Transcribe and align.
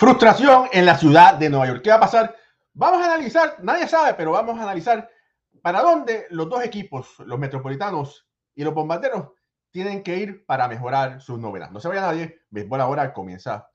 Frustración 0.00 0.66
en 0.72 0.86
la 0.86 0.96
ciudad 0.96 1.34
de 1.34 1.50
Nueva 1.50 1.66
York. 1.66 1.82
¿Qué 1.82 1.90
va 1.90 1.96
a 1.96 2.00
pasar? 2.00 2.34
Vamos 2.72 3.02
a 3.02 3.04
analizar, 3.04 3.56
nadie 3.60 3.86
sabe, 3.86 4.14
pero 4.14 4.32
vamos 4.32 4.58
a 4.58 4.62
analizar 4.62 5.10
para 5.60 5.82
dónde 5.82 6.24
los 6.30 6.48
dos 6.48 6.64
equipos, 6.64 7.18
los 7.18 7.38
metropolitanos 7.38 8.26
y 8.54 8.64
los 8.64 8.72
bombarderos, 8.72 9.32
tienen 9.70 10.02
que 10.02 10.16
ir 10.16 10.46
para 10.46 10.68
mejorar 10.68 11.20
sus 11.20 11.38
novenas. 11.38 11.70
No 11.70 11.80
se 11.80 11.88
vaya 11.88 12.00
nadie, 12.00 12.40
béisbol 12.48 12.80
ahora 12.80 13.12
comienza 13.12 13.68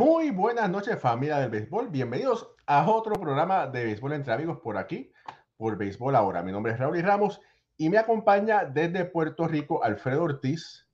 Muy 0.00 0.30
buenas 0.30 0.70
noches 0.70 0.98
familia 0.98 1.36
del 1.40 1.50
béisbol, 1.50 1.90
bienvenidos 1.90 2.48
a 2.64 2.90
otro 2.90 3.12
programa 3.20 3.66
de 3.66 3.84
béisbol 3.84 4.14
entre 4.14 4.32
amigos 4.32 4.58
por 4.60 4.78
aquí, 4.78 5.12
por 5.58 5.76
Béisbol 5.76 6.16
Ahora. 6.16 6.42
Mi 6.42 6.52
nombre 6.52 6.72
es 6.72 6.78
Raúl 6.78 7.02
Ramos 7.02 7.38
y 7.76 7.90
me 7.90 7.98
acompaña 7.98 8.64
desde 8.64 9.04
Puerto 9.04 9.46
Rico 9.46 9.84
Alfredo 9.84 10.22
Ortiz, 10.22 10.86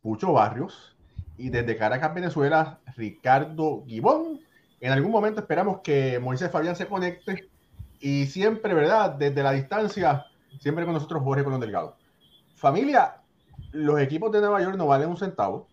Pucho 0.00 0.32
Barrios 0.32 0.96
y 1.38 1.50
desde 1.50 1.76
Caracas, 1.76 2.12
Venezuela, 2.12 2.80
Ricardo 2.96 3.84
Gibón. 3.86 4.40
En 4.80 4.90
algún 4.90 5.12
momento 5.12 5.40
esperamos 5.40 5.78
que 5.84 6.18
Moisés 6.18 6.50
Fabián 6.50 6.74
se 6.74 6.88
conecte 6.88 7.48
y 8.00 8.26
siempre, 8.26 8.74
¿verdad? 8.74 9.12
Desde 9.12 9.40
la 9.44 9.52
distancia, 9.52 10.26
siempre 10.58 10.84
con 10.84 10.94
nosotros 10.94 11.22
Jorge 11.22 11.44
Colón 11.44 11.60
Delgado. 11.60 11.96
Familia, 12.56 13.18
los 13.70 14.00
equipos 14.00 14.32
de 14.32 14.40
Nueva 14.40 14.60
York 14.60 14.76
no 14.76 14.88
valen 14.88 15.10
un 15.10 15.16
centavo 15.16 15.68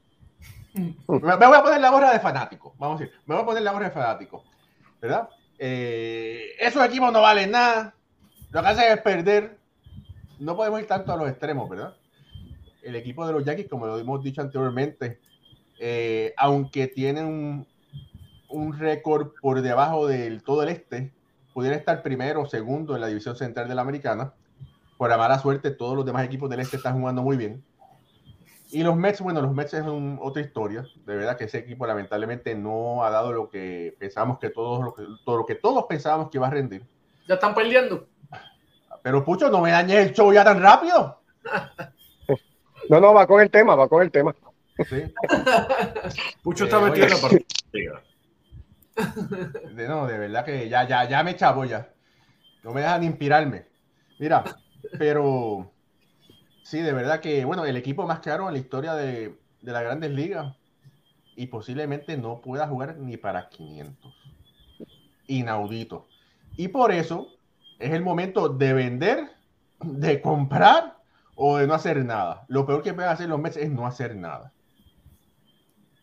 me 1.07 1.35
voy 1.47 1.57
a 1.57 1.63
poner 1.63 1.81
la 1.81 1.89
gorra 1.89 2.11
de 2.11 2.19
fanático, 2.19 2.75
vamos 2.77 2.99
a 2.99 3.03
decir, 3.03 3.19
me 3.25 3.35
voy 3.35 3.43
a 3.43 3.45
poner 3.45 3.63
la 3.63 3.71
gorra 3.71 3.85
de 3.85 3.91
fanático, 3.91 4.43
¿verdad? 5.01 5.29
Eh, 5.57 6.51
esos 6.59 6.83
equipos 6.85 7.11
no 7.11 7.21
valen 7.21 7.51
nada, 7.51 7.93
lo 8.51 8.61
que 8.61 8.67
hacen 8.67 8.91
es 8.91 9.01
perder, 9.01 9.57
no 10.39 10.55
podemos 10.55 10.79
ir 10.79 10.87
tanto 10.87 11.11
a 11.11 11.17
los 11.17 11.29
extremos, 11.29 11.69
¿verdad? 11.69 11.95
El 12.81 12.95
equipo 12.95 13.27
de 13.27 13.33
los 13.33 13.43
Yankees, 13.43 13.67
como 13.69 13.85
lo 13.85 13.97
hemos 13.99 14.23
dicho 14.23 14.41
anteriormente, 14.41 15.19
eh, 15.79 16.33
aunque 16.37 16.87
tienen 16.87 17.25
un, 17.25 17.67
un 18.49 18.77
récord 18.77 19.31
por 19.41 19.61
debajo 19.61 20.07
del 20.07 20.43
todo 20.43 20.63
el 20.63 20.69
este, 20.69 21.13
pudiera 21.53 21.75
estar 21.75 22.01
primero 22.01 22.41
o 22.41 22.45
segundo 22.45 22.95
en 22.95 23.01
la 23.01 23.07
división 23.07 23.35
central 23.35 23.67
de 23.67 23.75
la 23.75 23.81
americana. 23.81 24.33
Por 24.97 25.09
la 25.09 25.17
mala 25.17 25.39
suerte, 25.39 25.71
todos 25.71 25.95
los 25.95 26.05
demás 26.05 26.25
equipos 26.25 26.49
del 26.49 26.59
este 26.59 26.77
están 26.77 26.99
jugando 26.99 27.21
muy 27.21 27.37
bien. 27.37 27.63
Y 28.71 28.83
los 28.83 28.95
Mets, 28.95 29.21
bueno, 29.21 29.41
los 29.41 29.51
Mets 29.51 29.73
es 29.73 29.83
otra 30.19 30.41
historia. 30.41 30.85
De 31.05 31.15
verdad 31.15 31.37
que 31.37 31.45
ese 31.45 31.57
equipo 31.57 31.87
lamentablemente 31.87 32.53
no 32.53 33.03
ha 33.03 33.09
dado 33.09 33.33
lo 33.33 33.49
que 33.49 33.95
pensábamos 33.99 34.37
que 34.37 34.49
todos, 34.49 34.83
lo 34.83 34.93
que, 34.93 35.03
todo 35.25 35.37
lo 35.37 35.45
que 35.45 35.55
todos 35.55 35.85
pensábamos 35.89 36.29
que 36.29 36.37
iba 36.37 36.47
a 36.47 36.51
rendir. 36.51 36.85
Ya 37.27 37.35
están 37.35 37.55
perdiendo. 37.55 38.07
Pero 39.01 39.23
Pucho, 39.23 39.49
no 39.49 39.61
me 39.61 39.71
dañes 39.71 40.07
el 40.07 40.13
show 40.13 40.31
ya 40.31 40.43
tan 40.43 40.61
rápido. 40.61 41.19
No, 42.89 42.99
no, 42.99 43.13
va 43.13 43.25
con 43.25 43.41
el 43.41 43.49
tema, 43.49 43.75
va 43.75 43.87
con 43.87 44.03
el 44.03 44.11
tema. 44.11 44.35
Sí. 44.87 45.03
Pucho 46.43 46.65
está 46.65 46.79
metido 46.79 47.07
en 47.07 47.11
la 47.11 47.17
partida. 47.17 48.03
De, 49.73 49.87
no, 49.87 50.07
de 50.07 50.17
verdad 50.17 50.45
que 50.45 50.67
ya, 50.69 50.87
ya, 50.87 51.07
ya 51.07 51.23
me 51.23 51.35
chavo 51.35 51.65
ya. 51.65 51.89
No 52.63 52.71
me 52.71 52.81
dejan 52.81 53.03
inspirarme. 53.03 53.65
Mira, 54.19 54.43
pero 54.97 55.71
Sí, 56.69 56.81
de 56.81 56.93
verdad 56.93 57.19
que, 57.19 57.45
bueno, 57.45 57.65
el 57.65 57.77
equipo 57.77 58.05
más 58.05 58.19
caro 58.19 58.47
en 58.47 58.53
la 58.53 58.59
historia 58.59 58.93
de, 58.93 59.35
de 59.59 59.71
las 59.71 59.81
grandes 59.81 60.11
ligas 60.11 60.55
y 61.35 61.47
posiblemente 61.47 62.15
no 62.15 62.41
pueda 62.41 62.67
jugar 62.67 62.95
ni 62.97 63.17
para 63.17 63.49
500. 63.49 64.13
Inaudito. 65.25 66.07
Y 66.57 66.67
por 66.67 66.91
eso 66.91 67.29
es 67.79 67.91
el 67.91 68.03
momento 68.03 68.49
de 68.49 68.73
vender, 68.73 69.31
de 69.79 70.21
comprar 70.21 70.97
o 71.33 71.57
de 71.57 71.65
no 71.65 71.73
hacer 71.73 72.05
nada. 72.05 72.45
Lo 72.49 72.67
peor 72.67 72.83
que 72.83 72.93
pueden 72.93 73.09
hacer 73.09 73.29
los 73.29 73.39
Mets 73.39 73.57
es 73.57 73.71
no 73.71 73.87
hacer 73.87 74.15
nada. 74.15 74.53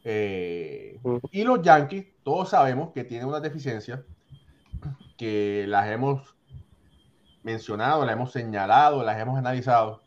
Eh, 0.02 0.98
y 1.30 1.44
los 1.44 1.62
Yankees, 1.62 2.06
todos 2.24 2.48
sabemos 2.48 2.90
que 2.92 3.04
tienen 3.04 3.28
una 3.28 3.38
deficiencia 3.38 4.02
que 5.16 5.64
las 5.68 5.88
hemos 5.88 6.34
mencionado, 7.44 8.04
las 8.04 8.14
hemos 8.14 8.32
señalado, 8.32 9.04
las 9.04 9.20
hemos 9.20 9.38
analizado 9.38 10.04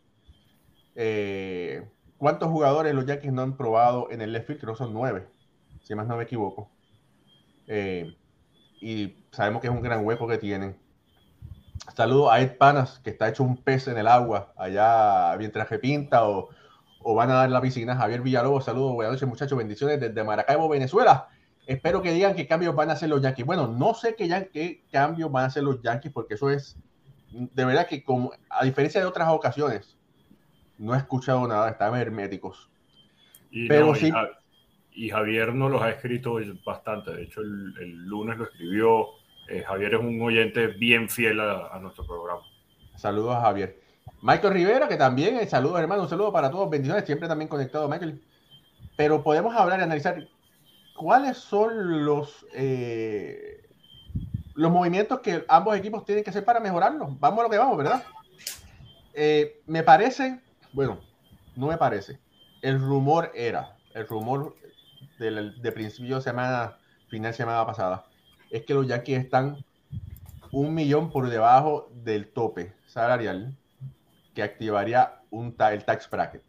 eh, 1.02 1.88
¿Cuántos 2.18 2.50
jugadores 2.50 2.94
los 2.94 3.06
Yankees 3.06 3.32
no 3.32 3.40
han 3.40 3.56
probado 3.56 4.10
en 4.10 4.20
el 4.20 4.34
left 4.34 4.48
field? 4.48 4.60
Creo 4.60 4.74
que 4.74 4.78
son 4.78 4.92
nueve, 4.92 5.26
si 5.82 5.94
más 5.94 6.06
no 6.06 6.18
me 6.18 6.24
equivoco. 6.24 6.70
Eh, 7.66 8.14
y 8.82 9.14
sabemos 9.30 9.62
que 9.62 9.68
es 9.68 9.72
un 9.72 9.80
gran 9.80 10.04
hueco 10.04 10.28
que 10.28 10.36
tienen. 10.36 10.76
Saludo 11.96 12.30
a 12.30 12.42
Ed 12.42 12.58
Panas, 12.58 12.98
que 13.02 13.08
está 13.08 13.30
hecho 13.30 13.42
un 13.42 13.56
pez 13.56 13.88
en 13.88 13.96
el 13.96 14.06
agua, 14.06 14.52
allá 14.58 15.34
mientras 15.38 15.66
que 15.68 15.78
pinta 15.78 16.28
o, 16.28 16.50
o 17.02 17.14
van 17.14 17.30
a 17.30 17.34
dar 17.36 17.50
la 17.50 17.62
piscina. 17.62 17.96
Javier 17.96 18.20
Villalobos, 18.20 18.66
saludos, 18.66 18.92
buenas 18.92 19.14
noches 19.14 19.26
muchachos, 19.26 19.56
bendiciones 19.56 19.98
desde 19.98 20.22
Maracaibo, 20.22 20.68
Venezuela. 20.68 21.28
Espero 21.66 22.02
que 22.02 22.12
digan 22.12 22.34
qué 22.34 22.46
cambios 22.46 22.74
van 22.74 22.90
a 22.90 22.92
hacer 22.92 23.08
los 23.08 23.22
Yankees. 23.22 23.46
Bueno, 23.46 23.68
no 23.68 23.94
sé 23.94 24.16
qué, 24.16 24.50
qué 24.52 24.84
cambios 24.92 25.32
van 25.32 25.44
a 25.44 25.46
hacer 25.46 25.62
los 25.62 25.80
Yankees, 25.80 26.12
porque 26.12 26.34
eso 26.34 26.50
es, 26.50 26.76
de 27.30 27.64
verdad 27.64 27.86
que 27.86 28.04
como, 28.04 28.32
a 28.50 28.66
diferencia 28.66 29.00
de 29.00 29.06
otras 29.06 29.30
ocasiones, 29.30 29.96
no 30.80 30.94
he 30.94 30.98
escuchado 30.98 31.46
nada, 31.46 31.68
están 31.70 31.94
herméticos. 31.94 32.68
Y 33.50 33.68
Pero 33.68 33.94
sí. 33.94 34.10
Y, 34.92 35.10
Javier 35.10 35.54
no 35.54 35.68
los 35.68 35.80
ha 35.82 35.90
escrito 35.90 36.38
bastante, 36.64 37.12
de 37.12 37.22
hecho 37.22 37.42
el, 37.42 38.06
lunes 38.06 38.38
lo 38.38 38.44
escribió. 38.44 39.06
Eh, 39.48 39.62
Javier 39.62 39.94
es 39.94 40.00
un 40.00 40.20
oyente 40.20 40.68
bien 40.68 41.08
fiel 41.08 41.38
a, 41.40 41.78
nuestro 41.80 42.04
programa. 42.06 42.42
Saludos 42.96 43.36
a 43.36 43.42
Javier. 43.42 43.78
Michael 44.22 44.54
Rivera, 44.54 44.88
que 44.88 44.96
también, 44.96 45.36
eh, 45.36 45.46
saludos 45.46 45.80
hermano, 45.80 46.02
un 46.02 46.08
saludo 46.08 46.32
para 46.32 46.50
todos, 46.50 46.68
bendiciones, 46.68 47.04
siempre 47.04 47.28
también 47.28 47.48
conectado 47.48 47.88
Michael. 47.88 48.20
Pero 48.96 49.22
podemos 49.22 49.54
hablar 49.54 49.80
y 49.80 49.82
analizar 49.82 50.26
cuáles 50.96 51.36
son 51.38 52.04
los, 52.04 52.46
eh, 52.54 53.68
los 54.54 54.72
movimientos 54.72 55.20
que 55.20 55.44
ambos 55.48 55.76
equipos 55.76 56.04
tienen 56.04 56.24
que 56.24 56.30
hacer 56.30 56.44
para 56.44 56.60
mejorarlo. 56.60 57.16
Vamos 57.20 57.40
a 57.40 57.42
lo 57.44 57.50
que 57.50 57.58
vamos, 57.58 57.76
¿verdad? 57.76 58.02
me 59.66 59.82
parece 59.82 60.40
bueno, 60.72 61.00
no 61.56 61.66
me 61.68 61.76
parece. 61.76 62.18
El 62.62 62.80
rumor 62.80 63.30
era, 63.34 63.76
el 63.94 64.06
rumor 64.06 64.56
de, 65.18 65.72
principio 65.72 66.16
de 66.16 66.22
semana, 66.22 66.78
final 67.08 67.32
de 67.32 67.36
semana 67.36 67.66
pasada, 67.66 68.06
es 68.50 68.64
que 68.64 68.74
los 68.74 68.86
Yankees 68.86 69.18
están 69.18 69.64
un 70.52 70.74
millón 70.74 71.10
por 71.10 71.28
debajo 71.28 71.90
del 71.94 72.28
tope 72.28 72.74
salarial 72.86 73.56
que 74.34 74.42
activaría 74.42 75.20
un, 75.30 75.54
el 75.58 75.84
tax 75.84 76.08
bracket. 76.10 76.42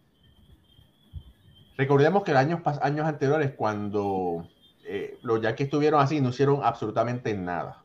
Recordemos 1.78 2.24
que 2.24 2.31
en 2.31 2.38
años, 2.38 2.62
años 2.81 3.06
anteriores, 3.07 3.54
cuando 3.56 4.48
eh, 4.84 5.18
los 5.22 5.42
Yankees 5.42 5.66
estuvieron 5.66 6.01
así, 6.01 6.22
no 6.22 6.30
hicieron 6.30 6.62
absolutamente 6.63 7.34
nada. 7.34 7.84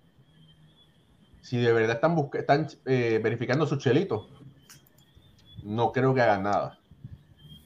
Si 1.41 1.57
de 1.59 1.73
verdad 1.73 1.97
están, 1.97 2.17
están 2.35 2.67
eh, 2.87 3.21
verificando 3.23 3.67
su 3.67 3.77
chelito, 3.77 4.29
no 5.63 5.93
creo 5.93 6.15
que 6.15 6.23
hagan 6.23 6.43
nada. 6.43 6.79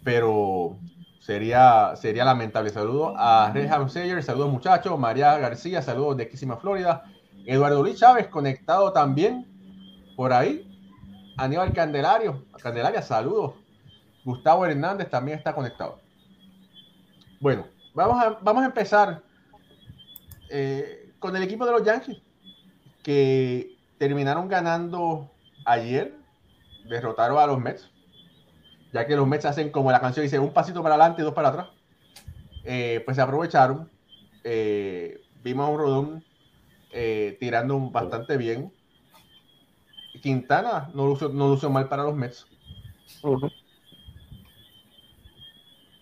Pero 0.04 0.78
sería, 1.20 1.94
sería 1.96 2.24
lamentable. 2.24 2.70
Saludos 2.70 3.14
a 3.16 3.50
Reham 3.52 3.88
Sayer, 3.88 4.22
saludos 4.22 4.50
muchachos, 4.50 4.98
María 4.98 5.38
García, 5.38 5.82
saludos 5.82 6.16
de 6.16 6.28
Quísima 6.28 6.56
Florida, 6.56 7.04
Eduardo 7.46 7.82
Luis 7.82 7.98
Chávez 7.98 8.28
conectado 8.28 8.92
también 8.92 9.46
por 10.16 10.32
ahí, 10.32 10.66
Aníbal 11.36 11.72
Candelario, 11.72 12.44
Candelaria, 12.62 13.00
saludos, 13.02 13.54
Gustavo 14.24 14.66
Hernández 14.66 15.08
también 15.08 15.38
está 15.38 15.54
conectado. 15.54 16.00
Bueno, 17.40 17.66
vamos 17.94 18.22
a, 18.22 18.38
vamos 18.42 18.62
a 18.62 18.66
empezar 18.66 19.22
eh, 20.50 21.12
con 21.18 21.34
el 21.36 21.42
equipo 21.42 21.64
de 21.64 21.72
los 21.72 21.84
Yankees, 21.84 22.18
que 23.02 23.76
terminaron 23.98 24.48
ganando 24.48 25.30
ayer 25.64 26.19
derrotaron 26.88 27.38
a 27.38 27.46
los 27.46 27.58
Mets, 27.58 27.90
ya 28.92 29.06
que 29.06 29.16
los 29.16 29.26
Mets 29.26 29.44
hacen 29.44 29.70
como 29.70 29.90
la 29.92 30.00
canción 30.00 30.24
dice, 30.24 30.38
un 30.38 30.52
pasito 30.52 30.82
para 30.82 30.94
adelante 30.96 31.22
y 31.22 31.24
dos 31.24 31.34
para 31.34 31.48
atrás. 31.48 31.68
Eh, 32.64 33.02
pues 33.04 33.16
se 33.16 33.22
aprovecharon. 33.22 33.90
Eh, 34.44 35.22
vimos 35.42 35.66
a 35.66 35.70
un 35.70 35.78
Rodón 35.78 36.24
eh, 36.92 37.36
tirando 37.40 37.78
bastante 37.90 38.36
bien. 38.36 38.72
Quintana 40.22 40.90
no 40.94 41.06
lució, 41.06 41.28
no 41.28 41.48
lució 41.48 41.70
mal 41.70 41.88
para 41.88 42.02
los 42.02 42.14
Mets. 42.14 42.46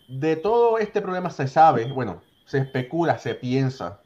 De 0.08 0.36
todo 0.36 0.78
este 0.78 1.02
problema 1.02 1.30
se 1.30 1.46
sabe, 1.46 1.92
bueno, 1.92 2.22
se 2.46 2.58
especula, 2.58 3.18
se 3.18 3.34
piensa 3.34 4.00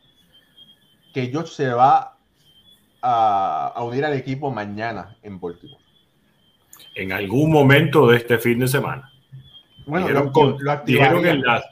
que 1.15 1.29
George 1.29 1.53
se 1.55 1.69
va 1.69 2.17
a, 3.03 3.83
unir 3.85 4.05
al 4.05 4.15
equipo 4.15 4.51
mañana 4.51 5.17
en 5.23 5.39
Baltimore. 5.39 5.82
En 6.95 7.13
algún 7.13 7.51
momento 7.51 8.09
de 8.09 8.19
este 8.19 8.39
fin 8.39 8.59
de 8.59 8.69
semana. 8.69 9.11
Bueno, 9.87 10.07
dijeron, 10.85 11.27
en 11.27 11.43
la, 11.43 11.65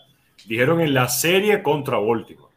dijeron 0.47 0.81
en 0.81 0.95
la 0.95 1.09
serie 1.09 1.63
contra 1.63 1.99
Baltimore. 1.99 2.53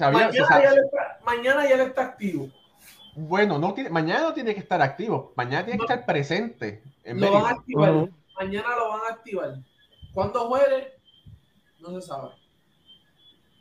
mañana, 0.00 0.30
ya 0.32 0.42
está, 0.42 1.18
mañana, 1.24 1.68
ya 1.68 1.82
está, 1.82 2.02
activo. 2.02 2.50
Bueno, 3.14 3.58
no 3.58 3.74
tiene, 3.74 3.90
mañana 3.90 4.22
no 4.22 4.34
tiene 4.34 4.54
que 4.54 4.60
estar 4.60 4.82
activo, 4.82 5.32
mañana 5.36 5.64
tiene 5.64 5.78
que 5.78 5.84
estar 5.84 6.04
presente. 6.04 6.82
lo 7.04 7.32
van 7.32 7.46
a 7.46 7.50
activar. 7.50 8.08
Mañana 8.38 8.68
lo 8.76 8.88
van 8.88 9.00
a 9.08 9.14
activar. 9.14 9.54
¿Cuándo 10.12 10.48
juegue? 10.48 10.92
No 11.80 12.00
se 12.00 12.06
sabe. 12.06 12.30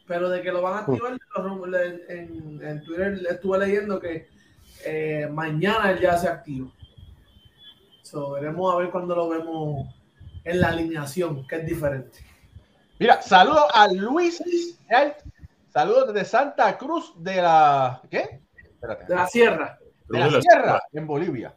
Pero 0.07 0.29
de 0.29 0.41
que 0.41 0.51
lo 0.51 0.61
van 0.61 0.73
a 0.73 0.79
activar, 0.79 1.17
en, 2.09 2.61
en 2.63 2.83
Twitter 2.83 3.19
estuve 3.29 3.59
leyendo 3.59 3.99
que 3.99 4.27
eh, 4.85 5.27
mañana 5.31 5.97
ya 5.99 6.17
se 6.17 6.27
activa. 6.27 6.67
So, 8.05 8.33
veremos 8.33 8.71
a 8.71 8.77
ver 8.77 8.91
cuando 8.91 9.15
lo 9.15 9.27
vemos 9.29 9.87
en 10.43 10.61
la 10.61 10.67
alineación, 10.67 11.47
que 11.47 11.55
es 11.55 11.65
diferente. 11.65 12.19
Mira, 12.99 13.19
saludo 13.23 13.65
a 13.73 13.87
Luis. 13.87 14.43
Saludos 15.73 16.13
desde 16.13 16.29
Santa 16.29 16.77
Cruz 16.77 17.13
de 17.17 17.41
la. 17.41 18.03
¿Qué? 18.11 18.43
De 19.07 19.15
la 19.15 19.25
Sierra. 19.25 19.79
De 20.07 20.19
la, 20.19 20.39
Sierra, 20.39 20.83
en 20.93 21.07
Bolivia. 21.07 21.55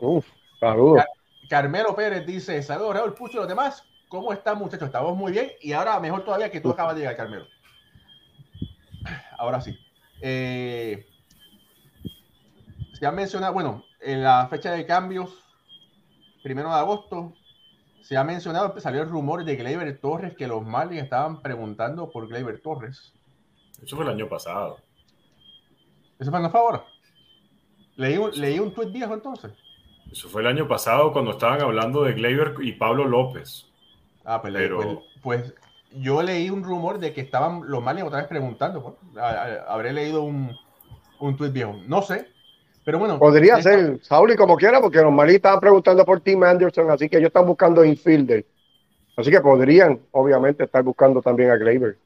Uf, 0.00 0.26
saludos. 0.58 1.04
Carmelo 1.48 1.94
Pérez 1.94 2.26
dice: 2.26 2.60
Saludos, 2.64 2.96
Raúl 2.96 3.14
Pucho 3.14 3.34
y 3.34 3.36
los 3.36 3.48
demás. 3.48 3.84
¿Cómo 4.08 4.32
están, 4.32 4.58
muchachos? 4.58 4.86
Estamos 4.86 5.16
muy 5.16 5.30
bien. 5.30 5.52
Y 5.60 5.74
ahora 5.74 6.00
mejor 6.00 6.24
todavía 6.24 6.50
que 6.50 6.60
tú 6.60 6.70
acabas 6.70 6.96
de 6.96 7.02
llegar, 7.02 7.16
Carmelo. 7.16 7.46
Ahora 9.38 9.60
sí. 9.60 9.78
Eh, 10.20 11.06
se 12.98 13.06
ha 13.06 13.12
mencionado, 13.12 13.52
bueno, 13.52 13.84
en 14.00 14.24
la 14.24 14.48
fecha 14.48 14.72
de 14.72 14.84
cambios, 14.84 15.47
primero 16.42 16.68
de 16.68 16.76
agosto, 16.76 17.32
se 18.02 18.16
ha 18.16 18.24
mencionado, 18.24 18.78
salió 18.80 19.02
el 19.02 19.08
rumor 19.08 19.44
de 19.44 19.56
Gleyber 19.56 19.98
Torres, 20.00 20.34
que 20.36 20.46
los 20.46 20.64
Marlins 20.64 21.02
estaban 21.02 21.42
preguntando 21.42 22.10
por 22.10 22.28
Gleyber 22.28 22.60
Torres. 22.60 23.12
Eso 23.82 23.96
fue 23.96 24.04
el 24.04 24.10
año 24.12 24.28
pasado. 24.28 24.78
¿Eso 26.18 26.30
fue 26.30 26.40
en 26.40 26.50
favor? 26.50 26.84
Leí 27.96 28.16
un, 28.16 28.30
leí 28.32 28.58
un 28.58 28.72
tuit 28.72 28.92
viejo 28.92 29.14
entonces. 29.14 29.52
Eso 30.10 30.28
fue 30.28 30.40
el 30.40 30.48
año 30.48 30.66
pasado 30.66 31.12
cuando 31.12 31.32
estaban 31.32 31.60
hablando 31.60 32.02
de 32.02 32.14
Gleyber 32.14 32.54
y 32.60 32.72
Pablo 32.72 33.04
López. 33.04 33.66
Ah, 34.24 34.40
pues, 34.40 34.54
Pero... 34.54 35.02
pues, 35.22 35.54
yo 35.92 36.22
leí 36.22 36.50
un 36.50 36.64
rumor 36.64 36.98
de 36.98 37.12
que 37.12 37.20
estaban 37.20 37.62
los 37.66 37.82
Marlins 37.82 38.06
otra 38.08 38.20
vez 38.20 38.28
preguntando. 38.28 38.98
habré 39.68 39.92
leído 39.92 40.22
un, 40.22 40.56
un 41.18 41.36
tuit 41.36 41.52
viejo. 41.52 41.74
No 41.86 42.02
sé, 42.02 42.28
pero 42.88 43.00
bueno. 43.00 43.18
Podría 43.18 43.60
ser, 43.60 43.98
Saúl, 44.00 44.32
y 44.32 44.36
como 44.36 44.56
quiera, 44.56 44.80
porque 44.80 45.02
los 45.02 45.12
Marlins 45.12 45.36
estaban 45.36 45.60
preguntando 45.60 46.06
por 46.06 46.20
Tim 46.20 46.42
Anderson, 46.42 46.90
así 46.90 47.06
que 47.06 47.18
ellos 47.18 47.26
están 47.26 47.44
buscando 47.44 47.84
infielder. 47.84 48.46
Así 49.14 49.30
que 49.30 49.42
podrían, 49.42 50.00
obviamente, 50.10 50.64
estar 50.64 50.82
buscando 50.82 51.20
también 51.20 51.50
a 51.50 51.56
Gleyber. 51.56 51.98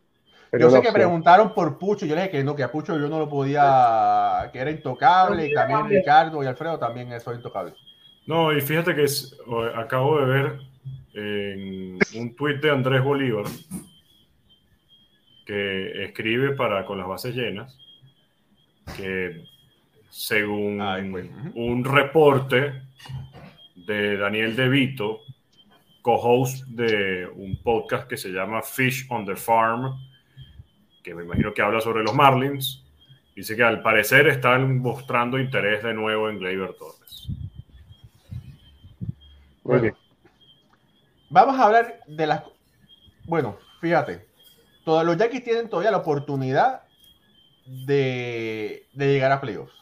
Yo 0.59 0.71
sé 0.71 0.83
que 0.83 0.91
preguntaron 0.91 1.55
por 1.55 1.79
Pucho, 1.79 2.05
yo 2.05 2.17
le 2.17 2.23
dije 2.23 2.33
que 2.33 2.43
no, 2.43 2.57
que 2.57 2.65
a 2.65 2.73
Pucho 2.73 2.99
yo 2.99 3.07
no 3.07 3.21
lo 3.21 3.29
podía, 3.29 4.51
que 4.53 4.59
era 4.59 4.73
intocable, 4.73 5.47
y 5.47 5.55
también 5.55 5.89
Ricardo 5.89 6.43
y 6.43 6.47
Alfredo 6.47 6.81
también 6.81 7.13
eso 7.13 7.33
intocable. 7.33 7.75
No, 8.27 8.53
y 8.53 8.61
fíjate 8.61 8.97
que 8.97 9.07
acabo 9.77 10.19
de 10.19 10.27
ver 10.27 10.59
en 11.15 11.99
un 12.17 12.35
tuit 12.35 12.61
de 12.61 12.71
Andrés 12.73 13.05
Bolívar 13.05 13.45
que 15.47 16.07
escribe 16.07 16.57
para 16.57 16.85
con 16.85 16.99
las 16.99 17.07
bases 17.07 17.37
llenas 17.37 17.79
que 18.97 19.45
según 20.13 20.83
un 21.55 21.85
reporte 21.87 22.83
de 23.75 24.19
Daniel 24.19 24.55
De 24.55 24.69
Vito, 24.69 25.21
co-host 26.03 26.67
de 26.67 27.27
un 27.35 27.63
podcast 27.63 28.07
que 28.07 28.19
se 28.19 28.29
llama 28.29 28.61
Fish 28.61 29.07
on 29.09 29.25
the 29.25 29.35
Farm, 29.35 29.95
que 31.03 31.15
me 31.15 31.25
imagino 31.25 31.55
que 31.55 31.63
habla 31.63 31.81
sobre 31.81 32.05
los 32.05 32.15
Marlins, 32.15 32.85
dice 33.35 33.57
que 33.57 33.63
al 33.63 33.81
parecer 33.81 34.29
están 34.29 34.81
mostrando 34.81 35.39
interés 35.39 35.83
de 35.83 35.95
nuevo 35.95 36.29
en 36.29 36.39
Gleyber 36.39 36.75
Torres. 36.75 37.29
Muy 39.65 39.81
bien. 39.81 39.95
Vamos 41.31 41.59
a 41.59 41.65
hablar 41.65 42.01
de 42.07 42.27
las. 42.27 42.43
Bueno, 43.25 43.57
fíjate. 43.81 44.27
Todos 44.85 45.07
los 45.07 45.17
Yankees 45.17 45.43
tienen 45.43 45.71
todavía 45.71 45.91
la 45.91 45.99
oportunidad 45.99 46.83
de, 47.65 48.87
llegar 48.95 49.33
a 49.33 49.41
playoffs. 49.41 49.82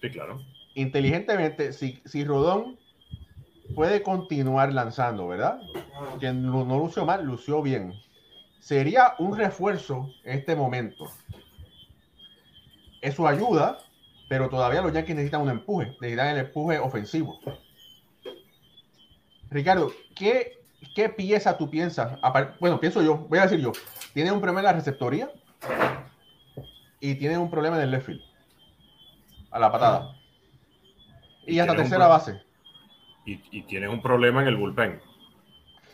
Sí, 0.00 0.10
claro. 0.10 0.40
Inteligentemente, 0.74 1.72
si, 1.72 2.00
si 2.04 2.24
Rodón 2.24 2.78
puede 3.74 4.02
continuar 4.02 4.72
lanzando, 4.72 5.28
¿verdad? 5.28 5.60
Que 6.20 6.32
no, 6.32 6.64
no 6.64 6.78
lució 6.78 7.04
mal, 7.04 7.24
lució 7.24 7.62
bien. 7.62 7.94
Sería 8.60 9.14
un 9.18 9.36
refuerzo 9.36 10.10
en 10.24 10.38
este 10.38 10.54
momento. 10.54 11.06
Es 13.00 13.14
su 13.14 13.26
ayuda, 13.26 13.78
pero 14.28 14.48
todavía 14.48 14.82
los 14.82 14.92
Yankees 14.92 15.16
necesitan 15.16 15.42
un 15.42 15.50
empuje, 15.50 15.96
necesitan 16.00 16.28
el 16.28 16.38
empuje 16.38 16.78
ofensivo. 16.78 17.38
Ricardo, 19.50 19.92
¿qué 20.14 20.56
¿qué 20.94 21.08
pieza 21.08 21.56
tú 21.56 21.70
piensas? 21.70 22.18
Bueno, 22.60 22.80
pienso 22.80 23.02
yo, 23.02 23.18
voy 23.28 23.38
a 23.38 23.42
decir 23.42 23.60
yo. 23.60 23.72
Tiene 24.14 24.32
un 24.32 24.40
problema 24.40 24.60
en 24.60 24.64
la 24.64 24.72
receptoría 24.72 25.30
y 27.00 27.14
tiene 27.16 27.38
un 27.38 27.50
problema 27.50 27.76
en 27.76 27.82
el 27.82 27.90
left 27.90 28.06
field. 28.06 28.22
A 29.50 29.58
la 29.58 29.72
patada. 29.72 30.16
Y, 31.46 31.58
hasta 31.58 31.76
tercera 31.76 32.06
base. 32.06 32.42
Y, 33.24 33.40
y, 33.50 33.62
tienes 33.62 33.90
un 33.90 34.02
problema 34.02 34.42
en 34.42 34.48
el 34.48 34.56
bullpen. 34.56 35.00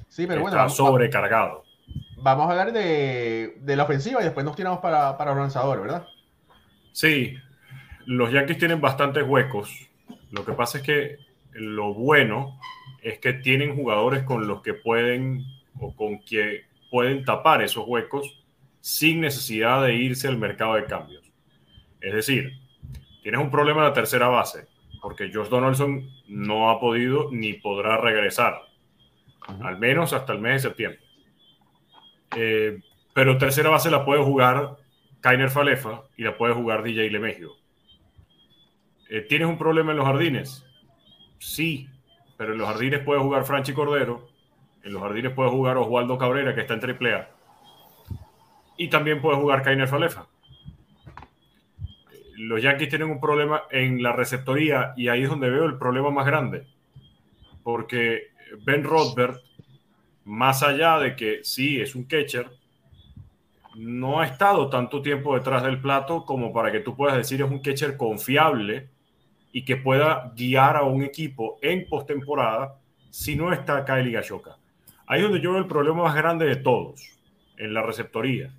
Sí, 0.08 0.26
pero 0.26 0.42
bueno. 0.42 0.56
Está 0.56 0.68
sobrecargado. 0.68 1.64
Vamos 2.16 2.46
a 2.46 2.50
hablar 2.50 2.72
de, 2.72 3.54
la 3.64 3.82
ofensiva 3.82 4.20
y 4.20 4.24
después 4.24 4.44
nos 4.44 4.54
tiramos 4.54 4.78
para, 4.78 5.16
para 5.16 5.32
los 5.32 5.40
lanzadores, 5.40 5.82
¿verdad? 5.82 6.06
Sí, 6.92 7.36
los 8.06 8.30
Yankees 8.32 8.58
tienen 8.58 8.80
bastantes 8.80 9.24
huecos. 9.26 9.88
Lo 10.30 10.44
que 10.44 10.52
pasa 10.52 10.78
es 10.78 10.84
que 10.84 11.18
lo 11.52 11.94
bueno 11.94 12.58
es 13.02 13.18
que 13.18 13.32
tienen 13.32 13.74
jugadores 13.74 14.22
con 14.22 14.46
los 14.46 14.62
que 14.62 14.74
pueden 14.74 15.44
o 15.78 15.94
con 15.96 16.20
que 16.20 16.64
pueden 16.90 17.24
tapar 17.24 17.62
esos 17.62 17.84
huecos 17.86 18.42
sin 18.80 19.20
necesidad 19.20 19.82
de 19.82 19.94
irse 19.94 20.28
al 20.28 20.38
mercado 20.38 20.74
de 20.74 20.84
cambios. 20.84 21.22
Es 22.00 22.14
decir, 22.14 22.52
tienes 23.22 23.40
un 23.40 23.50
problema 23.50 23.80
en 23.80 23.88
la 23.88 23.92
tercera 23.92 24.28
base, 24.28 24.66
porque 25.00 25.30
Josh 25.32 25.48
Donaldson 25.48 26.08
no 26.28 26.70
ha 26.70 26.80
podido 26.80 27.30
ni 27.30 27.54
podrá 27.54 27.96
regresar, 27.96 28.60
al 29.62 29.78
menos 29.78 30.12
hasta 30.12 30.32
el 30.32 30.40
mes 30.40 30.54
de 30.54 30.68
septiembre. 30.68 31.00
Eh, 32.36 32.80
pero 33.14 33.38
tercera 33.38 33.70
base 33.70 33.90
la 33.90 34.04
puede 34.04 34.22
jugar 34.22 34.76
Kainer 35.20 35.50
Falefa 35.50 36.02
y 36.16 36.24
la 36.24 36.36
puede 36.36 36.54
jugar 36.54 36.82
DJ 36.82 37.10
Lemegio. 37.10 37.52
Eh, 39.08 39.20
¿Tienes 39.22 39.48
un 39.48 39.58
problema 39.58 39.92
en 39.92 39.98
los 39.98 40.06
jardines? 40.06 40.64
Sí, 41.38 41.88
pero 42.36 42.52
en 42.52 42.58
los 42.58 42.68
jardines 42.68 43.00
puede 43.00 43.20
jugar 43.20 43.44
Franchi 43.44 43.72
Cordero, 43.72 44.28
en 44.82 44.92
los 44.92 45.02
jardines 45.02 45.32
puede 45.32 45.50
jugar 45.50 45.76
Oswaldo 45.76 46.18
Cabrera, 46.18 46.54
que 46.54 46.62
está 46.62 46.74
en 46.74 46.80
AAA, 46.80 47.28
y 48.78 48.88
también 48.88 49.20
puede 49.20 49.36
jugar 49.36 49.62
Kainer 49.62 49.86
Falefa. 49.86 50.26
Los 52.52 52.62
Yankees 52.62 52.90
tienen 52.90 53.08
un 53.08 53.18
problema 53.18 53.62
en 53.70 54.02
la 54.02 54.12
receptoría 54.12 54.92
y 54.94 55.08
ahí 55.08 55.22
es 55.22 55.30
donde 55.30 55.48
veo 55.48 55.64
el 55.64 55.78
problema 55.78 56.10
más 56.10 56.26
grande, 56.26 56.66
porque 57.62 58.24
Ben 58.66 58.84
Rothberg, 58.84 59.40
más 60.26 60.62
allá 60.62 60.98
de 60.98 61.16
que 61.16 61.40
sí 61.44 61.80
es 61.80 61.94
un 61.94 62.04
catcher, 62.04 62.50
no 63.74 64.20
ha 64.20 64.26
estado 64.26 64.68
tanto 64.68 65.00
tiempo 65.00 65.34
detrás 65.34 65.62
del 65.62 65.80
plato 65.80 66.26
como 66.26 66.52
para 66.52 66.70
que 66.70 66.80
tú 66.80 66.94
puedas 66.94 67.16
decir 67.16 67.40
es 67.40 67.50
un 67.50 67.60
catcher 67.60 67.96
confiable 67.96 68.90
y 69.50 69.64
que 69.64 69.76
pueda 69.78 70.30
guiar 70.36 70.76
a 70.76 70.82
un 70.82 71.02
equipo 71.02 71.58
en 71.62 71.88
postemporada 71.88 72.74
si 73.08 73.34
no 73.34 73.50
está 73.50 73.82
Kylie 73.86 74.12
Gashoka. 74.12 74.58
Ahí 75.06 75.20
es 75.20 75.24
donde 75.24 75.40
yo 75.40 75.52
veo 75.52 75.60
el 75.62 75.68
problema 75.68 76.02
más 76.02 76.14
grande 76.14 76.44
de 76.44 76.56
todos, 76.56 77.18
en 77.56 77.72
la 77.72 77.80
receptoría. 77.80 78.54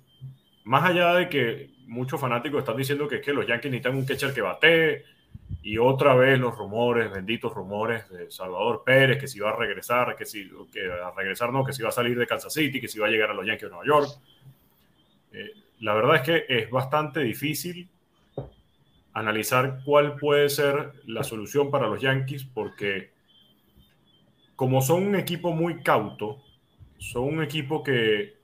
Más 0.64 0.82
allá 0.82 1.14
de 1.14 1.28
que 1.28 1.73
muchos 1.86 2.20
fanáticos 2.20 2.60
están 2.60 2.76
diciendo 2.76 3.08
que 3.08 3.16
es 3.16 3.22
que 3.22 3.32
los 3.32 3.46
Yankees 3.46 3.70
necesitan 3.70 3.96
un 3.96 4.04
catcher 4.04 4.32
que 4.32 4.40
batee, 4.40 5.04
y 5.62 5.78
otra 5.78 6.14
vez 6.14 6.38
los 6.38 6.56
rumores, 6.56 7.10
benditos 7.10 7.52
rumores 7.54 8.08
de 8.10 8.30
Salvador 8.30 8.82
Pérez, 8.84 9.18
que 9.18 9.28
si 9.28 9.40
va 9.40 9.50
a 9.50 9.56
regresar, 9.56 10.14
que 10.16 10.26
si 10.26 10.50
que 10.72 10.90
a 10.90 11.10
regresar 11.10 11.52
no, 11.52 11.64
que 11.64 11.72
si 11.72 11.82
va 11.82 11.88
a 11.88 11.92
salir 11.92 12.18
de 12.18 12.26
Kansas 12.26 12.52
City, 12.52 12.80
que 12.80 12.88
si 12.88 12.98
va 12.98 13.06
a 13.06 13.10
llegar 13.10 13.30
a 13.30 13.34
los 13.34 13.46
Yankees 13.46 13.68
de 13.68 13.70
Nueva 13.70 13.86
York. 13.86 14.08
Eh, 15.32 15.52
la 15.80 15.94
verdad 15.94 16.16
es 16.16 16.22
que 16.22 16.44
es 16.48 16.70
bastante 16.70 17.20
difícil 17.20 17.88
analizar 19.14 19.80
cuál 19.84 20.16
puede 20.16 20.48
ser 20.50 20.92
la 21.06 21.24
solución 21.24 21.70
para 21.70 21.86
los 21.86 22.00
Yankees, 22.00 22.44
porque 22.44 23.10
como 24.56 24.82
son 24.82 25.06
un 25.06 25.16
equipo 25.16 25.52
muy 25.52 25.82
cauto, 25.82 26.42
son 26.98 27.24
un 27.24 27.42
equipo 27.42 27.82
que 27.82 28.36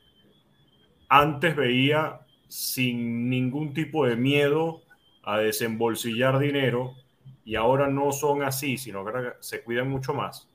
antes 1.09 1.54
veía 1.54 2.20
sin 2.50 3.30
ningún 3.30 3.73
tipo 3.73 4.04
de 4.07 4.16
miedo 4.16 4.83
a 5.23 5.38
desembolsillar 5.38 6.40
dinero 6.40 6.97
y 7.45 7.54
ahora 7.54 7.87
no 7.87 8.11
son 8.11 8.42
así, 8.42 8.76
sino 8.76 9.04
que 9.04 9.12
se 9.38 9.62
cuidan 9.62 9.88
mucho 9.88 10.14
más. 10.14 10.50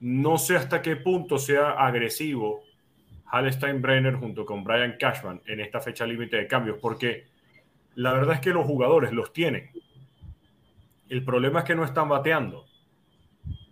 No 0.00 0.38
sé 0.38 0.56
hasta 0.56 0.82
qué 0.82 0.96
punto 0.96 1.38
sea 1.38 1.70
agresivo 1.70 2.62
Hal 3.26 3.52
Steinbrenner 3.52 4.16
junto 4.16 4.44
con 4.44 4.64
Brian 4.64 4.96
Cashman 4.98 5.40
en 5.46 5.60
esta 5.60 5.80
fecha 5.80 6.04
límite 6.04 6.36
de 6.36 6.48
cambios, 6.48 6.78
porque 6.80 7.26
la 7.94 8.12
verdad 8.12 8.34
es 8.34 8.40
que 8.40 8.50
los 8.50 8.66
jugadores 8.66 9.12
los 9.12 9.32
tienen. 9.32 9.70
El 11.08 11.24
problema 11.24 11.60
es 11.60 11.64
que 11.64 11.76
no 11.76 11.84
están 11.84 12.08
bateando. 12.08 12.66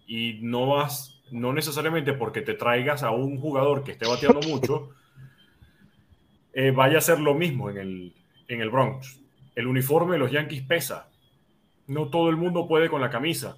Y 0.07 0.39
no 0.43 0.69
vas, 0.69 1.23
no 1.33 1.53
necesariamente 1.53 2.13
porque 2.13 2.41
te 2.41 2.55
traigas 2.55 3.03
a 3.03 3.11
un 3.11 3.41
jugador 3.41 3.83
que 3.83 3.93
esté 3.93 4.07
bateando 4.07 4.41
mucho, 4.49 4.91
eh, 6.55 6.71
vaya 6.71 6.99
a 6.99 7.03
ser 7.03 7.21
lo 7.21 7.35
mismo 7.35 7.71
en 7.71 7.79
el, 7.79 8.15
en 8.49 8.61
el 8.61 8.71
Bronx. 8.71 9.21
El 9.55 9.67
uniforme 9.67 10.13
de 10.13 10.19
los 10.19 10.31
Yankees 10.31 10.63
pesa. 10.63 11.09
No 11.87 12.09
todo 12.09 12.31
el 12.31 12.37
mundo 12.37 12.67
puede 12.67 12.89
con 12.89 13.01
la 13.01 13.11
camisa. 13.11 13.57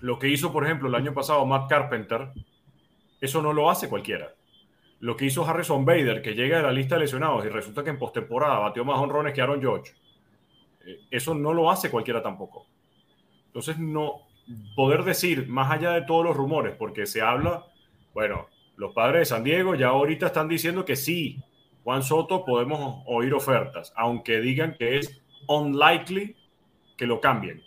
Lo 0.00 0.18
que 0.18 0.28
hizo, 0.28 0.52
por 0.52 0.64
ejemplo, 0.64 0.88
el 0.88 0.94
año 0.94 1.14
pasado 1.14 1.44
Matt 1.46 1.68
Carpenter, 1.68 2.28
eso 3.20 3.40
no 3.40 3.52
lo 3.52 3.70
hace 3.70 3.88
cualquiera 3.88 4.36
lo 5.00 5.16
que 5.16 5.26
hizo 5.26 5.46
Harrison 5.46 5.84
Bader, 5.84 6.22
que 6.22 6.34
llega 6.34 6.58
de 6.58 6.62
la 6.62 6.72
lista 6.72 6.94
de 6.94 7.02
lesionados 7.02 7.44
y 7.44 7.48
resulta 7.48 7.84
que 7.84 7.90
en 7.90 7.98
postemporada 7.98 8.58
batió 8.58 8.84
más 8.84 8.98
honrones 8.98 9.34
que 9.34 9.42
Aaron 9.42 9.60
George, 9.60 9.92
eh, 10.86 11.00
eso 11.10 11.34
no 11.34 11.52
lo 11.52 11.70
hace 11.70 11.90
cualquiera 11.90 12.22
tampoco. 12.22 12.66
Entonces, 13.46 13.78
no 13.78 14.22
poder 14.74 15.04
decir, 15.04 15.48
más 15.48 15.70
allá 15.70 15.90
de 15.92 16.02
todos 16.02 16.24
los 16.24 16.36
rumores, 16.36 16.74
porque 16.76 17.06
se 17.06 17.20
habla, 17.20 17.64
bueno, 18.14 18.48
los 18.76 18.92
padres 18.92 19.20
de 19.20 19.24
San 19.26 19.44
Diego 19.44 19.74
ya 19.74 19.88
ahorita 19.88 20.26
están 20.26 20.48
diciendo 20.48 20.84
que 20.84 20.96
sí, 20.96 21.42
Juan 21.86 22.02
Soto 22.02 22.44
podemos 22.44 23.04
oír 23.06 23.32
ofertas, 23.32 23.92
aunque 23.94 24.40
digan 24.40 24.74
que 24.76 24.98
es 24.98 25.22
unlikely 25.46 26.34
que 26.96 27.06
lo 27.06 27.20
cambien. 27.20 27.62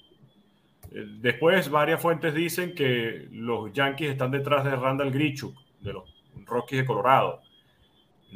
Eh, 0.91 1.05
después, 1.21 1.69
varias 1.69 2.01
fuentes 2.01 2.33
dicen 2.33 2.75
que 2.75 3.29
los 3.31 3.71
Yankees 3.71 4.09
están 4.09 4.29
detrás 4.29 4.65
de 4.65 4.75
Randall 4.75 5.11
Grichuk, 5.11 5.55
de 5.79 5.93
los 5.93 6.03
Rockies 6.45 6.81
de 6.81 6.85
Colorado. 6.85 7.39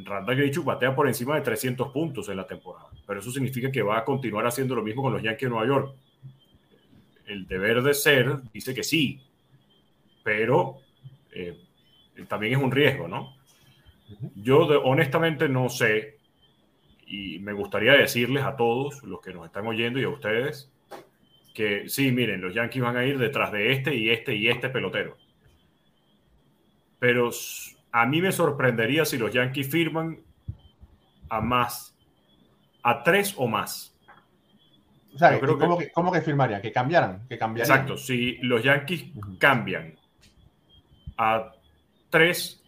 Randall 0.05 0.37
Grichuk 0.37 0.63
batea 0.63 0.95
por 0.95 1.05
encima 1.05 1.35
de 1.35 1.41
300 1.41 1.91
puntos 1.91 2.29
en 2.29 2.37
la 2.37 2.47
temporada, 2.47 2.87
pero 3.05 3.19
eso 3.19 3.29
significa 3.29 3.69
que 3.69 3.81
va 3.81 3.97
a 3.97 4.05
continuar 4.05 4.47
haciendo 4.47 4.75
lo 4.75 4.83
mismo 4.83 5.01
con 5.01 5.11
los 5.11 5.21
Yankees 5.21 5.49
de 5.49 5.49
Nueva 5.49 5.67
York. 5.67 5.95
El 7.25 7.45
deber 7.45 7.81
de 7.81 7.93
ser 7.93 8.41
dice 8.53 8.73
que 8.73 8.83
sí, 8.83 9.19
pero 10.23 10.77
eh, 11.33 11.59
también 12.29 12.53
es 12.53 12.63
un 12.63 12.71
riesgo, 12.71 13.09
¿no? 13.09 13.42
Yo 14.35 14.59
honestamente 14.83 15.49
no 15.49 15.69
sé 15.69 16.17
y 17.05 17.39
me 17.39 17.53
gustaría 17.53 17.93
decirles 17.93 18.43
a 18.43 18.55
todos 18.55 19.03
los 19.03 19.21
que 19.21 19.33
nos 19.33 19.45
están 19.45 19.67
oyendo 19.67 19.99
y 19.99 20.03
a 20.03 20.09
ustedes 20.09 20.71
que 21.53 21.87
sí, 21.87 22.11
miren, 22.11 22.41
los 22.41 22.53
Yankees 22.53 22.81
van 22.81 22.97
a 22.97 23.05
ir 23.05 23.17
detrás 23.17 23.51
de 23.51 23.71
este 23.71 23.93
y 23.93 24.09
este 24.09 24.35
y 24.35 24.49
este 24.49 24.69
pelotero. 24.69 25.17
Pero 26.99 27.29
a 27.91 28.05
mí 28.05 28.21
me 28.21 28.31
sorprendería 28.31 29.05
si 29.05 29.17
los 29.17 29.31
Yankees 29.31 29.69
firman 29.69 30.19
a 31.29 31.41
más, 31.41 31.95
a 32.81 33.03
tres 33.03 33.35
o 33.37 33.47
más. 33.47 33.95
O 35.13 35.17
sea, 35.19 35.39
¿cómo, 35.39 35.77
que, 35.77 35.91
¿cómo, 35.91 36.11
que, 36.11 36.21
firmarían? 36.21 36.61
¿Que 36.61 36.71
cambiaran? 36.71 37.27
¿Que 37.29 37.37
cambiaran? 37.37 37.69
Exacto, 37.69 37.97
si 37.97 38.37
los 38.37 38.63
Yankees 38.63 39.05
cambian 39.37 39.95
a 41.17 41.51
tres 42.09 42.62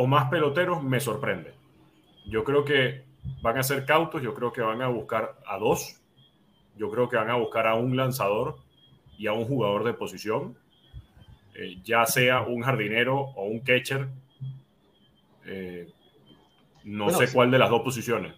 o 0.00 0.06
más 0.06 0.30
peloteros, 0.30 0.80
me 0.80 1.00
sorprende. 1.00 1.54
Yo 2.24 2.44
creo 2.44 2.64
que 2.64 3.02
van 3.42 3.58
a 3.58 3.64
ser 3.64 3.84
cautos, 3.84 4.22
yo 4.22 4.32
creo 4.32 4.52
que 4.52 4.60
van 4.60 4.80
a 4.80 4.86
buscar 4.86 5.40
a 5.44 5.58
dos, 5.58 6.00
yo 6.76 6.88
creo 6.88 7.08
que 7.08 7.16
van 7.16 7.30
a 7.30 7.34
buscar 7.34 7.66
a 7.66 7.74
un 7.74 7.96
lanzador 7.96 8.58
y 9.18 9.26
a 9.26 9.32
un 9.32 9.44
jugador 9.44 9.82
de 9.82 9.94
posición, 9.94 10.56
eh, 11.56 11.80
ya 11.82 12.06
sea 12.06 12.42
un 12.42 12.62
jardinero 12.62 13.18
o 13.18 13.46
un 13.46 13.58
catcher 13.58 14.08
eh, 15.44 15.92
no 16.84 17.10
sé 17.10 17.32
cuál 17.32 17.50
de 17.50 17.58
las 17.58 17.68
dos 17.68 17.82
posiciones. 17.82 18.34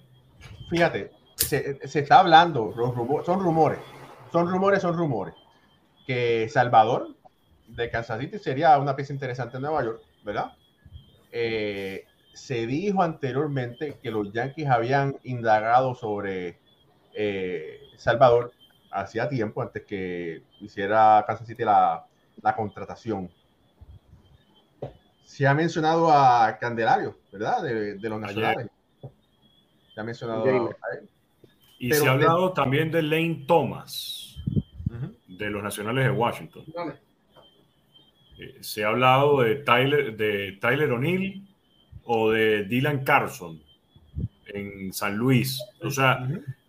Fíjate, 0.71 1.11
se, 1.35 1.79
está 1.83 2.21
hablando, 2.21 2.73
son 2.75 2.95
rumores, 2.95 3.81
son 4.33 4.49
rumores, 4.49 4.81
son 4.81 4.97
rumores, 4.97 5.35
que 6.07 6.49
Salvador 6.49 7.15
de 7.69 7.91
Kansas 7.91 8.19
City 8.19 8.39
sería 8.39 8.79
una 8.79 8.97
pieza 8.97 9.13
interesante 9.13 9.59
en 9.59 9.65
Nueva 9.65 9.85
York, 9.85 10.01
¿verdad? 10.25 10.55
Eh, 11.33 12.07
se 12.33 12.67
dijo 12.67 13.03
anteriormente 13.03 13.99
que 14.03 14.11
los 14.11 14.33
Yankees 14.33 14.69
habían 14.69 15.17
indagado 15.25 15.95
sobre 15.95 16.59
eh, 17.15 17.81
Salvador 17.97 18.53
hacía 18.91 19.29
tiempo, 19.29 19.63
antes 19.63 19.85
que 19.85 20.43
hiciera 20.61 21.25
Kansas 21.27 21.47
City 21.47 21.65
la, 21.65 22.05
la 22.43 22.57
contratación 22.57 23.31
se 25.31 25.47
ha 25.47 25.55
mencionado 25.55 26.11
a 26.11 26.59
Candelario, 26.59 27.17
¿verdad? 27.31 27.63
De, 27.63 28.09
los 28.09 28.21
nacionales. 28.21 28.67
Se 29.95 30.01
ha 30.01 30.03
mencionado 30.03 30.45
a 30.45 30.51
él. 30.51 31.09
Y 31.79 31.93
se 31.93 32.09
ha 32.09 32.11
hablado 32.11 32.53
también 32.53 32.91
de 32.91 33.01
Lane 33.01 33.45
Thomas, 33.47 34.37
de 35.29 35.51
los 35.51 35.63
nacionales 35.63 36.07
de 36.07 36.11
Washington. 36.11 36.65
Eh, 38.41 38.57
se 38.61 38.85
ha 38.85 38.89
hablado 38.89 39.43
de 39.43 39.57
Tyler, 39.57 40.17
de 40.17 40.53
Tyler 40.61 40.91
O'Neill 40.93 41.47
o 42.05 42.31
de 42.31 42.65
Dylan 42.65 43.05
Carson 43.05 43.63
en 44.47 44.93
San 44.95 45.17
Luis. 45.17 45.63
O 45.83 45.91
sea, 45.91 46.27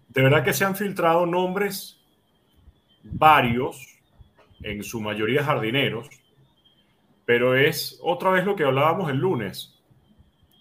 de 0.09 0.21
verdad 0.21 0.43
que 0.43 0.53
se 0.53 0.65
han 0.65 0.75
filtrado 0.75 1.25
nombres 1.25 1.97
varios, 3.03 3.87
en 4.61 4.83
su 4.83 4.99
mayoría 5.01 5.43
jardineros, 5.43 6.09
pero 7.25 7.55
es 7.55 7.99
otra 8.03 8.31
vez 8.31 8.45
lo 8.45 8.55
que 8.55 8.65
hablábamos 8.65 9.09
el 9.09 9.17
lunes. 9.17 9.79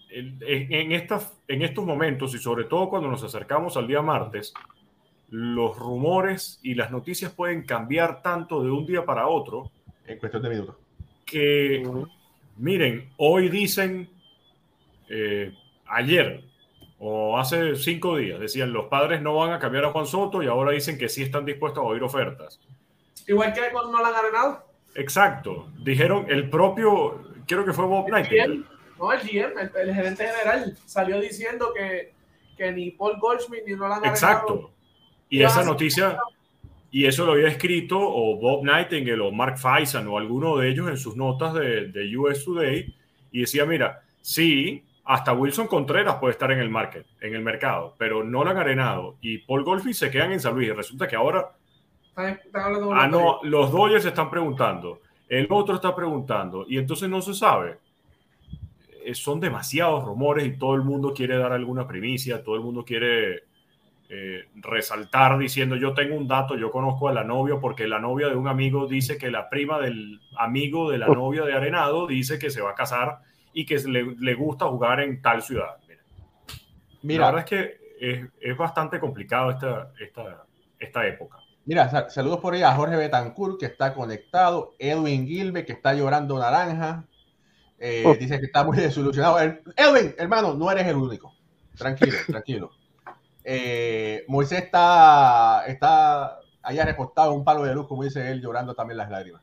En, 0.09 0.39
en, 0.41 0.91
en 0.91 1.61
estos 1.61 1.85
momentos 1.85 2.33
y 2.33 2.37
sobre 2.39 2.63
todo 2.65 2.89
cuando 2.89 3.09
nos 3.09 3.23
acercamos 3.23 3.77
al 3.77 3.87
día 3.87 4.01
martes, 4.01 4.53
los 5.29 5.77
rumores 5.77 6.59
y 6.63 6.73
las 6.73 6.89
noticias 6.89 7.31
pueden 7.31 7.65
cambiar 7.65 8.21
tanto 8.21 8.63
de 8.63 8.71
un 8.71 8.85
día 8.85 9.05
para 9.05 9.27
otro. 9.27 9.71
En 10.05 10.17
cuestión 10.17 10.41
de 10.43 10.49
minutos. 10.49 10.80
Que, 11.31 11.81
miren, 12.57 13.09
hoy 13.15 13.47
dicen, 13.47 14.09
eh, 15.09 15.53
ayer 15.87 16.43
o 16.99 17.39
hace 17.39 17.75
cinco 17.75 18.17
días, 18.17 18.39
decían 18.39 18.71
los 18.71 18.85
padres 18.85 19.21
no 19.21 19.35
van 19.35 19.53
a 19.53 19.59
cambiar 19.59 19.85
a 19.85 19.91
Juan 19.91 20.05
Soto 20.05 20.43
y 20.43 20.47
ahora 20.47 20.71
dicen 20.71 20.99
que 20.99 21.09
sí 21.09 21.23
están 21.23 21.45
dispuestos 21.45 21.83
a 21.83 21.87
oír 21.87 22.03
ofertas. 22.03 22.59
Igual 23.27 23.53
que 23.53 23.61
cuando 23.71 23.91
no 23.91 24.01
la 24.03 24.09
han 24.09 24.31
ganado. 24.31 24.65
Exacto. 24.93 25.69
Dijeron 25.79 26.27
el 26.29 26.49
propio, 26.49 27.23
creo 27.47 27.65
que 27.65 27.73
fue 27.73 27.85
Bob 27.85 28.07
Knight. 28.07 28.29
No, 28.99 29.11
el 29.11 29.19
GM, 29.19 29.59
el, 29.59 29.95
gerente 29.95 30.27
general, 30.27 30.77
salió 30.85 31.19
diciendo 31.19 31.73
que, 31.73 32.13
que 32.55 32.71
ni 32.71 32.91
Paul 32.91 33.17
Goldschmidt 33.19 33.63
ni 33.65 33.73
Nolan 33.73 34.05
Exacto. 34.05 34.69
Y 35.27 35.41
esa 35.41 35.63
noticia, 35.63 36.19
y 36.91 37.05
eso 37.05 37.25
lo 37.25 37.31
había 37.31 37.47
escrito 37.47 37.97
o 37.99 38.37
Bob 38.37 38.63
Nightingale 38.65 39.21
o 39.21 39.31
Mark 39.31 39.57
Faisan 39.57 40.07
o 40.07 40.17
alguno 40.17 40.57
de 40.57 40.69
ellos 40.69 40.89
en 40.89 40.97
sus 40.97 41.15
notas 41.15 41.53
de, 41.53 41.87
de 41.87 42.17
US 42.17 42.43
Today 42.43 42.93
y 43.31 43.41
decía, 43.41 43.65
mira, 43.65 44.01
sí, 44.21 44.83
hasta 45.05 45.33
Wilson 45.33 45.67
Contreras 45.67 46.15
puede 46.15 46.33
estar 46.33 46.51
en 46.51 46.59
el 46.59 46.69
market, 46.69 47.05
en 47.21 47.33
el 47.33 47.41
mercado, 47.41 47.95
pero 47.97 48.23
no 48.23 48.43
lo 48.43 48.49
han 48.51 48.57
arenado 48.57 49.17
y 49.21 49.39
Paul 49.39 49.63
Goldschmidt 49.63 49.95
se 49.95 50.11
quedan 50.11 50.33
en 50.33 50.39
San 50.39 50.53
Luis 50.53 50.67
y 50.67 50.73
resulta 50.73 51.07
que 51.07 51.15
ahora 51.15 51.51
ah, 52.15 53.07
no, 53.09 53.39
los 53.43 53.71
Dodgers 53.71 54.05
están 54.05 54.29
preguntando, 54.29 55.01
el 55.29 55.47
otro 55.49 55.75
está 55.75 55.95
preguntando, 55.95 56.65
y 56.67 56.77
entonces 56.77 57.09
no 57.09 57.21
se 57.21 57.33
sabe. 57.33 57.77
Eh, 59.03 59.15
son 59.15 59.39
demasiados 59.39 60.03
rumores 60.03 60.45
y 60.45 60.57
todo 60.57 60.75
el 60.75 60.81
mundo 60.81 61.13
quiere 61.13 61.37
dar 61.37 61.53
alguna 61.53 61.87
primicia, 61.87 62.43
todo 62.43 62.55
el 62.55 62.61
mundo 62.61 62.83
quiere 62.83 63.43
eh, 64.13 64.49
resaltar 64.55 65.37
diciendo 65.37 65.77
yo 65.77 65.93
tengo 65.93 66.17
un 66.17 66.27
dato, 66.27 66.57
yo 66.57 66.69
conozco 66.69 67.07
a 67.07 67.13
la 67.13 67.23
novia 67.23 67.61
porque 67.61 67.87
la 67.87 67.97
novia 67.97 68.27
de 68.27 68.35
un 68.35 68.49
amigo 68.49 68.85
dice 68.85 69.17
que 69.17 69.31
la 69.31 69.49
prima 69.49 69.79
del 69.79 70.19
amigo 70.35 70.91
de 70.91 70.97
la 70.97 71.07
novia 71.07 71.43
de 71.45 71.53
Arenado 71.53 72.07
dice 72.07 72.37
que 72.37 72.49
se 72.49 72.59
va 72.59 72.71
a 72.71 72.75
casar 72.75 73.19
y 73.53 73.65
que 73.65 73.77
le, 73.77 74.33
gusta 74.33 74.65
jugar 74.65 74.99
en 74.99 75.21
tal 75.21 75.41
ciudad. 75.41 75.77
Mira, 77.03 77.21
la 77.21 77.31
verdad 77.31 77.45
es 77.53 77.79
que 78.01 78.29
es, 78.41 78.57
bastante 78.57 78.99
complicado 78.99 79.49
esta, 79.51 79.93
esta, 79.97 80.43
esta 80.77 81.07
época. 81.07 81.37
Mira, 81.63 82.09
saludos 82.09 82.41
por 82.41 82.53
ahí 82.53 82.63
a 82.63 82.73
Jorge 82.73 82.97
Betancourt, 82.97 83.61
que 83.61 83.67
está 83.67 83.93
conectado, 83.93 84.73
Edwin 84.77 85.25
Gilbe, 85.25 85.63
que 85.63 85.71
está 85.71 85.93
llorando 85.93 86.37
naranja, 86.37 87.05
eh, 87.79 88.03
oh. 88.05 88.13
dice 88.13 88.41
que 88.41 88.47
está 88.47 88.65
muy 88.65 88.75
desilusionado. 88.75 89.39
Edwin, 89.39 90.15
hermano, 90.17 90.53
no 90.53 90.69
eres 90.69 90.85
el 90.85 90.97
único. 90.97 91.33
Tranquilo, 91.77 92.17
tranquilo. 92.27 92.80
Eh, 93.43 94.23
Moisés 94.27 94.63
está, 94.63 95.63
está 95.67 96.39
allá 96.61 96.85
recostado 96.85 97.31
en 97.31 97.39
un 97.39 97.45
palo 97.45 97.63
de 97.63 97.73
luz, 97.73 97.87
como 97.87 98.03
dice 98.03 98.31
él, 98.31 98.41
llorando 98.41 98.75
también 98.75 98.97
las 98.97 99.09
lágrimas. 99.09 99.41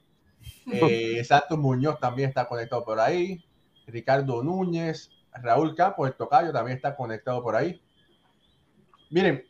Eh, 0.73 1.23
Santos 1.25 1.59
Muñoz 1.59 1.99
también 1.99 2.28
está 2.28 2.47
conectado 2.49 2.85
por 2.85 3.00
ahí. 3.00 3.45
Ricardo 3.87 4.43
Núñez, 4.43 5.11
Raúl 5.33 5.75
Campos, 5.75 6.09
el 6.09 6.14
tocayo, 6.14 6.52
también 6.52 6.76
está 6.76 6.95
conectado 6.95 7.43
por 7.43 7.57
ahí. 7.57 7.81
Miren, 9.11 9.45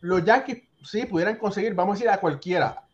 los 0.00 0.24
Yankees 0.24 0.64
sí 0.82 1.06
pudieran 1.06 1.36
conseguir, 1.36 1.74
vamos 1.74 1.92
a 1.92 1.96
decir 1.96 2.10
a 2.10 2.20
cualquiera, 2.20 2.84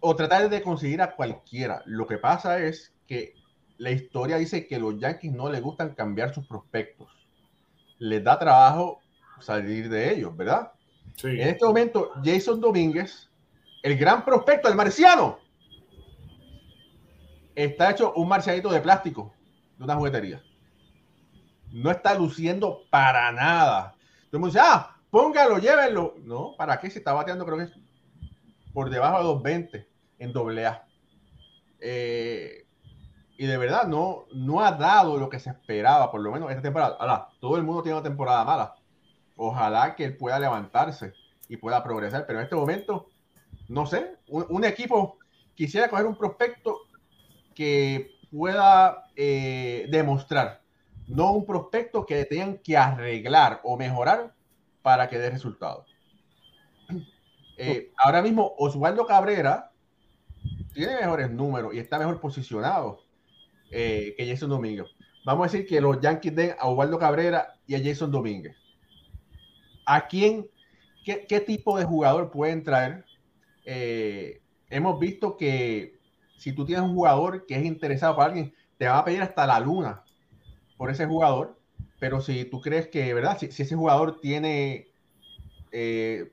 o 0.00 0.16
tratar 0.16 0.48
de 0.48 0.62
conseguir 0.62 1.00
a 1.00 1.14
cualquiera. 1.14 1.82
Lo 1.86 2.06
que 2.06 2.18
pasa 2.18 2.58
es 2.58 2.92
que 3.06 3.34
la 3.78 3.90
historia 3.90 4.36
dice 4.36 4.66
que 4.66 4.78
los 4.78 4.98
Yankees 4.98 5.32
no 5.32 5.48
les 5.48 5.62
gustan 5.62 5.94
cambiar 5.94 6.34
sus 6.34 6.46
prospectos. 6.46 7.08
Les 7.98 8.22
da 8.22 8.38
trabajo 8.38 9.00
salir 9.40 9.88
de 9.88 10.12
ellos, 10.12 10.36
¿verdad? 10.36 10.72
En 11.22 11.48
este 11.48 11.64
momento, 11.64 12.10
Jason 12.24 12.60
Domínguez, 12.60 13.30
el 13.82 13.96
gran 13.96 14.24
prospecto, 14.24 14.68
el 14.68 14.74
marciano, 14.74 15.38
está 17.54 17.90
hecho 17.90 18.12
un 18.14 18.28
marcianito 18.28 18.70
de 18.70 18.80
plástico 18.80 19.32
de 19.78 19.84
una 19.84 19.94
juguetería. 19.96 20.42
No 21.70 21.90
está 21.90 22.14
luciendo 22.14 22.82
para 22.90 23.30
nada. 23.32 23.94
Todo 24.30 24.32
el 24.32 24.38
mundo 24.40 24.54
dice, 24.54 24.60
ah, 24.62 24.96
póngalo, 25.10 25.58
llévenlo. 25.58 26.14
No, 26.22 26.54
¿para 26.56 26.78
qué? 26.78 26.90
Se 26.90 26.98
está 26.98 27.12
bateando, 27.12 27.44
creo 27.44 27.58
que 27.58 27.64
es 27.64 27.72
por 28.72 28.90
debajo 28.90 29.18
de 29.18 29.24
220 29.24 29.88
en 30.18 30.32
doble 30.32 30.66
A. 30.66 30.86
Eh, 31.80 32.66
y 33.36 33.46
de 33.46 33.56
verdad 33.56 33.86
no, 33.86 34.26
no 34.32 34.60
ha 34.60 34.72
dado 34.72 35.16
lo 35.18 35.28
que 35.28 35.38
se 35.38 35.50
esperaba, 35.50 36.10
por 36.10 36.20
lo 36.20 36.32
menos 36.32 36.50
esta 36.50 36.62
temporada. 36.62 36.96
Ahora, 36.98 37.28
todo 37.40 37.56
el 37.56 37.62
mundo 37.62 37.82
tiene 37.82 37.98
una 37.98 38.02
temporada 38.04 38.44
mala. 38.44 38.74
Ojalá 39.36 39.94
que 39.96 40.04
él 40.04 40.16
pueda 40.16 40.38
levantarse 40.38 41.12
y 41.48 41.56
pueda 41.56 41.82
progresar, 41.82 42.26
pero 42.26 42.38
en 42.38 42.44
este 42.44 42.56
momento, 42.56 43.08
no 43.68 43.86
sé, 43.86 44.16
un, 44.28 44.64
equipo 44.64 45.18
quisiera 45.54 45.88
coger 45.88 46.06
un 46.06 46.16
prospecto 46.16 46.80
que 47.54 48.12
pueda 48.30 49.04
eh, 49.16 49.86
demostrar, 49.90 50.62
no 51.06 51.32
un 51.32 51.46
prospecto 51.46 52.06
que 52.06 52.24
tengan 52.24 52.58
que 52.58 52.76
arreglar 52.76 53.60
o 53.64 53.76
mejorar 53.76 54.34
para 54.82 55.08
que 55.08 55.18
dé 55.18 55.30
resultados. 55.30 55.86
Eh, 57.56 57.92
ahora 57.98 58.20
mismo, 58.20 58.52
Oswaldo 58.58 59.06
Cabrera 59.06 59.70
tiene 60.72 60.96
mejores 60.96 61.30
números 61.30 61.72
y 61.72 61.78
está 61.78 62.00
mejor 62.00 62.20
posicionado 62.20 63.04
eh, 63.70 64.12
que 64.16 64.28
Jason 64.28 64.50
Domínguez. 64.50 64.86
Vamos 65.24 65.46
a 65.46 65.52
decir 65.52 65.64
que 65.64 65.80
los 65.80 66.00
Yankees 66.00 66.34
den 66.34 66.56
a 66.58 66.66
Oswaldo 66.66 66.98
Cabrera 66.98 67.54
y 67.68 67.76
a 67.76 67.78
Jason 67.78 68.10
Domínguez. 68.10 68.56
¿A 69.86 70.06
quién, 70.06 70.48
qué, 71.04 71.40
tipo 71.40 71.78
de 71.78 71.84
jugador 71.84 72.30
pueden 72.30 72.62
traer? 72.62 73.04
Eh, 73.64 74.40
hemos 74.70 74.98
visto 74.98 75.36
que 75.36 75.98
si 76.36 76.52
tú 76.52 76.64
tienes 76.64 76.84
un 76.84 76.94
jugador 76.94 77.46
que 77.46 77.56
es 77.56 77.64
interesado 77.64 78.16
para 78.16 78.28
alguien, 78.28 78.54
te 78.78 78.86
va 78.86 78.98
a 78.98 79.04
pedir 79.04 79.22
hasta 79.22 79.46
la 79.46 79.60
luna 79.60 80.02
por 80.76 80.90
ese 80.90 81.06
jugador. 81.06 81.58
Pero 81.98 82.20
si 82.20 82.44
tú 82.44 82.60
crees 82.60 82.88
que, 82.88 83.14
¿verdad? 83.14 83.38
Si, 83.38 83.46
ese 83.46 83.74
jugador 83.74 84.20
tiene, 84.20 84.88
eh, 85.72 86.32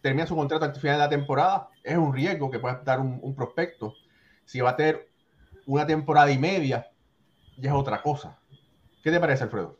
termina 0.00 0.26
su 0.26 0.36
contrato 0.36 0.64
al 0.64 0.74
final 0.74 0.96
de 0.96 1.04
la 1.04 1.08
temporada, 1.08 1.70
es 1.82 1.96
un 1.96 2.14
riesgo 2.14 2.50
que 2.50 2.58
pueda 2.58 2.82
dar 2.84 3.00
un, 3.00 3.34
prospecto. 3.34 3.94
Si 4.44 4.60
va 4.60 4.70
a 4.70 4.76
tener 4.76 5.08
una 5.66 5.86
temporada 5.86 6.30
y 6.30 6.38
media, 6.38 6.90
ya 7.56 7.70
es 7.70 7.76
otra 7.76 8.02
cosa. 8.02 8.38
¿Qué 9.02 9.10
te 9.10 9.20
parece, 9.20 9.44
Alfredo? 9.44 9.77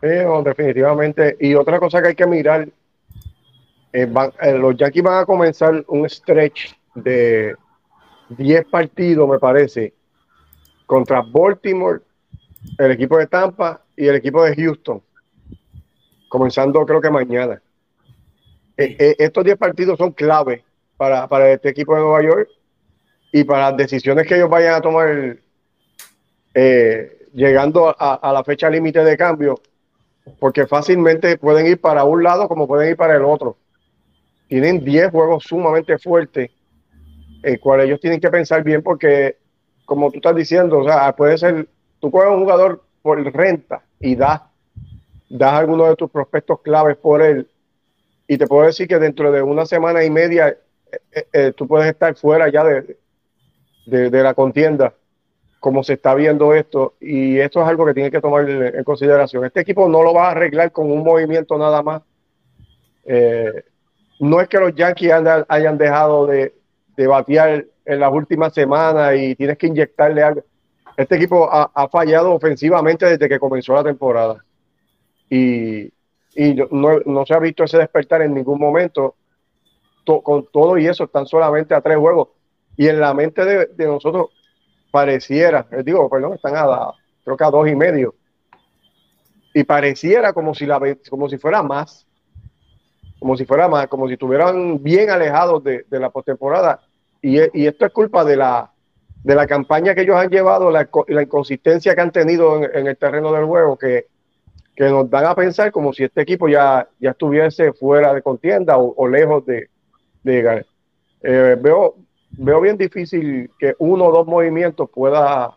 Definitivamente. 0.00 1.36
Y 1.40 1.54
otra 1.54 1.78
cosa 1.78 2.00
que 2.00 2.08
hay 2.08 2.14
que 2.14 2.26
mirar, 2.26 2.68
eh, 3.92 4.12
eh, 4.42 4.52
los 4.58 4.76
Yankees 4.76 5.02
van 5.02 5.22
a 5.22 5.26
comenzar 5.26 5.84
un 5.88 6.08
stretch 6.08 6.74
de 6.94 7.54
10 8.30 8.64
partidos, 8.66 9.28
me 9.28 9.38
parece, 9.38 9.92
contra 10.86 11.22
Baltimore, 11.22 12.00
el 12.78 12.90
equipo 12.92 13.18
de 13.18 13.26
Tampa 13.26 13.82
y 13.96 14.06
el 14.06 14.16
equipo 14.16 14.42
de 14.44 14.54
Houston, 14.54 15.02
comenzando 16.28 16.84
creo 16.86 17.00
que 17.00 17.10
mañana. 17.10 17.60
Eh, 18.76 19.16
estos 19.18 19.44
10 19.44 19.58
partidos 19.58 19.98
son 19.98 20.12
clave 20.12 20.64
para, 20.96 21.26
para, 21.28 21.50
este 21.50 21.68
equipo 21.68 21.94
de 21.94 22.00
Nueva 22.00 22.22
York 22.22 22.48
y 23.32 23.44
para 23.44 23.70
las 23.70 23.76
decisiones 23.76 24.26
que 24.26 24.36
ellos 24.36 24.48
vayan 24.48 24.74
a 24.74 24.80
tomar 24.80 25.36
llegando 27.32 27.88
a, 27.88 28.14
a, 28.14 28.32
la 28.32 28.42
fecha 28.42 28.68
límite 28.68 29.04
de 29.04 29.16
cambio 29.16 29.60
porque 30.38 30.66
fácilmente 30.66 31.36
pueden 31.36 31.66
ir 31.66 31.80
para 31.80 32.04
un 32.04 32.22
lado 32.22 32.48
como 32.48 32.66
pueden 32.66 32.90
ir 32.90 32.96
para 32.96 33.16
el 33.16 33.24
otro. 33.24 33.56
Tienen 34.48 34.84
10 34.84 35.10
juegos 35.10 35.44
sumamente 35.44 35.98
fuertes, 35.98 36.50
el 37.42 37.60
cual 37.60 37.80
ellos 37.80 38.00
tienen 38.00 38.20
que 38.20 38.30
pensar 38.30 38.62
bien 38.62 38.82
porque, 38.82 39.36
como 39.84 40.10
tú 40.10 40.16
estás 40.16 40.34
diciendo, 40.34 40.78
o 40.78 40.84
sea, 40.84 41.14
puede 41.14 41.38
ser, 41.38 41.68
tú 42.00 42.10
coges 42.10 42.30
un 42.30 42.40
jugador 42.40 42.82
por 43.02 43.22
renta 43.32 43.82
y 43.98 44.16
das, 44.16 44.42
das 45.28 45.52
algunos 45.54 45.88
de 45.88 45.96
tus 45.96 46.10
prospectos 46.10 46.60
claves 46.60 46.96
por 46.96 47.22
él, 47.22 47.48
y 48.26 48.38
te 48.38 48.46
puedo 48.46 48.66
decir 48.66 48.86
que 48.86 48.98
dentro 48.98 49.32
de 49.32 49.42
una 49.42 49.66
semana 49.66 50.04
y 50.04 50.10
media 50.10 50.56
eh, 51.12 51.26
eh, 51.32 51.52
tú 51.56 51.66
puedes 51.66 51.90
estar 51.90 52.14
fuera 52.14 52.48
ya 52.48 52.62
de, 52.64 52.96
de 53.86 54.22
la 54.22 54.34
contienda 54.34 54.94
como 55.60 55.84
se 55.84 55.92
está 55.92 56.14
viendo 56.14 56.54
esto, 56.54 56.94
y 57.00 57.38
esto 57.38 57.60
es 57.60 57.68
algo 57.68 57.84
que 57.84 57.92
tiene 57.92 58.10
que 58.10 58.22
tomar 58.22 58.48
en 58.48 58.82
consideración. 58.82 59.44
Este 59.44 59.60
equipo 59.60 59.88
no 59.88 60.02
lo 60.02 60.14
va 60.14 60.28
a 60.28 60.30
arreglar 60.30 60.72
con 60.72 60.90
un 60.90 61.04
movimiento 61.04 61.58
nada 61.58 61.82
más. 61.82 62.02
Eh, 63.04 63.64
no 64.20 64.40
es 64.40 64.48
que 64.48 64.58
los 64.58 64.74
Yankees 64.74 65.12
hayan 65.48 65.76
dejado 65.76 66.26
de, 66.26 66.54
de, 66.96 67.06
batear 67.06 67.66
en 67.84 68.00
las 68.00 68.10
últimas 68.10 68.54
semanas 68.54 69.14
y 69.18 69.34
tienes 69.36 69.58
que 69.58 69.66
inyectarle 69.66 70.22
algo. 70.22 70.42
Este 70.96 71.16
equipo 71.16 71.48
ha, 71.50 71.88
fallado 71.88 72.32
ofensivamente 72.32 73.06
desde 73.06 73.28
que 73.28 73.38
comenzó 73.38 73.74
la 73.74 73.84
temporada. 73.84 74.42
Y, 75.28 75.92
y 76.34 76.54
no, 76.70 77.26
se 77.26 77.34
ha 77.34 77.38
visto 77.38 77.64
ese 77.64 77.78
despertar 77.78 78.22
en 78.22 78.34
ningún 78.34 78.58
momento. 78.58 79.14
con 80.04 80.46
todo 80.50 80.78
y 80.78 80.86
eso 80.86 81.04
están 81.04 81.26
solamente 81.26 81.74
a 81.74 81.82
tres 81.82 81.98
juegos. 81.98 82.28
Y 82.76 82.88
en 82.88 82.98
la 82.98 83.12
mente 83.12 83.44
de, 83.44 83.66
de 83.66 83.86
nosotros 83.86 84.30
pareciera, 84.90 85.66
eh, 85.70 85.82
digo, 85.84 86.08
perdón, 86.08 86.34
están 86.34 86.56
a, 86.56 86.92
creo 87.24 87.36
que 87.36 87.44
a 87.44 87.50
dos 87.50 87.68
y 87.68 87.74
medio, 87.74 88.14
y 89.54 89.64
pareciera 89.64 90.32
como 90.32 90.54
si, 90.54 90.66
la, 90.66 90.80
como 91.08 91.28
si 91.28 91.38
fuera 91.38 91.62
más, 91.62 92.06
como 93.18 93.36
si 93.36 93.44
fuera 93.44 93.68
más, 93.68 93.86
como 93.88 94.06
si 94.06 94.14
estuvieran 94.14 94.82
bien 94.82 95.10
alejados 95.10 95.62
de, 95.62 95.84
la 95.90 96.10
postemporada. 96.10 96.80
Y, 97.20 97.38
y, 97.52 97.66
esto 97.66 97.84
es 97.84 97.92
culpa 97.92 98.24
de 98.24 98.36
la, 98.36 98.70
de 99.22 99.34
la 99.34 99.46
campaña 99.46 99.94
que 99.94 100.02
ellos 100.02 100.16
han 100.16 100.30
llevado, 100.30 100.70
la, 100.70 100.88
la 101.08 101.22
inconsistencia 101.22 101.94
que 101.94 102.00
han 102.00 102.12
tenido 102.12 102.64
en, 102.64 102.86
el 102.86 102.96
terreno 102.96 103.32
del 103.32 103.44
juego, 103.44 103.76
que, 103.76 104.06
que, 104.74 104.84
nos 104.84 105.10
dan 105.10 105.26
a 105.26 105.34
pensar 105.34 105.70
como 105.70 105.92
si 105.92 106.04
este 106.04 106.22
equipo 106.22 106.48
ya, 106.48 106.88
ya 106.98 107.10
estuviese 107.10 107.72
fuera 107.74 108.14
de 108.14 108.22
contienda 108.22 108.78
o, 108.78 109.06
lejos 109.06 109.44
de, 109.44 109.68
de 110.22 110.64
eh, 111.22 111.56
veo, 111.60 111.96
veo 112.32 112.60
bien 112.60 112.76
difícil 112.76 113.50
que 113.58 113.74
uno 113.78 114.06
o 114.06 114.12
dos 114.12 114.26
movimientos 114.26 114.88
pueda, 114.90 115.56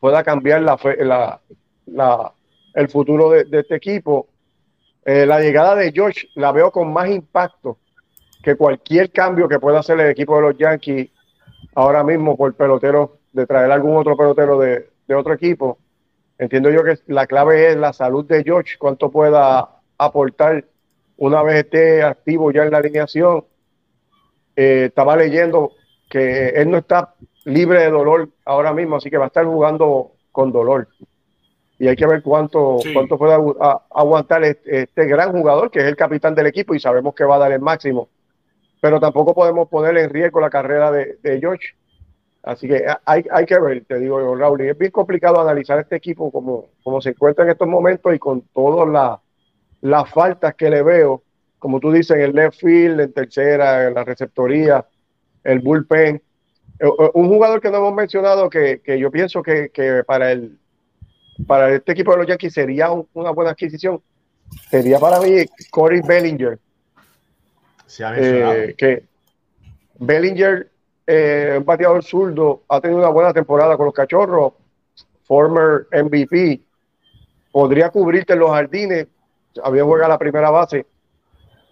pueda 0.00 0.22
cambiar 0.22 0.62
la, 0.62 0.78
la, 0.98 1.40
la 1.86 2.32
el 2.74 2.88
futuro 2.88 3.30
de, 3.30 3.46
este 3.50 3.74
equipo. 3.76 4.28
Eh, 5.04 5.26
la 5.26 5.40
llegada 5.40 5.74
de 5.74 5.92
George 5.92 6.28
la 6.34 6.52
veo 6.52 6.70
con 6.70 6.92
más 6.92 7.10
impacto 7.10 7.78
que 8.42 8.56
cualquier 8.56 9.10
cambio 9.10 9.48
que 9.48 9.58
pueda 9.58 9.80
hacer 9.80 9.98
el 10.00 10.10
equipo 10.10 10.36
de 10.36 10.42
los 10.42 10.58
Yankees 10.58 11.10
ahora 11.74 12.04
mismo 12.04 12.36
por 12.36 12.54
pelotero, 12.54 13.18
de 13.32 13.46
traer 13.46 13.70
algún 13.70 13.96
otro 13.96 14.16
pelotero 14.16 14.58
de, 14.58 14.88
de 15.06 15.14
otro 15.14 15.34
equipo. 15.34 15.78
Entiendo 16.38 16.70
yo 16.70 16.82
que 16.82 16.98
la 17.06 17.26
clave 17.26 17.70
es 17.70 17.76
la 17.76 17.92
salud 17.92 18.24
de 18.24 18.42
George, 18.42 18.76
cuánto 18.78 19.10
pueda 19.10 19.68
aportar 19.96 20.64
una 21.16 21.42
vez 21.42 21.64
esté 21.64 22.02
activo 22.02 22.50
ya 22.50 22.64
en 22.64 22.72
la 22.72 22.78
alineación 22.78 23.44
eh, 24.56 24.86
estaba 24.88 25.16
leyendo 25.16 25.72
que 26.08 26.50
él 26.50 26.70
no 26.70 26.78
está 26.78 27.14
libre 27.44 27.80
de 27.80 27.90
dolor 27.90 28.28
ahora 28.44 28.72
mismo, 28.72 28.96
así 28.96 29.10
que 29.10 29.16
va 29.16 29.24
a 29.24 29.28
estar 29.28 29.44
jugando 29.44 30.12
con 30.30 30.52
dolor. 30.52 30.88
Y 31.78 31.88
hay 31.88 31.96
que 31.96 32.06
ver 32.06 32.22
cuánto, 32.22 32.78
cuánto 32.92 33.18
puede 33.18 33.34
aguantar 33.90 34.44
este, 34.44 34.82
este, 34.82 35.06
gran 35.06 35.32
jugador, 35.32 35.70
que 35.70 35.80
es 35.80 35.86
el 35.86 35.96
capitán 35.96 36.34
del 36.34 36.46
equipo, 36.46 36.74
y 36.74 36.80
sabemos 36.80 37.14
que 37.14 37.24
va 37.24 37.36
a 37.36 37.40
dar 37.40 37.52
el 37.52 37.60
máximo. 37.60 38.08
Pero 38.80 39.00
tampoco 39.00 39.34
podemos 39.34 39.68
poner 39.68 39.96
en 39.96 40.10
riesgo 40.10 40.40
la 40.40 40.50
carrera 40.50 40.92
de, 40.92 41.18
George. 41.40 41.74
Así 42.42 42.68
que 42.68 42.84
hay, 43.04 43.24
hay, 43.30 43.46
que 43.46 43.58
ver, 43.58 43.84
te 43.84 43.98
digo, 43.98 44.34
Raúl, 44.36 44.62
y 44.62 44.68
es 44.68 44.78
bien 44.78 44.90
complicado 44.90 45.40
analizar 45.40 45.78
este 45.78 45.96
equipo 45.96 46.30
como, 46.30 46.66
como 46.82 47.00
se 47.00 47.10
encuentra 47.10 47.44
en 47.44 47.52
estos 47.52 47.68
momentos 47.68 48.14
y 48.14 48.18
con 48.18 48.42
todas 48.52 49.18
las 49.80 50.10
faltas 50.10 50.54
que 50.54 50.68
le 50.68 50.82
veo 50.82 51.22
como 51.62 51.78
tú 51.78 51.92
dices, 51.92 52.16
en 52.16 52.22
el 52.22 52.32
left 52.32 52.58
field, 52.58 53.00
en 53.00 53.12
tercera, 53.12 53.86
en 53.86 53.94
la 53.94 54.02
receptoría, 54.02 54.84
el 55.44 55.60
bullpen. 55.60 56.16
Eh, 56.16 56.22
eh, 56.80 57.10
un 57.14 57.28
jugador 57.28 57.60
que 57.60 57.70
no 57.70 57.76
hemos 57.76 57.94
mencionado 57.94 58.50
que, 58.50 58.80
yo 58.98 59.10
pienso 59.12 59.42
que, 59.44 59.70
para, 60.04 60.32
el, 60.32 60.58
para 61.46 61.72
este 61.72 61.92
equipo 61.92 62.10
de 62.10 62.18
los 62.18 62.26
Yankees 62.26 62.52
sería 62.52 62.90
una 62.90 63.30
buena 63.30 63.52
adquisición 63.52 64.02
sería 64.70 64.98
para 64.98 65.20
mí 65.20 65.44
Corey 65.70 66.00
Bellinger. 66.02 66.58
Se 67.86 68.04
ha 68.04 68.10
mencionado. 68.10 68.54
Eh, 68.54 68.74
que 68.76 69.04
Bellinger, 70.00 70.68
eh, 71.06 71.54
un 71.58 71.64
bateador 71.64 72.02
zurdo, 72.02 72.62
ha 72.68 72.80
tenido 72.80 72.98
una 72.98 73.08
buena 73.10 73.32
temporada 73.32 73.76
con 73.76 73.86
los 73.86 73.94
cachorros, 73.94 74.54
former 75.24 75.86
MVP, 75.92 76.60
podría 77.52 77.90
cubrirte 77.90 78.32
en 78.32 78.40
los 78.40 78.50
jardines, 78.50 79.06
había 79.62 79.84
juega 79.84 80.08
la 80.08 80.18
primera 80.18 80.50
base, 80.50 80.86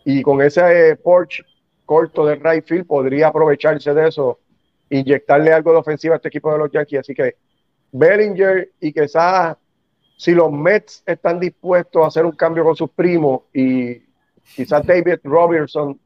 y 0.05 0.23
con 0.23 0.41
ese 0.43 0.91
eh, 0.91 0.97
porch 0.97 1.45
corto 1.85 2.25
de 2.25 2.37
right 2.37 2.65
field 2.65 2.87
podría 2.87 3.29
aprovecharse 3.29 3.93
de 3.93 4.09
eso, 4.09 4.39
inyectarle 4.89 5.53
algo 5.53 5.73
de 5.73 5.79
ofensiva 5.79 6.15
a 6.15 6.17
este 6.17 6.29
equipo 6.29 6.53
de 6.53 6.59
los 6.59 6.71
Yankees. 6.71 7.01
Así 7.01 7.15
que 7.15 7.37
Bellinger 7.93 8.71
y 8.81 8.93
quizás 8.93 9.57
si 10.17 10.33
los 10.33 10.53
Mets 10.53 11.03
están 11.07 11.41
dispuestos 11.41 12.05
a 12.05 12.09
hacer 12.09 12.25
un 12.25 12.33
cambio 12.33 12.63
con 12.63 12.77
sus 12.77 12.91
primos 12.91 13.43
y 13.53 14.03
quizás 14.55 14.87
David 14.87 15.19
Robertson 15.25 15.99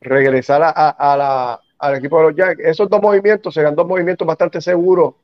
regresar 0.00 0.62
a, 0.62 0.70
a 0.70 1.16
la, 1.16 1.60
al 1.78 1.94
equipo 1.96 2.18
de 2.18 2.24
los 2.24 2.36
Yankees, 2.36 2.66
esos 2.66 2.88
dos 2.90 3.00
movimientos 3.00 3.54
serían 3.54 3.74
dos 3.74 3.86
movimientos 3.86 4.26
bastante 4.26 4.60
seguros 4.60 5.14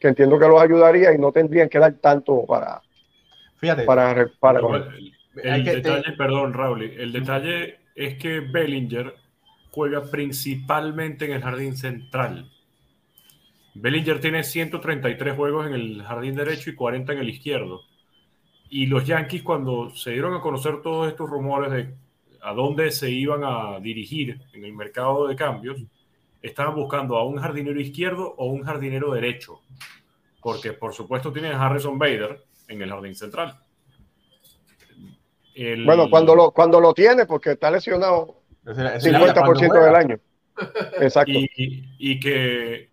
que 0.00 0.08
entiendo 0.08 0.38
que 0.38 0.46
los 0.46 0.60
ayudaría 0.60 1.12
y 1.12 1.18
no 1.18 1.32
tendrían 1.32 1.68
que 1.68 1.78
dar 1.78 1.92
tanto 1.94 2.46
para, 2.46 2.80
Fíjate, 3.56 3.84
para, 3.84 4.30
para 4.38 4.60
el, 5.36 5.64
detalle, 5.64 6.12
perdón, 6.16 6.52
Raúl, 6.52 6.82
el 6.82 7.12
detalle 7.12 7.78
es 7.94 8.16
que 8.16 8.40
Bellinger 8.40 9.14
juega 9.70 10.02
principalmente 10.10 11.26
en 11.26 11.32
el 11.32 11.42
jardín 11.42 11.76
central. 11.76 12.50
Bellinger 13.74 14.20
tiene 14.20 14.42
133 14.42 15.36
juegos 15.36 15.66
en 15.66 15.74
el 15.74 16.02
jardín 16.02 16.34
derecho 16.34 16.70
y 16.70 16.74
40 16.74 17.12
en 17.12 17.18
el 17.18 17.28
izquierdo. 17.28 17.82
Y 18.70 18.86
los 18.86 19.04
Yankees, 19.04 19.42
cuando 19.42 19.90
se 19.90 20.10
dieron 20.10 20.34
a 20.34 20.40
conocer 20.40 20.82
todos 20.82 21.08
estos 21.08 21.30
rumores 21.30 21.70
de 21.70 21.94
a 22.40 22.52
dónde 22.52 22.90
se 22.90 23.10
iban 23.10 23.42
a 23.44 23.80
dirigir 23.80 24.40
en 24.52 24.64
el 24.64 24.72
mercado 24.72 25.26
de 25.26 25.36
cambios, 25.36 25.80
estaban 26.42 26.74
buscando 26.74 27.16
a 27.16 27.24
un 27.24 27.38
jardinero 27.38 27.80
izquierdo 27.80 28.34
o 28.36 28.46
un 28.46 28.62
jardinero 28.62 29.12
derecho. 29.12 29.60
Porque, 30.40 30.72
por 30.72 30.94
supuesto, 30.94 31.32
tienen 31.32 31.52
a 31.52 31.66
Harrison 31.66 31.98
Bader 31.98 32.44
en 32.68 32.82
el 32.82 32.90
jardín 32.90 33.14
central. 33.14 33.58
El... 35.58 35.84
Bueno, 35.84 36.08
cuando 36.08 36.36
lo, 36.36 36.52
cuando 36.52 36.80
lo 36.80 36.94
tiene, 36.94 37.26
porque 37.26 37.52
está 37.52 37.70
lesionado 37.70 38.42
es 38.64 38.76
50% 38.76 39.84
del 39.84 39.94
año. 39.94 40.20
Exacto. 41.00 41.32
Y, 41.32 41.84
y, 41.98 42.20
que 42.20 42.90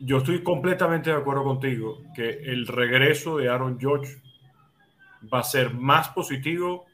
yo 0.00 0.18
estoy 0.18 0.42
completamente 0.42 1.10
de 1.10 1.16
acuerdo 1.16 1.44
contigo 1.44 2.02
que 2.14 2.28
el 2.28 2.66
regreso 2.66 3.38
de 3.38 3.48
Aaron 3.48 3.78
George 3.80 4.16
va 5.32 5.40
a 5.40 5.44
ser 5.44 5.72
más 5.72 6.08
positivo 6.10 6.86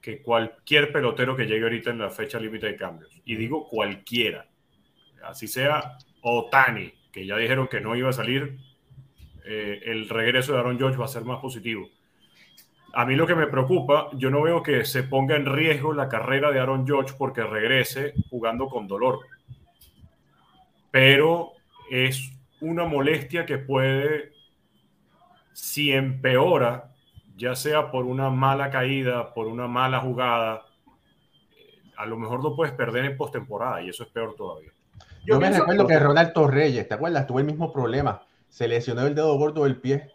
que 0.00 0.22
cualquier 0.22 0.92
pelotero 0.92 1.36
que 1.36 1.46
llegue 1.46 1.62
ahorita 1.62 1.90
en 1.90 1.98
la 1.98 2.10
fecha 2.10 2.40
límite 2.40 2.66
de 2.66 2.76
cambios. 2.76 3.20
Y 3.24 3.36
digo 3.36 3.68
cualquiera. 3.68 4.48
Así 5.22 5.46
sea 5.46 5.98
Otani, 6.22 6.92
que 7.12 7.26
ya 7.26 7.36
dijeron 7.36 7.68
que 7.68 7.80
no 7.80 7.94
iba 7.94 8.10
a 8.10 8.14
salir, 8.14 8.58
eh, 9.44 9.82
el 9.84 10.08
regreso 10.08 10.52
de 10.52 10.58
Aaron 10.58 10.78
George 10.78 10.98
va 10.98 11.04
a 11.04 11.08
ser 11.08 11.24
más 11.24 11.40
positivo. 11.40 11.88
A 12.92 13.04
mí 13.04 13.14
lo 13.14 13.26
que 13.26 13.34
me 13.34 13.46
preocupa, 13.46 14.08
yo 14.14 14.30
no 14.30 14.42
veo 14.42 14.62
que 14.62 14.84
se 14.84 15.04
ponga 15.04 15.36
en 15.36 15.46
riesgo 15.46 15.92
la 15.92 16.08
carrera 16.08 16.50
de 16.50 16.58
Aaron 16.58 16.86
George 16.86 17.14
porque 17.16 17.42
regrese 17.42 18.14
jugando 18.30 18.66
con 18.66 18.88
dolor. 18.88 19.20
Pero 20.90 21.52
es 21.90 22.32
una 22.60 22.84
molestia 22.84 23.46
que 23.46 23.58
puede, 23.58 24.32
si 25.52 25.92
empeora, 25.92 26.90
ya 27.36 27.54
sea 27.54 27.90
por 27.92 28.06
una 28.06 28.28
mala 28.28 28.70
caída, 28.70 29.32
por 29.32 29.46
una 29.46 29.68
mala 29.68 30.00
jugada, 30.00 30.62
a 31.96 32.06
lo 32.06 32.18
mejor 32.18 32.42
lo 32.42 32.56
puedes 32.56 32.74
perder 32.74 33.04
en 33.04 33.16
postemporada 33.16 33.82
y 33.82 33.90
eso 33.90 34.02
es 34.02 34.08
peor 34.08 34.34
todavía. 34.34 34.70
Yo, 35.24 35.38
me 35.38 35.50
recuerdo 35.50 35.86
que, 35.86 35.94
que 35.94 36.00
Ronaldo 36.00 36.48
Reyes, 36.48 36.88
¿te 36.88 36.94
acuerdas? 36.94 37.26
Tuvo 37.26 37.38
el 37.38 37.44
mismo 37.44 37.72
problema. 37.72 38.22
Se 38.48 38.66
lesionó 38.66 39.06
el 39.06 39.14
dedo 39.14 39.36
gordo 39.36 39.64
del 39.64 39.76
pie 39.76 40.10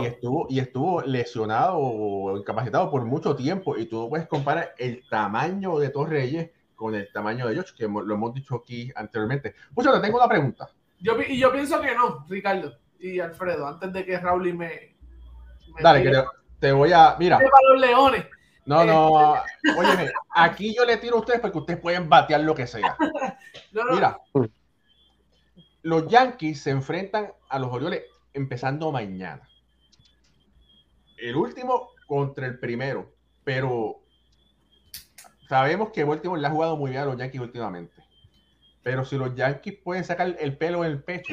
y 0.00 0.06
estuvo, 0.06 0.46
y 0.48 0.58
estuvo 0.58 1.02
lesionado 1.02 1.78
o 1.78 2.36
incapacitado 2.36 2.90
por 2.90 3.04
mucho 3.04 3.36
tiempo. 3.36 3.76
Y 3.76 3.86
tú 3.86 4.08
puedes 4.08 4.26
comparar 4.26 4.74
el 4.78 5.02
tamaño 5.08 5.78
de 5.78 5.90
Torreyes 5.90 6.50
con 6.74 6.94
el 6.94 7.10
tamaño 7.12 7.46
de 7.46 7.54
George, 7.54 7.72
que 7.76 7.86
lo 7.86 8.14
hemos 8.14 8.34
dicho 8.34 8.56
aquí 8.56 8.90
anteriormente. 8.94 9.54
Pues 9.74 9.86
te 9.86 10.00
tengo 10.00 10.18
una 10.18 10.28
pregunta. 10.28 10.68
Yo, 11.00 11.16
y 11.20 11.38
yo 11.38 11.52
pienso 11.52 11.80
que 11.80 11.94
no, 11.94 12.24
Ricardo 12.28 12.76
y 12.98 13.20
Alfredo, 13.20 13.66
antes 13.66 13.92
de 13.92 14.04
que 14.04 14.18
Raúl 14.18 14.48
y 14.48 14.52
me. 14.52 14.96
Dale, 15.80 16.02
que 16.02 16.24
te, 16.58 16.72
voy 16.72 16.92
a. 16.92 17.16
Mira. 17.18 17.38
los 17.70 17.80
leones. 17.80 18.26
No, 18.64 18.84
no. 18.84 19.12
Óyeme, 19.76 20.10
aquí 20.34 20.74
yo 20.74 20.84
le 20.84 20.96
tiro 20.96 21.16
a 21.16 21.20
ustedes 21.20 21.40
porque 21.40 21.58
ustedes 21.58 21.80
pueden 21.80 22.08
batear 22.08 22.40
lo 22.40 22.54
que 22.54 22.66
sea. 22.66 22.96
Mira. 23.92 24.18
Los 25.82 26.08
Yankees 26.08 26.62
se 26.62 26.70
enfrentan 26.70 27.32
a 27.50 27.58
los 27.58 27.70
Orioles 27.70 28.04
empezando 28.32 28.90
mañana 28.90 29.46
el 31.28 31.36
último 31.36 31.88
contra 32.06 32.46
el 32.46 32.58
primero, 32.58 33.14
pero 33.44 34.02
sabemos 35.48 35.90
que 35.90 36.04
Baltimore 36.04 36.40
le 36.40 36.46
ha 36.46 36.50
jugado 36.50 36.76
muy 36.76 36.90
bien 36.90 37.02
a 37.02 37.06
los 37.06 37.16
Yankees 37.16 37.40
últimamente. 37.40 37.94
Pero 38.82 39.06
si 39.06 39.16
los 39.16 39.34
Yankees 39.34 39.78
pueden 39.82 40.04
sacar 40.04 40.36
el 40.38 40.58
pelo 40.58 40.84
en 40.84 40.90
el 40.90 41.02
pecho 41.02 41.32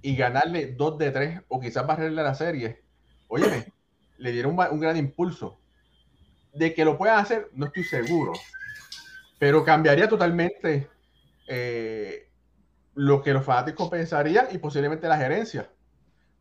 y 0.00 0.16
ganarle 0.16 0.72
dos 0.72 0.96
de 0.96 1.10
tres 1.10 1.40
o 1.48 1.60
quizás 1.60 1.86
barrerle 1.86 2.22
la 2.22 2.34
serie, 2.34 2.82
óyeme, 3.28 3.66
le 4.16 4.32
dieron 4.32 4.58
un, 4.58 4.80
gran 4.80 4.96
impulso. 4.96 5.60
De 6.54 6.72
que 6.72 6.86
lo 6.86 6.96
puedan 6.96 7.18
hacer, 7.18 7.50
no 7.52 7.66
estoy 7.66 7.84
seguro. 7.84 8.32
Pero 9.38 9.64
cambiaría 9.64 10.08
totalmente 10.08 10.88
eh, 11.46 12.30
lo 12.94 13.20
que 13.20 13.34
los 13.34 13.44
fanáticos 13.44 13.90
pensarían 13.90 14.46
y 14.50 14.56
posiblemente 14.56 15.08
la 15.08 15.18
gerencia. 15.18 15.70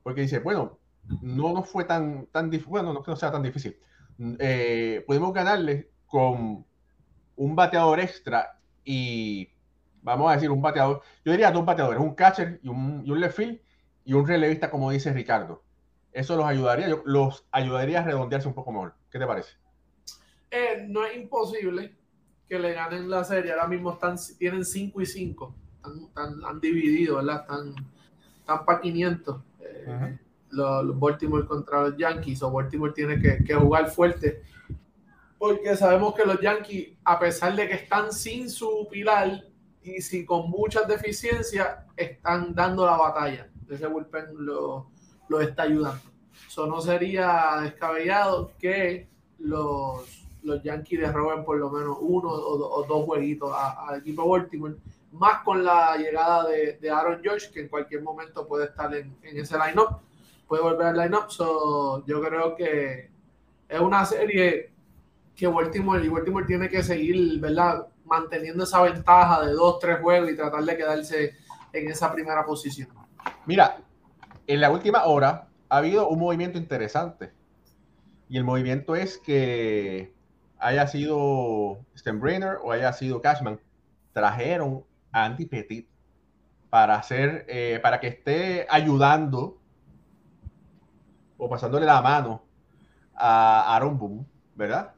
Porque 0.02 0.22
dice, 0.22 0.40
bueno, 0.40 0.80
no 1.22 1.54
nos 1.54 1.70
fue 1.70 1.86
tan, 1.86 2.28
tan 2.28 2.50
difícil, 2.50 2.72
bueno, 2.72 2.94
no 2.94 3.04
que 3.04 3.12
no 3.12 3.18
sea 3.18 3.32
tan 3.32 3.44
difícil. 3.44 3.78
Eh, 4.40 5.04
pudimos 5.06 5.34
ganarle 5.34 5.90
con 6.06 6.66
un 7.36 7.56
bateador 7.56 8.00
extra 8.00 8.60
y 8.84 9.50
vamos 10.02 10.32
a 10.32 10.36
decir 10.36 10.50
un 10.50 10.62
bateador, 10.62 11.02
yo 11.26 11.32
diría 11.32 11.52
dos 11.52 11.66
bateadores, 11.66 12.00
un 12.00 12.14
catcher 12.16 12.60
y 12.62 12.70
un, 12.70 13.04
y 13.06 13.12
un 13.12 13.20
left 13.20 13.38
field 13.38 13.60
y 14.06 14.14
un 14.14 14.28
relevista 14.28 14.70
como 14.70 14.92
dice 14.92 15.12
Ricardo. 15.14 15.64
Eso 16.12 16.36
los 16.36 16.46
ayudaría, 16.46 16.88
los 17.06 17.46
ayudaría 17.52 18.02
a 18.02 18.04
redondearse 18.04 18.48
un 18.48 18.54
poco 18.54 18.72
mejor. 18.72 18.94
¿Qué 19.10 19.18
te 19.18 19.26
parece? 19.26 19.54
Eh, 20.52 20.86
no 20.88 21.04
es 21.06 21.18
imposible 21.18 21.96
que 22.48 22.60
le 22.60 22.74
ganen 22.74 23.10
la 23.10 23.24
serie. 23.24 23.52
Ahora 23.52 23.68
mismo 23.68 23.94
están, 23.94 24.18
tienen 24.38 24.64
5 24.64 25.02
y 25.02 25.06
5. 25.08 25.56
han 26.16 26.60
dividido, 26.60 27.16
¿verdad? 27.16 27.42
Están, 27.42 27.76
están 28.40 28.66
para 28.66 28.80
500 28.80 29.42
los, 30.54 31.00
Baltimore 31.00 31.46
contra 31.46 31.82
los 31.82 31.98
Yankees 31.98 32.42
o 32.44 32.52
Baltimore 32.52 32.94
tiene 32.94 33.20
que, 33.20 33.54
jugar 33.54 33.90
fuerte 33.90 34.44
porque 35.44 35.76
sabemos 35.76 36.16
que 36.16 36.24
los 36.24 36.40
Yankees, 36.40 36.94
a 37.04 37.20
pesar 37.20 37.54
de 37.54 37.68
que 37.68 37.74
están 37.74 38.14
sin 38.14 38.50
su 38.50 38.88
pilar 38.90 39.44
y 39.84 40.02
sin 40.02 40.26
con 40.26 40.50
muchas 40.50 40.88
deficiencias, 40.88 41.80
están 41.98 42.56
dando 42.56 42.86
la 42.86 42.96
batalla. 42.96 43.50
Ese 43.70 43.88
bullpen 43.88 44.28
lo, 44.38 44.88
lo 45.28 45.42
está 45.42 45.64
ayudando. 45.64 46.02
Eso 46.48 46.66
no 46.66 46.80
sería 46.80 47.58
descabellado 47.62 48.54
que 48.58 49.10
los, 49.40 50.26
los 50.44 50.64
Yankees 50.64 51.02
derroben 51.02 51.44
por 51.44 51.58
lo 51.58 51.70
menos 51.70 51.98
uno 52.00 52.30
o, 52.30 52.86
dos 52.88 53.04
jueguitos 53.06 53.54
al 53.54 54.00
equipo 54.00 54.30
Baltimore, 54.30 54.76
más 55.12 55.44
con 55.44 55.62
la 55.62 55.98
llegada 55.98 56.48
de, 56.48 56.78
de, 56.78 56.90
Aaron 56.90 57.20
George, 57.22 57.52
que 57.52 57.60
en 57.60 57.68
cualquier 57.68 58.02
momento 58.02 58.48
puede 58.48 58.68
estar 58.68 58.96
en, 58.96 59.14
en 59.24 59.38
ese 59.38 59.58
line-up 59.58 60.00
puede 60.54 60.66
volver 60.66 60.86
al 60.86 60.98
line-up. 60.98 61.32
So, 61.32 62.06
yo 62.06 62.22
creo 62.22 62.56
que 62.56 63.10
es 63.68 63.80
una 63.80 64.06
serie 64.06 64.72
que 65.36 65.48
Baltimore, 65.48 66.06
y 66.06 66.10
Baltimore 66.10 66.46
tiene 66.46 66.70
que 66.70 66.84
seguir, 66.84 67.40
¿verdad? 67.40 67.88
Manteniendo 68.06 68.64
esa 68.64 68.84
ventaja 68.84 69.48
de 69.48 69.54
dos, 69.54 69.80
tres 69.80 70.00
juegos 70.00 70.30
y 70.30 70.36
tratar 70.36 70.64
de 70.64 70.78
quedarse 70.78 71.34
en 71.72 71.90
esa 71.90 72.14
primera 72.14 72.46
posición. 72.46 72.90
Mira, 73.48 73.80
en 74.46 74.62
la 74.62 74.70
última 74.70 75.06
hora 75.06 75.48
ha 75.70 75.78
habido 75.78 76.08
un 76.08 76.20
movimiento 76.20 76.60
interesante. 76.60 77.32
Y 78.30 78.38
el 78.38 78.44
movimiento 78.44 78.96
es 78.96 79.18
que 79.18 80.14
haya 80.60 80.86
sido 80.86 81.80
Steinbrenner 81.98 82.60
o 82.62 82.72
haya 82.72 82.94
sido 82.94 83.24
Cashman, 83.24 83.60
trajeron 84.12 84.84
a 85.12 85.26
Andy 85.26 85.48
Petit 85.48 85.88
para 86.70 86.94
hacer, 86.94 87.44
eh, 87.48 87.80
para 87.82 88.00
que 88.00 88.10
esté 88.10 88.68
ayudando 88.70 89.58
o 91.44 91.50
pasándole 91.50 91.86
la 91.86 92.02
mano 92.02 92.42
a 93.16 93.76
Aaron 93.76 93.98
Boone, 93.98 94.26
¿verdad? 94.56 94.94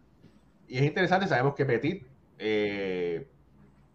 Y 0.67 0.77
es 0.77 0.84
interesante, 0.84 1.27
sabemos 1.27 1.55
que 1.55 1.65
Petit, 1.65 2.05
eh, 2.38 3.27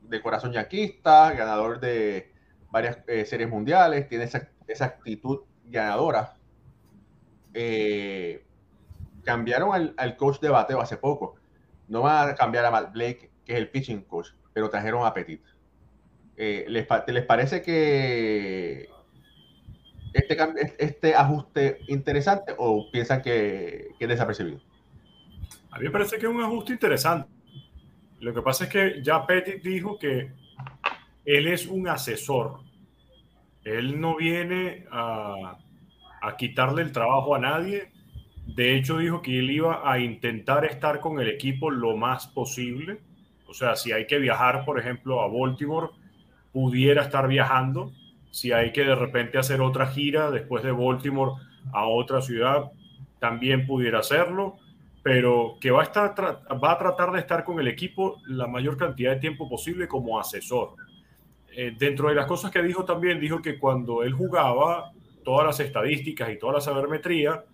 de 0.03 0.21
corazón 0.21 0.53
yanquista, 0.53 1.33
ganador 1.33 1.79
de 1.79 2.33
varias 2.71 2.99
eh, 3.07 3.25
series 3.25 3.49
mundiales, 3.49 4.09
tiene 4.09 4.25
esa, 4.25 4.85
actitud 4.85 5.41
ganadora. 5.67 6.35
Eh, 7.55 8.45
cambiaron 9.23 9.95
al, 9.97 10.17
coach 10.17 10.41
de 10.41 10.49
bateo 10.49 10.81
hace 10.81 10.97
poco. 10.97 11.37
No 11.87 12.03
van 12.03 12.31
a 12.31 12.35
cambiar 12.35 12.65
a 12.65 12.71
Matt 12.73 12.93
Blake, 12.93 13.31
que 13.45 13.53
es 13.53 13.59
el 13.59 13.71
pitching 13.71 14.03
coach, 14.03 14.31
pero 14.53 14.71
trajeron 14.71 15.07
a 15.07 15.15
Petit. 15.15 15.43
¿les, 16.37 16.87
¿les, 17.07 17.25
parece 17.27 17.63
que 17.63 18.89
este, 20.13 20.37
este 20.79 21.15
ajuste 21.15 21.79
interesante 21.89 22.55
o 22.59 22.91
piensan 22.91 23.23
que, 23.23 23.89
que, 23.99 24.05
es 24.05 24.09
desapercibido? 24.09 24.61
A 25.71 25.79
mí 25.79 25.85
me 25.85 25.91
parece 25.91 26.19
que 26.19 26.27
es 26.27 26.33
un 26.33 26.43
ajuste 26.43 26.73
interesante. 26.73 27.29
Lo 28.21 28.35
que 28.35 28.43
pasa 28.43 28.65
es 28.65 28.71
que 28.71 29.03
ya 29.03 29.27
Petit 29.27 29.63
dijo 29.63 29.99
que 29.99 30.33
él 31.25 31.47
es 31.47 31.67
un 31.67 31.89
asesor. 31.89 32.61
Él 33.65 34.01
no 34.01 34.17
viene 34.17 34.87
a, 34.91 35.59
a 36.21 36.37
quitarle 36.37 36.83
el 36.83 36.93
trabajo 36.93 37.35
a 37.35 37.39
nadie. 37.39 37.93
De 38.47 38.77
hecho, 38.77 38.99
dijo 38.99 39.23
que 39.23 39.39
él 39.39 39.51
iba 39.51 39.91
a 39.91 39.99
intentar 39.99 40.65
estar 40.65 41.01
con 41.01 41.21
el 41.21 41.29
equipo 41.29 41.71
lo 41.71 41.97
más 41.97 42.27
posible. 42.27 43.01
O 43.47 43.55
sea, 43.55 43.77
si 43.77 43.93
hay 43.93 44.07
que 44.07 44.19
viajar, 44.19 44.65
por 44.65 44.79
ejemplo, 44.79 45.21
a 45.21 45.29
Baltimore, 45.29 45.89
pudiera 46.53 47.03
estar 47.03 47.29
viajando. 47.29 47.93
Si 48.31 48.53
hay 48.53 48.73
que 48.73 48.85
de 48.85 48.95
repente 48.95 49.39
hacer 49.39 49.61
otra 49.61 49.87
gira 49.87 50.31
después 50.31 50.63
de 50.63 50.73
Baltimore 50.73 51.33
a 51.73 51.87
otra 51.87 52.23
ciudad, 52.23 52.71
también 53.19 53.67
pudiera 53.67 54.01
hacerlo. 54.01 54.57
Pero 55.03 55.57
que 55.61 55.71
va 55.71 55.81
a, 55.81 55.85
estar, 55.85 56.15
va 56.63 56.73
a 56.73 56.79
tratar 56.79 57.11
de 57.13 57.21
estar 57.21 57.45
con 57.45 57.59
el 57.59 57.69
equipo 57.69 58.21
la 58.27 58.47
mayor 58.47 58.77
cantidad 58.77 59.13
de 59.13 59.21
tiempo 59.21 59.49
posible 59.49 59.89
como 59.89 60.21
asesor. 60.21 60.75
Eh, 61.57 61.75
dentro 61.79 62.09
de 62.11 62.15
las 62.15 62.27
cosas 62.27 62.51
que 62.51 62.63
dijo 62.63 62.85
también, 62.85 63.19
dijo 63.19 63.41
que 63.41 63.59
cuando 63.59 64.03
él 64.03 64.13
jugaba, 64.13 64.93
todas 65.25 65.47
las 65.47 65.61
estadísticas 65.61 66.31
y 66.31 66.39
toda 66.39 66.55
la 66.55 66.61
sabermetría 66.61 67.45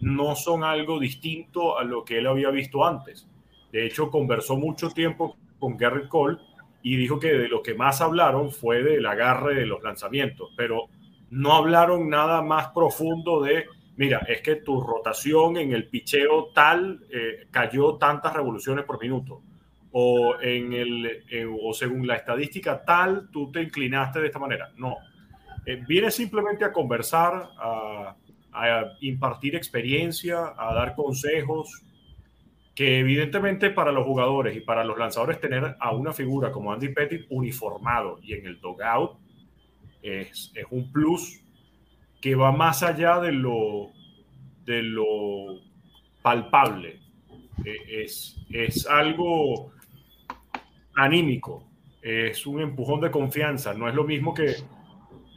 no 0.00 0.34
son 0.36 0.64
algo 0.64 0.98
distinto 0.98 1.78
a 1.78 1.84
lo 1.84 2.04
que 2.04 2.18
él 2.18 2.26
había 2.26 2.50
visto 2.50 2.84
antes. 2.84 3.28
De 3.72 3.86
hecho, 3.86 4.10
conversó 4.10 4.56
mucho 4.56 4.90
tiempo 4.90 5.36
con 5.58 5.76
Gary 5.76 6.08
Cole 6.08 6.38
y 6.86 6.94
dijo 6.94 7.18
que 7.18 7.32
de 7.32 7.48
lo 7.48 7.64
que 7.64 7.74
más 7.74 8.00
hablaron 8.00 8.52
fue 8.52 8.80
del 8.80 9.04
agarre 9.06 9.56
de 9.56 9.66
los 9.66 9.82
lanzamientos, 9.82 10.50
pero 10.56 10.84
no 11.30 11.54
hablaron 11.54 12.08
nada 12.08 12.42
más 12.42 12.68
profundo 12.68 13.42
de, 13.42 13.66
mira, 13.96 14.18
es 14.28 14.40
que 14.40 14.54
tu 14.54 14.80
rotación 14.80 15.56
en 15.56 15.72
el 15.72 15.88
picheo 15.88 16.52
tal 16.54 17.00
eh, 17.10 17.48
cayó 17.50 17.96
tantas 17.96 18.32
revoluciones 18.34 18.84
por 18.84 19.02
minuto, 19.02 19.42
o, 19.90 20.40
en 20.40 20.72
el, 20.74 21.24
eh, 21.28 21.44
o 21.60 21.74
según 21.74 22.06
la 22.06 22.14
estadística 22.14 22.84
tal, 22.84 23.30
tú 23.32 23.50
te 23.50 23.62
inclinaste 23.62 24.20
de 24.20 24.26
esta 24.26 24.38
manera. 24.38 24.70
No, 24.76 24.94
eh, 25.66 25.82
viene 25.88 26.12
simplemente 26.12 26.64
a 26.64 26.72
conversar, 26.72 27.50
a, 27.58 28.14
impartir 29.00 29.56
experiencia, 29.56 30.54
a 30.56 30.72
dar 30.72 30.94
consejos, 30.94 31.82
que 32.76 32.98
evidentemente 32.98 33.70
para 33.70 33.90
los 33.90 34.04
jugadores 34.04 34.54
y 34.54 34.60
para 34.60 34.84
los 34.84 34.98
lanzadores 34.98 35.40
tener 35.40 35.76
a 35.80 35.92
una 35.92 36.12
figura 36.12 36.52
como 36.52 36.70
Andy 36.70 36.90
Pettit 36.90 37.24
uniformado 37.30 38.18
y 38.22 38.34
en 38.34 38.46
el 38.46 38.60
dogout 38.60 39.18
es, 40.02 40.52
es 40.54 40.66
un 40.70 40.92
plus 40.92 41.40
que 42.20 42.34
va 42.34 42.52
más 42.52 42.82
allá 42.82 43.18
de 43.18 43.32
lo, 43.32 43.92
de 44.66 44.82
lo 44.82 45.62
palpable. 46.20 47.00
E, 47.64 48.02
es, 48.02 48.36
es 48.50 48.86
algo 48.86 49.72
anímico, 50.96 51.66
es 52.02 52.46
un 52.46 52.60
empujón 52.60 53.00
de 53.00 53.10
confianza, 53.10 53.72
no 53.72 53.88
es 53.88 53.94
lo 53.94 54.04
mismo 54.04 54.34
que 54.34 54.54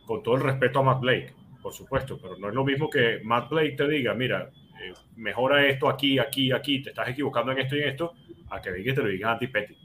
con 0.05 0.21
todo 0.23 0.35
el 0.35 0.43
respeto 0.43 0.79
a 0.79 0.83
Matt 0.83 0.99
Blake, 0.99 1.33
por 1.61 1.71
supuesto, 1.71 2.19
pero 2.21 2.37
no 2.37 2.49
es 2.49 2.53
lo 2.53 2.65
mismo 2.65 2.89
que 2.89 3.21
Matt 3.23 3.49
Blake 3.49 3.77
te 3.77 3.87
diga, 3.87 4.13
mira, 4.13 4.51
eh, 4.81 4.93
mejora 5.15 5.65
esto 5.65 5.89
aquí, 5.89 6.19
aquí, 6.19 6.51
aquí, 6.51 6.81
te 6.81 6.89
estás 6.89 7.09
equivocando 7.09 7.51
en 7.51 7.59
esto 7.59 7.75
y 7.75 7.81
en 7.81 7.89
esto, 7.89 8.13
a 8.49 8.61
que 8.61 8.71
venga 8.71 8.93
te 8.93 9.01
lo 9.01 9.09
diga 9.09 9.31
Andy 9.31 9.47
Petty. 9.47 9.77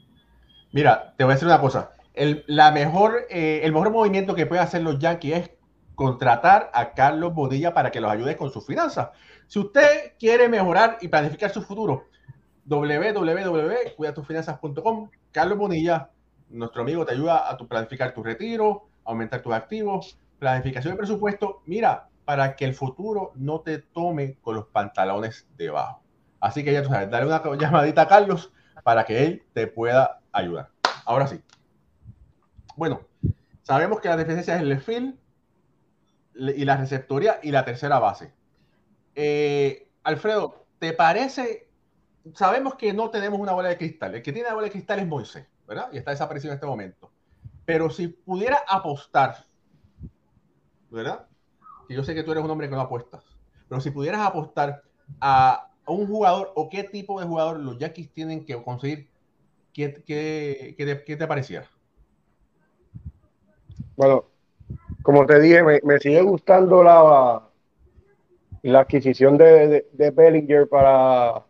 Mira, 0.71 1.13
te 1.17 1.23
voy 1.23 1.31
a 1.31 1.35
decir 1.35 1.47
una 1.47 1.61
cosa. 1.61 1.91
El, 2.13 2.43
la 2.47 2.71
mejor, 2.71 3.25
eh, 3.29 3.61
el 3.63 3.73
mejor 3.73 3.91
movimiento 3.91 4.35
que 4.35 4.45
pueden 4.45 4.63
hacer 4.63 4.81
los 4.81 4.99
Yankees 4.99 5.37
es 5.37 5.51
contratar 5.95 6.71
a 6.73 6.93
Carlos 6.93 7.33
Bodilla 7.33 7.73
para 7.73 7.91
que 7.91 8.01
los 8.01 8.11
ayude 8.11 8.37
con 8.37 8.51
sus 8.51 8.65
finanzas. 8.65 9.09
Si 9.47 9.59
usted 9.59 10.13
quiere 10.19 10.49
mejorar 10.49 10.97
y 11.01 11.07
planificar 11.07 11.51
su 11.51 11.61
futuro, 11.61 12.07
www.cuidatufinanzas.com, 12.65 15.09
Carlos 15.31 15.57
Bodilla, 15.57 16.09
nuestro 16.49 16.81
amigo, 16.81 17.05
te 17.05 17.13
ayuda 17.13 17.49
a 17.49 17.55
tu, 17.57 17.65
planificar 17.67 18.13
tu 18.13 18.21
retiro, 18.23 18.87
aumentar 19.03 19.41
tus 19.41 19.53
activos, 19.53 20.17
planificación 20.39 20.93
de 20.93 20.97
presupuesto, 20.97 21.61
mira, 21.65 22.07
para 22.25 22.55
que 22.55 22.65
el 22.65 22.73
futuro 22.73 23.31
no 23.35 23.61
te 23.61 23.79
tome 23.79 24.37
con 24.41 24.55
los 24.55 24.65
pantalones 24.67 25.47
debajo. 25.55 26.01
Así 26.39 26.63
que 26.63 26.73
ya 26.73 26.83
tú 26.83 26.89
sabes, 26.89 27.09
dale 27.09 27.27
una 27.27 27.41
llamadita 27.57 28.03
a 28.03 28.07
Carlos 28.07 28.51
para 28.83 29.05
que 29.05 29.23
él 29.23 29.43
te 29.53 29.67
pueda 29.67 30.21
ayudar. 30.31 30.69
Ahora 31.05 31.27
sí. 31.27 31.41
Bueno, 32.75 33.01
sabemos 33.63 34.01
que 34.01 34.09
la 34.09 34.17
deficiencia 34.17 34.55
es 34.55 34.61
el 34.61 34.81
field 34.81 35.15
y 36.35 36.65
la 36.65 36.77
receptoría 36.77 37.39
y 37.41 37.51
la 37.51 37.63
tercera 37.63 37.99
base. 37.99 38.33
Eh, 39.15 39.89
Alfredo, 40.03 40.65
¿te 40.79 40.93
parece? 40.93 41.69
Sabemos 42.33 42.75
que 42.75 42.93
no 42.93 43.09
tenemos 43.09 43.39
una 43.39 43.53
bola 43.53 43.69
de 43.69 43.77
cristal. 43.77 44.15
El 44.15 44.21
que 44.21 44.33
tiene 44.33 44.49
la 44.49 44.55
bola 44.55 44.65
de 44.65 44.71
cristal 44.71 44.99
es 44.99 45.07
Moisés, 45.07 45.47
¿verdad? 45.67 45.89
Y 45.93 45.97
está 45.97 46.11
desaparecido 46.11 46.51
en 46.51 46.55
este 46.55 46.67
momento. 46.67 47.11
Pero 47.65 47.89
si 47.89 48.09
pudiera 48.09 48.63
apostar, 48.67 49.45
¿verdad? 50.89 51.27
Que 51.87 51.93
yo 51.93 52.03
sé 52.03 52.15
que 52.15 52.23
tú 52.23 52.31
eres 52.31 52.43
un 52.43 52.51
hombre 52.51 52.69
que 52.69 52.75
no 52.75 52.81
apuestas, 52.81 53.23
pero 53.67 53.81
si 53.81 53.91
pudieras 53.91 54.21
apostar 54.21 54.81
a, 55.19 55.71
un 55.87 56.07
jugador 56.07 56.51
o 56.55 56.67
qué 56.67 56.83
tipo 56.83 57.19
de 57.19 57.27
jugador 57.27 57.59
los 57.59 57.77
Yankees 57.77 58.11
tienen 58.11 58.43
que 58.43 58.61
conseguir, 58.63 59.07
¿qué, 59.71 59.93
qué, 60.05 60.73
qué, 61.05 61.15
te, 61.15 61.27
pareciera? 61.27 61.69
Bueno, 63.95 64.25
como 65.03 65.25
te 65.27 65.39
dije, 65.39 65.61
me, 65.61 65.99
sigue 65.99 66.21
gustando 66.21 66.83
la, 66.83 67.43
la 68.63 68.79
adquisición 68.79 69.37
de, 69.37 69.85
de, 69.91 70.09
Bellinger 70.09 70.67
para, 70.67 71.43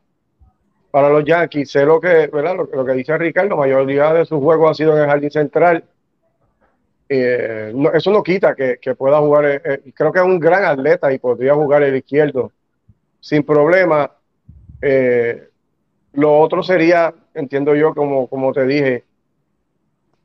para 0.92 1.10
los 1.10 1.24
Yankees. 1.24 1.72
Sé 1.72 1.86
lo 1.86 2.02
que, 2.02 2.28
¿verdad? 2.28 2.58
Lo, 2.58 2.66
lo, 2.66 2.86
que 2.86 2.92
dice 2.92 3.18
Ricardo, 3.18 3.52
la 3.52 3.56
mayoría 3.56 4.12
de 4.14 4.26
sus 4.26 4.40
juegos 4.40 4.72
ha 4.72 4.74
sido 4.74 4.98
en 4.98 5.04
el 5.04 5.10
jardín 5.10 5.32
central. 5.32 5.86
Eh, 7.08 7.72
eso 7.94 8.12
no 8.12 8.24
quita 8.24 8.56
que, 8.56 8.96
pueda 8.96 9.20
jugar, 9.20 9.46
eh, 9.46 9.62
eh, 9.64 9.92
creo 9.94 10.12
que 10.12 10.20
es 10.20 10.26
un 10.26 10.40
gran 10.40 10.66
atleta 10.66 11.14
y 11.14 11.20
podría 11.20 11.54
jugar 11.54 11.84
el 11.84 11.96
izquierdo 11.96 12.52
sin 13.20 13.44
problema. 13.44 14.12
lo 16.14 16.40
otro 16.40 16.64
sería, 16.64 17.14
entiendo 17.34 17.76
yo, 17.76 17.94
como, 17.94 18.28
como 18.28 18.54
te 18.54 18.66
dije, 18.66 19.04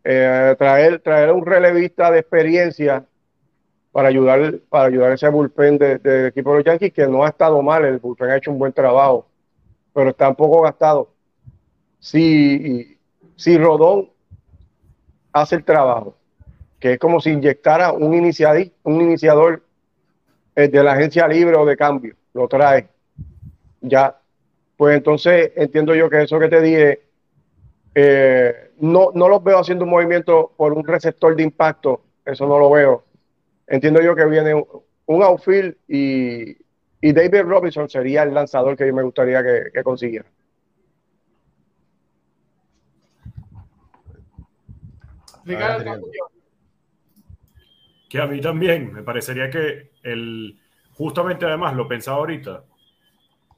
traer, 0.02 1.00
traer 1.00 1.32
un 1.32 1.44
relevista 1.44 2.10
de 2.10 2.20
experiencia 2.20 3.04
para 3.92 4.08
ayudar, 4.08 4.60
para 4.68 4.84
ayudar 4.84 5.10
a 5.12 5.14
ese 5.14 5.28
bullpen 5.28 5.78
del 5.78 6.26
equipo 6.26 6.50
de 6.50 6.56
los 6.58 6.64
Yankees, 6.64 6.92
que 6.92 7.06
no 7.06 7.24
ha 7.24 7.28
estado 7.28 7.60
mal, 7.62 7.84
el 7.84 7.98
bullpen 7.98 8.30
ha 8.30 8.36
hecho 8.36 8.52
un 8.52 8.58
buen 8.58 8.72
trabajo, 8.72 9.26
pero 9.92 10.10
está 10.10 10.28
un 10.28 10.36
poco 10.36 10.62
gastado. 10.62 11.10
Si, 11.98 12.96
si 13.36 13.58
Rodón 13.58 14.10
hace 15.32 15.56
el 15.56 15.64
trabajo 15.64 16.19
que 16.80 16.94
es 16.94 16.98
como 16.98 17.20
si 17.20 17.30
inyectara 17.30 17.92
un, 17.92 18.04
un 18.04 19.00
iniciador 19.00 19.62
eh, 20.56 20.68
de 20.68 20.82
la 20.82 20.92
agencia 20.92 21.28
libre 21.28 21.56
o 21.56 21.66
de 21.66 21.76
cambio, 21.76 22.16
lo 22.32 22.48
trae. 22.48 22.88
Ya, 23.82 24.18
pues 24.76 24.96
entonces 24.96 25.52
entiendo 25.56 25.94
yo 25.94 26.08
que 26.08 26.22
eso 26.22 26.38
que 26.38 26.48
te 26.48 26.60
dije, 26.60 27.02
eh, 27.94 28.72
no, 28.78 29.10
no 29.14 29.28
los 29.28 29.44
veo 29.44 29.58
haciendo 29.58 29.84
un 29.84 29.90
movimiento 29.90 30.52
por 30.56 30.72
un 30.72 30.86
receptor 30.86 31.36
de 31.36 31.42
impacto, 31.42 32.02
eso 32.24 32.46
no 32.46 32.58
lo 32.58 32.70
veo. 32.70 33.04
Entiendo 33.66 34.00
yo 34.00 34.16
que 34.16 34.24
viene 34.24 34.54
un, 34.54 35.22
outfield 35.22 35.76
y, 35.86 36.56
David 37.02 37.42
Robinson 37.42 37.88
sería 37.88 38.22
el 38.22 38.34
lanzador 38.34 38.76
que 38.76 38.86
yo 38.86 38.94
me 38.94 39.02
gustaría 39.02 39.42
que 39.42 39.82
consiguiera. 39.82 40.26
Que 48.10 48.20
a 48.20 48.26
mí 48.26 48.40
también 48.40 48.92
me 48.92 49.04
parecería 49.04 49.48
que 49.48 49.92
el, 50.02 50.58
justamente 50.94 51.46
además 51.46 51.76
lo 51.76 51.86
pensaba 51.86 52.18
ahorita, 52.18 52.64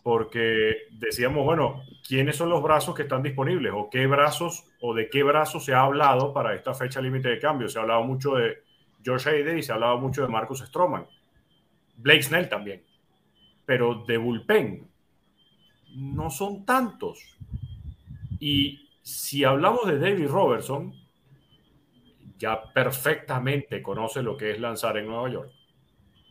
porque 0.03 0.88
decíamos, 0.91 1.43
bueno, 1.45 1.83
¿quiénes 2.07 2.37
son 2.37 2.51
los 2.51 2.62
brazos 2.62 2.95
que 2.95 3.03
están 3.03 3.23
disponibles? 3.23 3.73
¿O 3.75 3.88
qué 3.91 4.07
brazos 4.07 4.65
o 4.81 4.93
de 4.95 5.09
qué 5.09 5.23
brazos 5.23 5.65
se 5.65 5.73
ha 5.73 5.81
hablado 5.81 6.35
para 6.35 6.55
esta 6.55 6.75
fecha 6.75 7.01
límite 7.01 7.31
de 7.31 7.38
cambio? 7.38 7.67
Se 7.69 7.79
ha 7.79 7.83
hablado 7.83 8.03
mucho 8.03 8.35
de 8.35 8.59
George 9.03 9.31
Hayden 9.31 9.57
y 9.57 9.62
se 9.62 9.73
ha 9.73 9.77
hablado 9.77 9.99
mucho 9.99 10.21
de 10.21 10.29
Marcus 10.29 10.61
Stroman. 10.61 11.07
Blake 11.97 12.23
Snell 12.23 12.49
también. 12.51 12.83
Pero 13.65 14.05
de 14.07 14.19
bullpen 14.19 14.87
no 15.95 16.29
son 16.29 16.67
tantos. 16.67 17.38
Y 18.38 18.91
si 19.03 19.45
hablamos 19.45 19.87
de 19.87 19.99
David 19.99 20.29
Robertson, 20.29 21.02
ya 22.42 22.61
perfectamente 22.72 23.81
conoce 23.81 24.20
lo 24.20 24.37
que 24.37 24.50
es 24.50 24.59
lanzar 24.59 24.96
en 24.96 25.07
Nueva 25.07 25.31
York, 25.31 25.52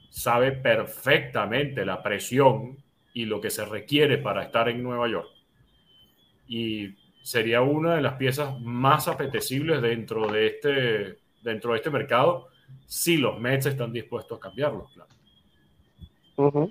sabe 0.09 0.51
perfectamente 0.51 1.85
la 1.85 2.03
presión 2.03 2.83
y 3.13 3.23
lo 3.23 3.39
que 3.39 3.49
se 3.49 3.63
requiere 3.63 4.17
para 4.17 4.43
estar 4.43 4.67
en 4.67 4.83
Nueva 4.83 5.07
York. 5.07 5.29
Y 6.47 6.97
sería 7.23 7.61
una 7.61 7.95
de 7.95 8.01
las 8.01 8.15
piezas 8.15 8.59
más 8.59 9.07
apetecibles 9.07 9.81
dentro 9.81 10.27
de 10.27 10.47
este, 10.47 11.19
dentro 11.41 11.71
de 11.71 11.77
este 11.77 11.89
mercado 11.89 12.49
si 12.85 13.15
los 13.15 13.39
Mets 13.39 13.67
están 13.67 13.93
dispuestos 13.93 14.37
a 14.37 14.41
cambiarlo. 14.41 14.89
Claro. 14.93 16.69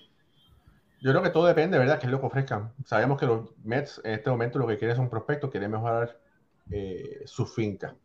Yo 1.00 1.12
creo 1.12 1.22
que 1.22 1.31
todo 1.31 1.46
depende, 1.46 1.79
¿verdad? 1.79 1.98
Que 1.98 2.07
es 2.07 2.12
lo 2.12 2.20
que 2.20 2.26
ofrezcan. 2.26 2.74
Sabemos 2.85 3.18
que 3.18 3.24
los 3.24 3.57
Mets 3.64 4.03
en 4.05 4.12
este 4.12 4.29
momento 4.29 4.59
lo 4.59 4.66
que 4.66 4.76
quieren 4.76 4.96
es 4.96 5.00
un 5.00 5.09
prospecto, 5.09 5.48
quieren 5.48 5.70
mejorar 5.70 6.20
eh, 6.70 7.22
su 7.24 7.46
finca. 7.46 7.96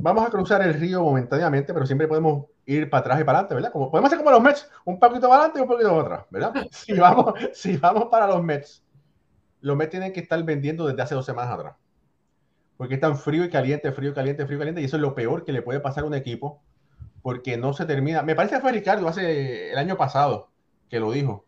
Vamos 0.00 0.26
a 0.26 0.30
cruzar 0.30 0.62
el 0.62 0.74
río 0.74 1.02
momentáneamente, 1.02 1.74
pero 1.74 1.84
siempre 1.84 2.06
podemos 2.06 2.46
ir 2.66 2.88
para 2.88 3.00
atrás 3.00 3.20
y 3.20 3.24
para 3.24 3.38
adelante, 3.38 3.54
¿verdad? 3.56 3.72
Como, 3.72 3.90
podemos 3.90 4.08
hacer 4.08 4.18
como 4.18 4.30
los 4.30 4.40
Mets, 4.40 4.70
un 4.84 4.98
poquito 4.98 5.28
para 5.28 5.42
adelante 5.42 5.58
y 5.58 5.62
un 5.62 5.68
poquito 5.68 5.90
para 5.90 6.02
atrás, 6.02 6.26
¿verdad? 6.30 6.52
Si 6.70 6.92
vamos, 6.94 7.34
si 7.52 7.76
vamos 7.76 8.04
para 8.06 8.26
los 8.26 8.42
Mets, 8.42 8.84
los 9.60 9.76
Mets 9.76 9.90
tienen 9.90 10.12
que 10.12 10.20
estar 10.20 10.42
vendiendo 10.44 10.86
desde 10.86 11.02
hace 11.02 11.14
dos 11.14 11.26
semanas 11.26 11.52
atrás. 11.52 11.76
Porque 12.76 12.94
están 12.94 13.16
frío 13.16 13.44
y 13.44 13.50
caliente, 13.50 13.90
frío 13.90 14.10
y 14.10 14.14
caliente, 14.14 14.46
frío 14.46 14.56
y 14.56 14.60
caliente, 14.60 14.80
y 14.80 14.84
eso 14.84 14.96
es 14.96 15.02
lo 15.02 15.14
peor 15.14 15.44
que 15.44 15.52
le 15.52 15.62
puede 15.62 15.80
pasar 15.80 16.04
a 16.04 16.06
un 16.06 16.14
equipo, 16.14 16.62
porque 17.22 17.56
no 17.56 17.72
se 17.72 17.84
termina. 17.84 18.22
Me 18.22 18.36
parece 18.36 18.54
que 18.54 18.60
fue 18.60 18.72
Ricardo 18.72 19.08
hace 19.08 19.72
el 19.72 19.78
año 19.78 19.96
pasado 19.96 20.50
que 20.88 21.00
lo 21.00 21.10
dijo 21.10 21.44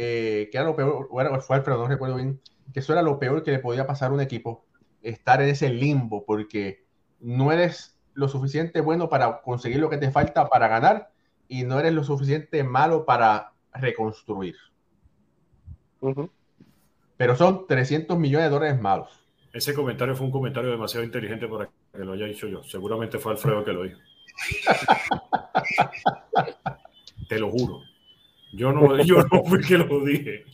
eh, 0.00 0.48
que 0.52 0.58
era 0.58 0.64
lo 0.64 0.76
peor, 0.76 1.08
bueno, 1.10 1.40
fue 1.40 1.60
pero 1.64 1.76
no 1.76 1.88
recuerdo 1.88 2.14
bien, 2.14 2.40
que 2.72 2.78
eso 2.78 2.92
era 2.92 3.02
lo 3.02 3.18
peor 3.18 3.42
que 3.42 3.50
le 3.50 3.58
podía 3.58 3.84
pasar 3.84 4.12
a 4.12 4.14
un 4.14 4.20
equipo, 4.20 4.64
estar 5.02 5.42
en 5.42 5.48
ese 5.48 5.70
limbo, 5.70 6.24
porque 6.24 6.84
no 7.20 7.52
eres 7.52 7.98
lo 8.14 8.28
suficiente 8.28 8.80
bueno 8.80 9.08
para 9.08 9.42
conseguir 9.42 9.78
lo 9.78 9.90
que 9.90 9.98
te 9.98 10.10
falta 10.10 10.48
para 10.48 10.68
ganar 10.68 11.10
y 11.48 11.64
no 11.64 11.78
eres 11.78 11.92
lo 11.92 12.04
suficiente 12.04 12.64
malo 12.64 13.04
para 13.04 13.52
reconstruir. 13.72 14.56
Pero 17.16 17.36
son 17.36 17.66
300 17.66 18.18
millones 18.18 18.46
de 18.46 18.54
dólares 18.54 18.80
malos. 18.80 19.10
Ese 19.52 19.74
comentario 19.74 20.14
fue 20.14 20.26
un 20.26 20.32
comentario 20.32 20.70
demasiado 20.70 21.04
inteligente 21.04 21.48
para 21.48 21.68
que 21.92 22.04
lo 22.04 22.12
haya 22.12 22.26
dicho 22.26 22.46
yo. 22.46 22.62
Seguramente 22.62 23.18
fue 23.18 23.32
Alfredo 23.32 23.64
que 23.64 23.72
lo 23.72 23.82
dijo. 23.82 23.98
Te 27.28 27.38
lo 27.38 27.50
juro. 27.50 27.82
Yo 28.52 28.72
no, 28.72 29.02
yo 29.02 29.22
no 29.30 29.44
fui 29.44 29.60
que 29.60 29.78
lo 29.78 30.04
dije. 30.04 30.44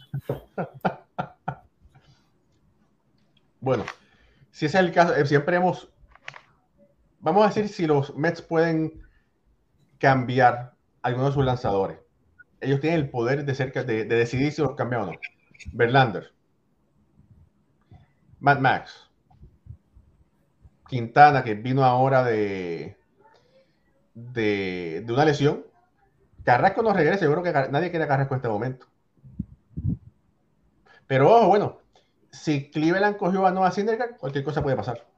Bueno, 3.61 3.85
si 4.51 4.67
ese 4.67 4.79
es 4.79 4.85
el 4.85 4.93
caso, 4.93 5.15
eh, 5.15 5.27
siempre 5.27 5.57
hemos. 5.57 5.89
Vamos 7.25 7.43
a 7.43 7.49
decir 7.49 7.71
si 7.71 7.87
los 7.87 8.15
Mets 8.15 8.43
pueden 8.43 9.03
cambiar 9.99 10.75
algunos 11.01 11.31
de 11.31 11.35
sus 11.35 11.45
lanzadores. 11.47 11.97
Ellos 12.61 12.81
tienen 12.81 13.01
el 13.01 13.09
poder 13.09 13.47
de, 13.47 13.55
cerca, 13.55 13.83
de, 13.83 14.05
decidir 14.05 14.53
si 14.53 14.61
los 14.61 14.75
cambian 14.75 15.03
o 15.03 15.07
no. 15.07 15.13
Verlander, 15.73 16.35
Matt 18.41 18.61
Max, 18.61 19.11
Quintana, 20.87 21.43
que 21.43 21.55
vino 21.55 21.83
ahora 21.83 22.25
de, 22.25 22.99
de, 24.13 25.03
de 25.07 25.13
una 25.13 25.25
lesión, 25.25 25.65
Carrasco 26.45 26.83
no 26.83 26.93
regresa, 26.93 27.25
yo 27.25 27.33
creo 27.33 27.43
que 27.43 27.71
nadie 27.71 27.89
quiere 27.89 28.05
a 28.05 28.09
Carrasco 28.09 28.35
en 28.35 28.39
este 28.39 28.49
momento. 28.51 28.87
Pero 31.07 31.35
ojo, 31.35 31.49
bueno, 31.49 31.79
si 32.31 32.71
Cleveland 32.71 33.17
cogió 33.17 33.47
a 33.47 33.51
Noah 33.51 33.71
Syndergaard, 33.71 34.19
cualquier 34.19 34.45
cosa 34.45 34.63
puede 34.63 34.77
pasar. 34.77 35.14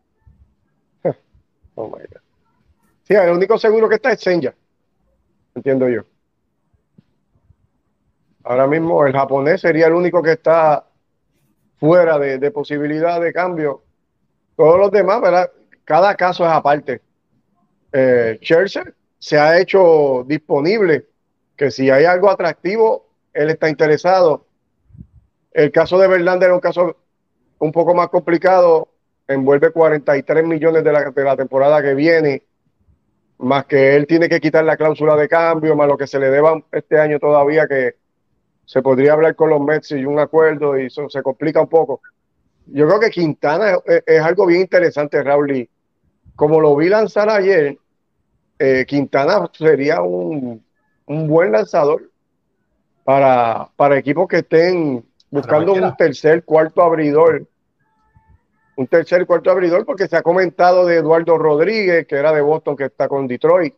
Oh 1.76 1.86
my 1.86 2.02
God. 2.02 2.20
Sí, 3.04 3.14
el 3.14 3.30
único 3.30 3.56
seguro 3.56 3.88
que 3.88 3.94
está 3.94 4.12
es 4.12 4.20
Senja. 4.20 4.52
Entiendo 5.54 5.88
yo. 5.88 6.02
Ahora 8.42 8.66
mismo 8.66 9.06
el 9.06 9.12
japonés 9.12 9.60
sería 9.60 9.86
el 9.86 9.94
único 9.94 10.22
que 10.22 10.32
está 10.32 10.86
fuera 11.78 12.18
de, 12.18 12.50
posibilidad 12.50 13.20
de 13.20 13.32
cambio. 13.32 13.82
Todos 14.56 14.78
los 14.78 14.90
demás, 14.90 15.20
¿verdad? 15.20 15.50
Cada 15.84 16.14
caso 16.14 16.44
es 16.44 16.50
aparte. 16.50 17.00
Eh, 17.92 18.38
se 19.18 19.38
ha 19.38 19.58
hecho 19.58 20.24
disponible 20.26 21.06
que 21.56 21.70
si 21.70 21.90
hay 21.90 22.04
algo 22.04 22.30
atractivo, 22.30 23.08
él 23.32 23.50
está 23.50 23.68
interesado. 23.68 24.46
El 25.52 25.72
caso 25.72 25.98
de 25.98 26.06
Verlander 26.06 26.50
es 26.50 26.54
un 26.54 26.60
caso 26.60 26.96
un 27.58 27.72
poco 27.72 27.94
más 27.94 28.08
complicado, 28.08 28.88
envuelve 29.28 29.70
43 29.70 30.44
millones 30.44 30.84
de 30.84 30.92
la, 30.92 31.10
de 31.10 31.24
la 31.24 31.36
temporada 31.36 31.82
que 31.82 31.94
viene, 31.94 32.42
más 33.38 33.66
que 33.66 33.96
él 33.96 34.06
tiene 34.06 34.28
que 34.28 34.40
quitar 34.40 34.64
la 34.64 34.76
cláusula 34.76 35.16
de 35.16 35.28
cambio, 35.28 35.76
más 35.76 35.88
lo 35.88 35.96
que 35.96 36.06
se 36.06 36.18
le 36.18 36.30
deba 36.30 36.60
este 36.72 36.98
año 36.98 37.18
todavía, 37.18 37.66
que 37.66 37.96
se 38.64 38.82
podría 38.82 39.12
hablar 39.12 39.36
con 39.36 39.50
los 39.50 39.60
Mets 39.60 39.92
y 39.92 40.04
un 40.04 40.18
acuerdo 40.18 40.78
y 40.78 40.86
eso 40.86 41.08
se 41.08 41.22
complica 41.22 41.60
un 41.60 41.68
poco. 41.68 42.00
Yo 42.66 42.86
creo 42.86 42.98
que 42.98 43.10
Quintana 43.10 43.78
es, 44.04 44.20
algo 44.20 44.46
bien 44.46 44.62
interesante, 44.62 45.22
Raúl. 45.22 45.56
Y 45.56 45.70
como 46.34 46.60
lo 46.60 46.74
vi 46.74 46.88
lanzar 46.88 47.30
ayer, 47.30 47.78
eh, 48.58 48.84
Quintana 48.86 49.48
sería 49.52 50.02
un, 50.02 50.64
un 51.06 51.28
buen 51.28 51.52
lanzador 51.52 52.10
para, 53.04 53.68
para 53.76 53.98
equipos 53.98 54.26
que 54.26 54.38
estén 54.38 55.04
buscando 55.30 55.74
un 55.74 55.96
tercer, 55.96 56.44
cuarto 56.44 56.82
abridor. 56.82 57.46
Un 58.76 58.86
tercer, 58.86 59.26
cuarto 59.26 59.50
abridor, 59.50 59.84
porque 59.84 60.06
se 60.06 60.16
ha 60.16 60.22
comentado 60.22 60.86
de 60.86 60.96
Eduardo 60.96 61.38
Rodríguez, 61.38 62.06
que 62.06 62.16
era 62.16 62.32
de 62.32 62.42
Boston, 62.42 62.76
que 62.76 62.84
está 62.84 63.08
con 63.08 63.26
Detroit. 63.26 63.74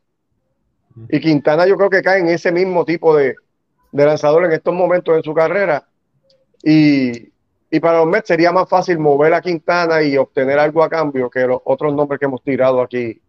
Y 1.09 1.21
Quintana 1.21 1.67
yo 1.67 1.77
creo 1.77 1.91
que 1.91 2.03
cae 2.03 2.19
en 2.19 2.29
ese 2.29 2.51
mismo 2.51 2.85
tipo 2.85 3.17
de, 3.17 3.37
de 3.93 4.07
lanzador 4.07 4.45
en 4.45 4.53
estos 4.53 4.75
momentos 4.75 5.17
en 5.17 5.23
su 5.23 5.35
carrera. 5.35 5.87
Y, 6.63 7.31
para 7.81 7.99
los 7.99 8.07
Mets 8.07 8.29
sería 8.29 8.51
más 8.53 8.69
fácil 8.69 8.99
mover 8.99 9.35
a 9.35 9.41
Quintana 9.41 10.03
y 10.03 10.17
obtener 10.17 10.59
algo 10.59 10.83
a 10.83 10.89
cambio 10.89 11.31
que 11.31 11.47
los 11.47 11.61
otros 11.65 11.95
nombres 11.95 12.19
que 12.19 12.27
hemos 12.27 12.43
tirado 12.43 12.81
aquí, 12.81 13.21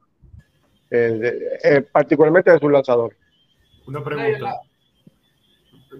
eh, 0.89 1.59
eh, 1.63 1.81
particularmente 1.91 2.51
de 2.51 2.59
sus 2.59 2.71
lanzadores. 2.71 3.17
Una 3.85 4.03
pregunta. 4.03 4.55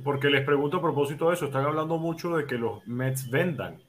Porque 0.04 0.30
les 0.30 0.46
pregunto 0.46 0.78
a 0.78 0.82
propósito 0.82 1.30
de 1.30 1.36
eso, 1.36 1.46
están 1.46 1.66
hablando 1.66 1.98
mucho 1.98 2.38
de 2.38 2.46
que 2.46 2.56
los 2.56 2.86
Mets 2.88 3.30
vendan. 3.30 3.82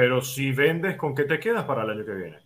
Pero 0.00 0.22
si 0.22 0.50
vendes, 0.50 0.96
¿con 0.96 1.14
qué 1.14 1.24
te 1.24 1.38
quedas 1.38 1.64
para 1.64 1.82
el 1.82 1.90
año 1.90 2.06
que 2.06 2.14
viene? 2.14 2.38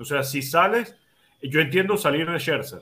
O 0.00 0.04
sea, 0.04 0.24
si 0.24 0.42
sales, 0.42 0.96
yo 1.40 1.60
entiendo 1.60 1.96
salir 1.96 2.28
de 2.28 2.40
Scherzer, 2.40 2.80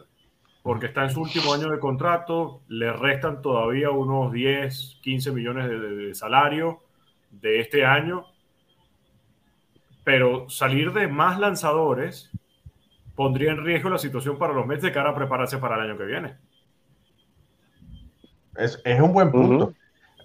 porque 0.62 0.87
está 0.87 1.03
en 1.03 1.11
su 1.11 1.20
último 1.20 1.53
año 1.53 1.68
de 1.68 1.79
contrato, 1.79 2.62
le 2.68 2.94
restan 2.94 3.42
todavía 3.42 3.90
unos 3.90 4.33
10, 4.33 5.01
15 5.03 5.33
millones 5.33 5.68
de 5.68 6.14
salario 6.14 6.81
de 7.31 7.61
este 7.61 7.85
año, 7.85 8.25
pero 10.03 10.49
salir 10.49 10.94
de 10.94 11.07
más 11.07 11.38
lanzadores 11.38 12.31
pondría 13.14 13.51
en 13.51 13.62
riesgo 13.62 13.90
la 13.90 13.99
situación 13.99 14.38
para 14.38 14.55
los 14.55 14.66
Mets 14.66 14.83
de 14.83 14.92
cara 14.92 15.11
a 15.11 15.14
prepararse 15.14 15.59
para 15.59 15.75
el 15.75 15.90
año 15.90 15.99
que 15.99 16.07
viene. 16.07 16.37
Es, 18.57 18.81
un 18.99 19.12
buen 19.12 19.31
punto. 19.31 19.75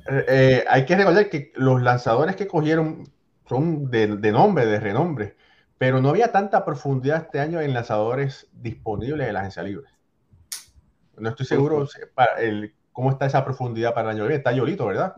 Eh, 0.09 0.25
eh, 0.29 0.65
hay 0.69 0.85
que 0.85 0.95
recordar 0.95 1.29
que 1.29 1.51
los 1.55 1.81
lanzadores 1.81 2.37
que 2.37 2.47
cogieron 2.47 3.03
son 3.49 3.89
de, 3.89 4.31
nombre, 4.31 4.67
de 4.67 4.79
renombre, 4.79 5.35
pero 5.79 5.99
no 6.01 6.09
había 6.09 6.31
tanta 6.31 6.63
profundidad 6.63 7.23
este 7.23 7.39
año 7.39 7.59
en 7.59 7.73
lanzadores 7.73 8.47
disponibles 8.53 9.27
en 9.27 9.33
la 9.33 9.39
agencia 9.39 9.63
libre. 9.63 9.87
No 11.17 11.29
estoy 11.29 11.47
seguro 11.47 11.85
el, 12.37 12.75
cómo 12.93 13.09
está 13.09 13.25
esa 13.25 13.43
profundidad 13.43 13.93
para 13.93 14.11
el 14.11 14.15
año 14.15 14.23
que 14.23 14.29
viene. 14.29 14.37
Está 14.37 14.51
Yolito, 14.51 14.85
¿verdad? 14.85 15.15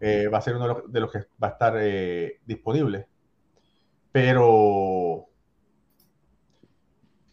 Eh, 0.00 0.28
va 0.28 0.38
a 0.38 0.42
ser 0.42 0.54
uno 0.56 0.82
de 0.86 1.00
los, 1.00 1.10
que 1.10 1.26
va 1.42 1.48
a 1.48 1.50
estar 1.50 1.74
disponible. 2.46 3.08
Pero 4.12 5.26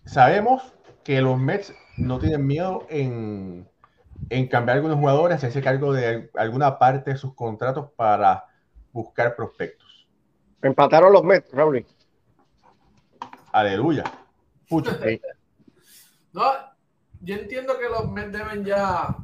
sabemos 0.06 0.74
que 1.04 1.22
los 1.22 1.38
Mets 1.40 1.74
no 1.98 2.20
tienen 2.20 2.46
miedo 2.46 2.88
en, 2.90 3.70
cambiar 4.50 4.78
algunos 4.78 4.98
jugadores, 4.98 5.38
hacerse 5.38 5.62
cargo 5.62 5.94
de 5.94 6.32
alguna 6.34 6.80
parte 6.80 7.12
de 7.12 7.18
sus 7.18 7.36
contratos 7.36 7.92
para 7.96 8.46
buscar 8.92 9.36
prospectos. 9.36 9.93
Empataron 10.64 11.12
los 11.12 11.26
Mets, 11.26 11.52
Raúl. 11.52 11.86
Aleluya. 13.52 14.04
No, 16.34 16.42
yo 17.22 17.36
entiendo 17.36 17.78
que 17.78 17.88
los 17.88 18.10
Mets 18.10 18.32
deben 18.32 18.66
ya. 18.66 19.16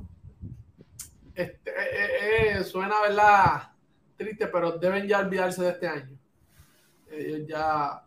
Este, 1.34 1.72
eh, 1.72 1.74
eh, 1.74 2.60
eh, 2.60 2.64
suena, 2.64 3.02
¿verdad? 3.02 3.72
Triste, 4.16 4.46
pero 4.46 4.78
deben 4.78 5.08
ya 5.08 5.18
olvidarse 5.18 5.64
de 5.64 5.70
este 5.70 5.88
año. 5.88 6.20
Ellos 7.10 7.48
ya 7.48 8.04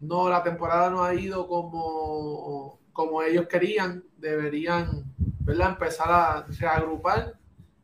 no, 0.00 0.28
la 0.28 0.42
temporada 0.42 0.90
no 0.90 1.04
ha 1.04 1.14
ido 1.14 1.46
como, 1.46 2.80
como 2.92 3.22
ellos 3.22 3.46
querían. 3.46 4.02
Deberían 4.16 5.04
¿verdad? 5.38 5.68
empezar 5.68 6.10
a 6.10 6.46
reagrupar, 6.58 7.38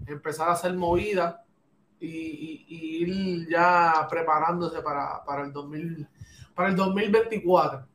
empezar 0.04 0.48
a 0.48 0.54
hacer 0.54 0.74
movidas 0.74 1.36
y, 2.00 2.64
ir 2.68 3.48
ya 3.48 4.06
preparándose 4.08 4.80
para, 4.82 5.22
el, 5.42 5.52
2000, 5.52 6.06
para 6.54 6.68
el 6.68 6.76
2024. 6.76 7.86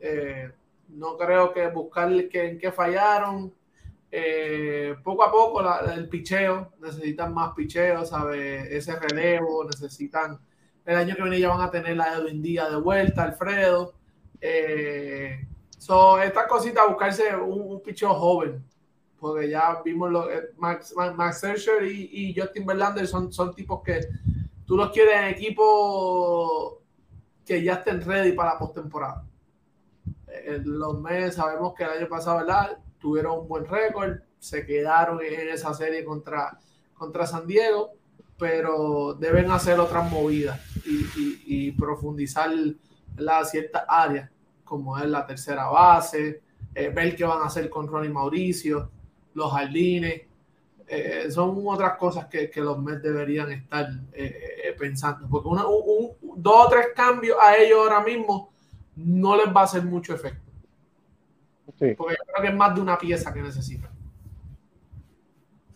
Eh, 0.00 0.50
no 0.88 1.16
creo 1.16 1.52
que 1.52 1.68
buscar 1.68 2.28
que, 2.28 2.48
en 2.48 2.58
qué 2.58 2.72
fallaron. 2.72 3.52
Eh, 4.12 4.96
poco 5.04 5.22
a 5.22 5.30
poco 5.30 5.62
el 5.92 6.08
picheo, 6.08 6.72
necesitan 6.80 7.32
más 7.32 7.52
picheo, 7.54 8.04
¿sabe? 8.04 8.76
Ese 8.76 8.98
relevo, 8.98 9.64
necesitan. 9.64 10.38
El 10.84 10.96
año 10.96 11.14
que 11.14 11.22
viene 11.22 11.38
ya 11.38 11.50
van 11.50 11.60
a 11.60 11.70
tener 11.70 11.96
la 11.96 12.14
Edwin 12.14 12.42
Díaz 12.42 12.70
de 12.70 12.76
vuelta, 12.76 13.22
Alfredo. 13.22 13.94
Eh, 14.40 15.46
so, 15.78 16.20
estas 16.20 16.46
cositas, 16.46 16.88
buscarse 16.88 17.36
un 17.36 17.80
picheo 17.82 18.14
joven, 18.14 18.64
porque 19.20 19.48
ya 19.50 19.80
vimos 19.84 20.10
lo, 20.10 20.30
eh, 20.30 20.50
Max, 20.56 20.94
Max 20.96 21.38
Scherzer 21.38 21.84
y, 21.84 22.10
y, 22.12 22.34
Justin 22.34 22.66
Verlander 22.66 23.06
son, 23.06 23.32
son 23.32 23.54
tipos 23.54 23.82
que 23.82 24.00
tú 24.66 24.76
los 24.76 24.90
quieres 24.90 25.14
en 25.16 25.24
equipos 25.26 26.78
que 27.44 27.62
ya 27.62 27.74
estén 27.74 28.00
ready 28.00 28.32
para 28.32 28.54
la 28.54 28.58
postemporada. 28.58 29.24
Eh, 30.28 30.60
los 30.64 31.00
meses 31.00 31.34
sabemos 31.34 31.74
que 31.74 31.84
el 31.84 31.90
año 31.90 32.08
pasado, 32.08 32.38
¿verdad? 32.38 32.78
Tuvieron 32.98 33.40
un 33.40 33.48
buen 33.48 33.66
récord, 33.66 34.20
se 34.38 34.64
quedaron 34.64 35.20
en 35.22 35.48
esa 35.48 35.74
serie 35.74 36.04
contra, 36.04 36.58
contra 36.94 37.26
San 37.26 37.46
Diego, 37.46 37.90
pero 38.38 39.14
deben 39.14 39.50
hacer 39.50 39.78
otras 39.78 40.10
movidas 40.10 40.60
y, 40.86 41.42
y, 41.44 41.72
profundizar 41.72 42.50
las 43.16 43.50
ciertas 43.50 43.84
áreas, 43.86 44.30
como 44.64 44.96
es 44.96 45.06
la 45.06 45.26
tercera 45.26 45.66
base, 45.66 46.42
eh, 46.74 46.88
ver 46.88 47.16
qué 47.16 47.24
van 47.24 47.42
a 47.42 47.46
hacer 47.46 47.68
con 47.68 47.86
Ronnie 47.86 48.10
Mauricio, 48.10 48.90
los 49.34 49.52
jardines. 49.52 50.22
Eh, 50.88 51.30
son 51.30 51.62
otras 51.66 51.96
cosas 51.96 52.26
que, 52.26 52.50
que, 52.50 52.60
los 52.60 52.78
Mets 52.78 53.02
deberían 53.02 53.52
estar 53.52 53.88
pensando, 54.76 55.28
porque 55.30 55.48
un, 55.48 56.10
dos 56.42 56.66
o 56.66 56.68
tres 56.68 56.88
cambios 56.96 57.38
a 57.40 57.56
ellos 57.56 57.78
ahora 57.78 58.00
mismo 58.00 58.50
no 58.96 59.36
les 59.36 59.46
va 59.54 59.60
a 59.60 59.64
hacer 59.64 59.84
mucho 59.84 60.14
efecto. 60.14 60.50
Porque 61.66 62.16
yo 62.18 62.24
creo 62.26 62.42
que 62.42 62.48
es 62.48 62.54
más 62.54 62.74
de 62.74 62.80
una 62.80 62.98
pieza 62.98 63.32
que 63.32 63.40
necesitan. 63.40 63.90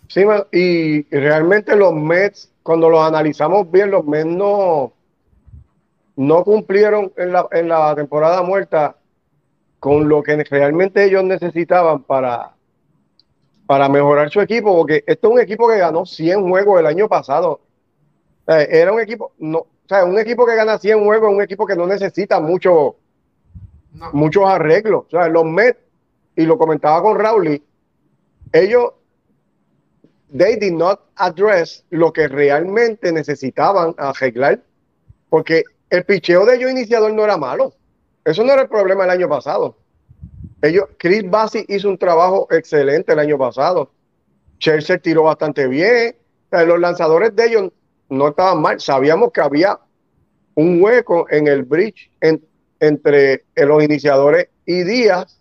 Sí, 0.08 0.22
y 0.52 1.02
realmente 1.10 1.74
los 1.74 1.94
Mets, 1.94 2.52
cuando 2.62 2.88
los 2.88 3.00
analizamos 3.00 3.70
bien, 3.70 3.90
los 3.90 4.04
Mets 4.04 4.26
no, 4.26 4.92
no 6.16 6.44
cumplieron 6.44 7.12
en 7.16 7.32
la, 7.32 7.48
en 7.50 7.68
la 7.68 7.94
temporada 7.94 8.42
muerta 8.42 8.96
con 9.80 10.08
lo 10.08 10.22
que 10.22 10.42
realmente 10.44 11.04
ellos 11.04 11.24
necesitaban 11.24 12.02
para, 12.02 12.54
para 13.66 13.88
mejorar 13.88 14.30
su 14.30 14.40
equipo, 14.40 14.76
porque 14.76 15.04
esto 15.06 15.28
es 15.28 15.34
un 15.34 15.40
equipo 15.40 15.68
que 15.68 15.78
ganó 15.78 16.04
100 16.04 16.48
juegos 16.48 16.80
el 16.80 16.86
año 16.86 17.08
pasado. 17.08 17.60
Era 18.46 18.92
un 18.92 19.00
equipo, 19.00 19.32
no, 19.38 19.58
o 19.58 19.88
sea, 19.88 20.04
un 20.04 20.18
equipo 20.18 20.44
que 20.46 20.54
gana 20.54 20.78
100 20.78 21.04
juegos 21.04 21.30
es 21.30 21.36
un 21.36 21.42
equipo 21.42 21.66
que 21.66 21.76
no 21.76 21.86
necesita 21.86 22.40
mucho, 22.40 22.96
muchos 24.12 24.44
arreglos. 24.46 25.04
O 25.06 25.10
sea, 25.10 25.28
los 25.28 25.44
Mets, 25.44 25.78
y 26.36 26.44
lo 26.44 26.58
comentaba 26.58 27.00
con 27.02 27.18
Raúl, 27.18 27.62
ellos, 28.52 28.92
they 30.36 30.56
did 30.56 30.72
not 30.72 31.00
address 31.16 31.84
lo 31.90 32.12
que 32.12 32.28
realmente 32.28 33.12
necesitaban 33.12 33.94
arreglar, 33.96 34.60
porque 35.30 35.64
el 35.90 36.04
picheo 36.04 36.44
de 36.44 36.56
ellos 36.56 36.70
iniciador 36.70 37.12
no 37.12 37.24
era 37.24 37.36
malo. 37.36 37.72
Eso 38.24 38.42
no 38.42 38.52
era 38.52 38.62
el 38.62 38.68
problema 38.68 39.04
el 39.04 39.10
año 39.10 39.28
pasado. 39.28 39.76
Ellos, 40.64 40.86
Chris 40.96 41.28
Bassi 41.28 41.66
hizo 41.68 41.90
un 41.90 41.98
trabajo 41.98 42.48
excelente 42.50 43.12
el 43.12 43.18
año 43.18 43.36
pasado. 43.36 43.90
Chelsea 44.58 44.96
tiró 44.96 45.24
bastante 45.24 45.68
bien. 45.68 46.16
los 46.50 46.80
lanzadores 46.80 47.36
de 47.36 47.44
ellos 47.44 47.72
no 48.08 48.28
estaban 48.28 48.62
mal. 48.62 48.80
Sabíamos 48.80 49.30
que 49.30 49.42
había 49.42 49.78
un 50.54 50.82
hueco 50.82 51.26
en 51.28 51.48
el 51.48 51.64
bridge 51.64 52.10
en, 52.18 52.42
entre 52.80 53.44
los 53.56 53.84
iniciadores 53.84 54.48
y 54.64 54.84
Díaz 54.84 55.38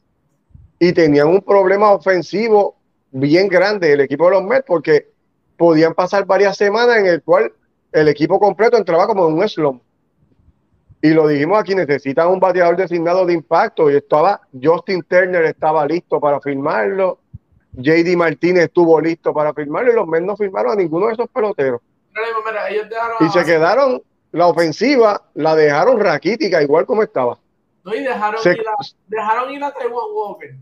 y 0.77 0.91
tenían 0.91 1.29
un 1.29 1.41
problema 1.41 1.93
ofensivo 1.93 2.75
bien 3.11 3.47
grande 3.47 3.93
el 3.93 4.01
equipo 4.01 4.25
de 4.25 4.31
los 4.31 4.43
Mets 4.43 4.65
porque 4.67 5.09
podían 5.55 5.93
pasar 5.93 6.25
varias 6.25 6.57
semanas 6.57 6.97
en 6.97 7.05
el 7.05 7.23
cual 7.23 7.53
el 7.93 8.09
equipo 8.09 8.41
completo 8.41 8.75
entraba 8.75 9.07
como 9.07 9.29
en 9.29 9.35
un 9.35 9.47
slump. 9.47 9.81
Y 11.03 11.09
lo 11.09 11.27
dijimos 11.27 11.59
aquí, 11.59 11.75
necesitan 11.75 12.29
un 12.29 12.39
bateador 12.39 12.77
designado 12.77 13.25
de 13.25 13.33
impacto 13.33 13.91
y 13.91 13.95
estaba 13.97 14.39
Justin 14.53 15.03
Turner 15.03 15.43
estaba 15.43 15.85
listo 15.85 16.17
para 16.17 16.39
firmarlo, 16.39 17.19
JD 17.73 18.15
Martínez 18.15 18.63
estuvo 18.63 19.01
listo 19.01 19.33
para 19.33 19.53
firmarlo 19.53 19.91
y 19.91 19.95
los 19.95 20.07
Mets 20.07 20.25
no 20.25 20.37
firmaron 20.37 20.71
a 20.71 20.75
ninguno 20.75 21.07
de 21.07 21.13
esos 21.13 21.27
peloteros. 21.27 21.81
y 23.19 23.29
se 23.31 23.43
quedaron 23.43 24.01
la 24.31 24.47
ofensiva 24.47 25.21
la 25.33 25.57
dejaron 25.57 25.99
raquítica, 25.99 26.63
igual 26.63 26.85
como 26.85 27.03
estaba. 27.03 27.37
No, 27.83 27.93
y 27.93 28.01
dejaron, 28.01 28.39
ir, 28.41 28.61
a, 28.61 28.85
dejaron 29.07 29.51
ir 29.51 29.61
a 29.61 29.73
Taiwan 29.73 30.05
Walker. 30.15 30.55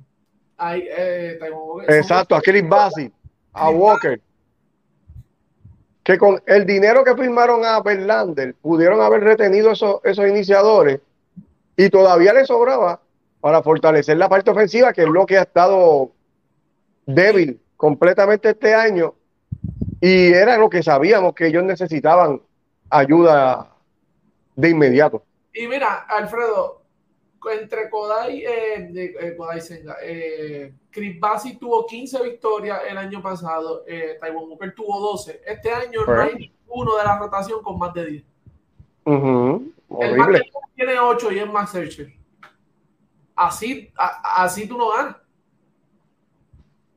eh, 0.59 1.39
Walker. 1.51 1.95
Exacto, 1.95 2.35
a 2.35 2.41
Chris 2.41 2.67
Bassi, 2.67 3.13
a 3.53 3.69
Walker. 3.69 4.19
Que 6.03 6.17
con 6.17 6.41
el 6.47 6.65
dinero 6.65 7.03
que 7.03 7.15
firmaron 7.15 7.63
a 7.63 7.79
Verlander 7.81 8.55
pudieron 8.55 9.01
haber 9.01 9.23
retenido 9.23 9.71
esos, 9.71 9.99
esos 10.03 10.27
iniciadores 10.27 10.99
y 11.77 11.89
todavía 11.89 12.33
le 12.33 12.45
sobraba 12.45 13.01
para 13.39 13.63
fortalecer 13.63 14.17
la 14.17 14.29
parte 14.29 14.51
ofensiva, 14.51 14.93
que 14.93 15.01
es 15.03 15.09
lo 15.09 15.25
que 15.25 15.37
ha 15.37 15.43
estado 15.43 16.11
débil 17.05 17.59
completamente 17.77 18.49
este 18.49 18.73
año. 18.73 19.15
Y 19.99 20.33
era 20.33 20.57
lo 20.57 20.69
que 20.69 20.83
sabíamos 20.83 21.33
que 21.33 21.47
ellos 21.47 21.63
necesitaban 21.63 22.41
ayuda 22.89 23.69
de 24.55 24.69
inmediato. 24.69 25.23
Y 25.53 25.67
mira, 25.67 26.05
Alfredo, 26.07 26.80
entre 27.49 27.89
Kodai, 27.89 28.43
eh, 28.45 29.15
eh, 29.19 29.35
Kodai 29.35 29.61
Senga, 29.61 29.97
eh, 30.03 30.73
Chris 30.91 31.19
Bassi 31.19 31.57
tuvo 31.57 31.85
15 31.85 32.21
victorias 32.23 32.81
el 32.87 32.97
año 32.97 33.21
pasado, 33.21 33.83
eh, 33.87 34.17
Taiwan 34.19 34.49
Walker 34.49 34.73
tuvo 34.75 34.99
12. 34.99 35.41
Este 35.45 35.71
año 35.71 36.05
no 36.05 36.21
hay 36.21 36.53
uno 36.67 36.97
de 36.97 37.03
la 37.03 37.17
rotación 37.17 37.63
con 37.63 37.79
más 37.79 37.93
de 37.93 38.05
10. 38.05 38.23
El 39.05 40.17
más 40.17 40.41
tiene 40.75 40.99
8 40.99 41.31
y 41.31 41.39
es 41.39 41.51
más 41.51 41.71
Searcher. 41.71 42.13
Así, 43.35 43.91
así 43.95 44.67
tú 44.67 44.77
no 44.77 44.89
ganas. 44.91 45.15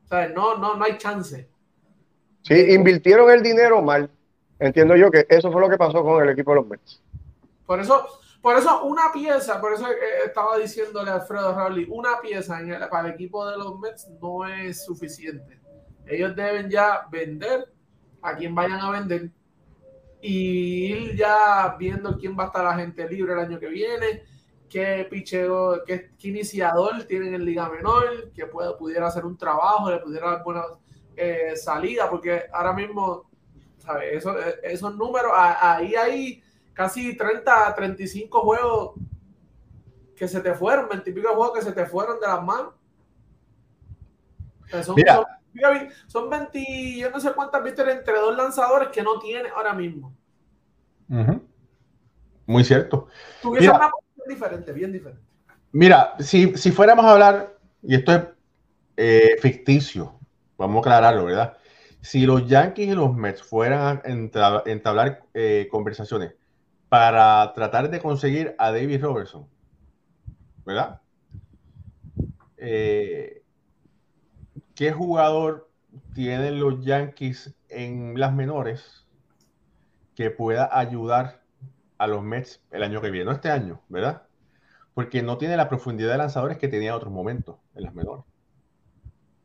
O 0.05 0.07
sea, 0.07 0.29
no, 0.29 0.57
no, 0.57 0.75
no 0.75 0.85
hay 0.85 0.97
chance. 0.97 1.49
Sí, 2.43 2.73
invirtieron 2.73 3.31
el 3.31 3.41
dinero 3.41 3.81
mal. 3.81 4.09
Entiendo 4.59 4.95
yo 4.95 5.09
que 5.09 5.25
eso 5.27 5.51
fue 5.51 5.59
lo 5.59 5.69
que 5.69 5.77
pasó 5.77 6.03
con 6.03 6.21
el 6.21 6.29
equipo 6.29 6.51
de 6.51 6.55
los 6.57 6.67
Mets. 6.67 7.01
Por 7.65 7.79
eso, 7.79 8.07
por 8.45 8.55
eso 8.57 8.83
una 8.83 9.11
pieza, 9.11 9.59
por 9.59 9.73
eso 9.73 9.89
eh, 9.89 9.95
estaba 10.27 10.59
diciéndole 10.59 11.09
a 11.09 11.15
Alfredo 11.15 11.51
Raúl, 11.55 11.87
una 11.89 12.21
pieza 12.21 12.59
para 12.91 13.07
el 13.07 13.15
equipo 13.15 13.43
de 13.49 13.57
los 13.57 13.79
Mets 13.79 14.07
no 14.21 14.45
es 14.45 14.85
suficiente. 14.85 15.59
Ellos 16.05 16.35
deben 16.35 16.69
ya 16.69 17.07
vender 17.09 17.73
a 18.21 18.35
quien 18.35 18.53
vayan 18.53 18.81
a 18.81 18.91
vender 18.91 19.31
y 20.21 20.93
ir 20.93 21.15
ya 21.15 21.75
viendo 21.79 22.19
quién 22.19 22.37
va 22.37 22.43
a 22.43 22.45
estar 22.45 22.63
la 22.63 22.75
gente 22.75 23.09
libre 23.09 23.33
el 23.33 23.39
año 23.39 23.59
que 23.59 23.67
viene, 23.67 24.21
qué 24.69 25.07
picheo, 25.09 25.83
qué, 25.83 26.11
iniciador 26.19 27.03
tienen 27.05 27.33
en 27.33 27.45
Liga 27.45 27.67
Menor, 27.67 28.31
que 28.31 28.45
puede, 28.45 28.75
pudiera 28.75 29.07
hacer 29.07 29.25
un 29.25 29.39
trabajo, 29.39 29.89
le 29.89 29.97
pudiera 29.97 30.29
dar 30.29 30.43
buena 30.43 30.65
eh, 31.15 31.53
salida, 31.55 32.07
porque 32.11 32.43
ahora 32.53 32.73
mismo 32.73 33.27
eso, 34.03 34.37
eh, 34.37 34.59
esos 34.61 34.95
números, 34.95 35.31
ahí 35.35 35.95
hay 35.95 36.44
casi 36.75 37.17
30, 37.17 37.73
35 37.73 38.41
juegos 38.41 38.91
que 40.15 40.27
se 40.27 40.39
te 40.41 40.53
fueron, 40.53 40.87
20 40.87 41.11
juegos 41.11 41.53
que 41.53 41.61
se 41.63 41.71
te 41.71 41.85
fueron 41.85 42.19
de 42.19 42.27
las 42.27 42.43
manos. 42.43 42.73
son, 44.83 44.95
son, 46.07 46.29
20, 46.29 46.97
yo 46.97 47.09
no 47.09 47.19
sé 47.19 47.33
cuántas 47.33 47.63
victorias 47.63 47.97
entre 47.97 48.19
dos 48.19 48.35
lanzadores 48.35 48.89
que 48.89 49.01
no 49.01 49.17
tiene 49.19 49.49
ahora 49.49 49.73
mismo. 49.73 50.13
Muy 52.45 52.63
cierto. 52.63 53.07
Tuviese 53.41 53.69
una 53.69 53.89
posición 53.89 54.27
diferente, 54.27 54.71
bien 54.73 54.91
diferente. 54.91 55.23
Mira, 55.71 56.15
si, 56.19 56.55
si 56.57 56.71
fuéramos 56.71 57.05
a 57.05 57.11
hablar, 57.11 57.57
y 57.81 57.95
esto 57.95 58.13
es 58.13 58.23
eh, 58.97 59.35
ficticio, 59.41 60.19
vamos 60.57 60.77
a 60.77 60.79
aclararlo, 60.79 61.25
¿verdad? 61.25 61.57
si 62.05 62.27
los 62.27 62.47
Yankees 62.47 62.89
y 62.89 62.93
los 62.93 63.15
Mets 63.15 63.41
fueran 63.41 63.81
a 63.81 64.01
entablar 64.65 65.23
eh, 65.33 65.67
conversaciones 65.71 66.35
para 66.95 67.51
tratar 67.51 67.89
de 67.89 67.99
conseguir 67.99 68.55
a 68.57 68.71
David 68.71 69.01
Robertson, 69.01 69.49
¿verdad? 70.65 71.01
Eh, 72.55 73.43
¿Qué 74.73 74.93
jugador 74.93 75.69
tienen 76.13 76.57
los 76.61 76.85
Yankees 76.85 77.53
en 77.67 78.17
las 78.17 78.33
menores 78.33 79.05
que 80.15 80.29
pueda 80.31 80.69
ayudar 80.71 81.41
a 81.97 82.07
los 82.07 82.23
Mets 82.23 82.63
el 82.71 82.81
año 82.81 83.01
que 83.01 83.11
viene? 83.11 83.25
No 83.25 83.33
este 83.33 83.51
año, 83.51 83.81
¿verdad? 83.89 84.23
Porque 84.93 85.21
no 85.21 85.37
tiene 85.37 85.57
la 85.57 85.67
profundidad 85.67 86.13
de 86.13 86.19
lanzadores 86.19 86.57
que 86.57 86.69
tenía 86.69 86.91
en 86.91 86.95
otros 86.95 87.11
momentos 87.11 87.57
en 87.73 87.83
las 87.83 87.93
menores. 87.93 88.23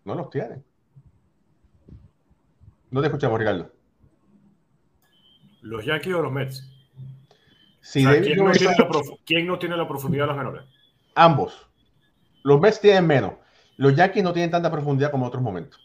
No 0.04 0.14
los 0.14 0.30
tienen. 0.30 0.64
No 2.92 3.00
te 3.00 3.08
escuchamos, 3.08 3.40
Ricardo. 3.40 3.72
¿Los 5.62 5.84
Yankees 5.84 6.14
o 6.14 6.22
los 6.22 6.30
Mets? 6.30 6.69
¿Quién, 9.24 9.46
no 9.46 9.58
tiene 9.58 9.76
la 9.76 9.88
profundidad 9.88 10.24
de 10.24 10.28
los 10.28 10.36
menores? 10.36 10.64
Ambos. 11.14 11.66
Los 12.42 12.60
Mets 12.60 12.80
tienen 12.80 13.06
menos. 13.06 13.34
los 13.76 13.94
Yankees 13.94 14.22
no 14.22 14.32
tienen 14.32 14.50
tanta 14.50 14.70
profundidad 14.70 15.10
como 15.10 15.26
otros 15.26 15.42
momentos. 15.42 15.80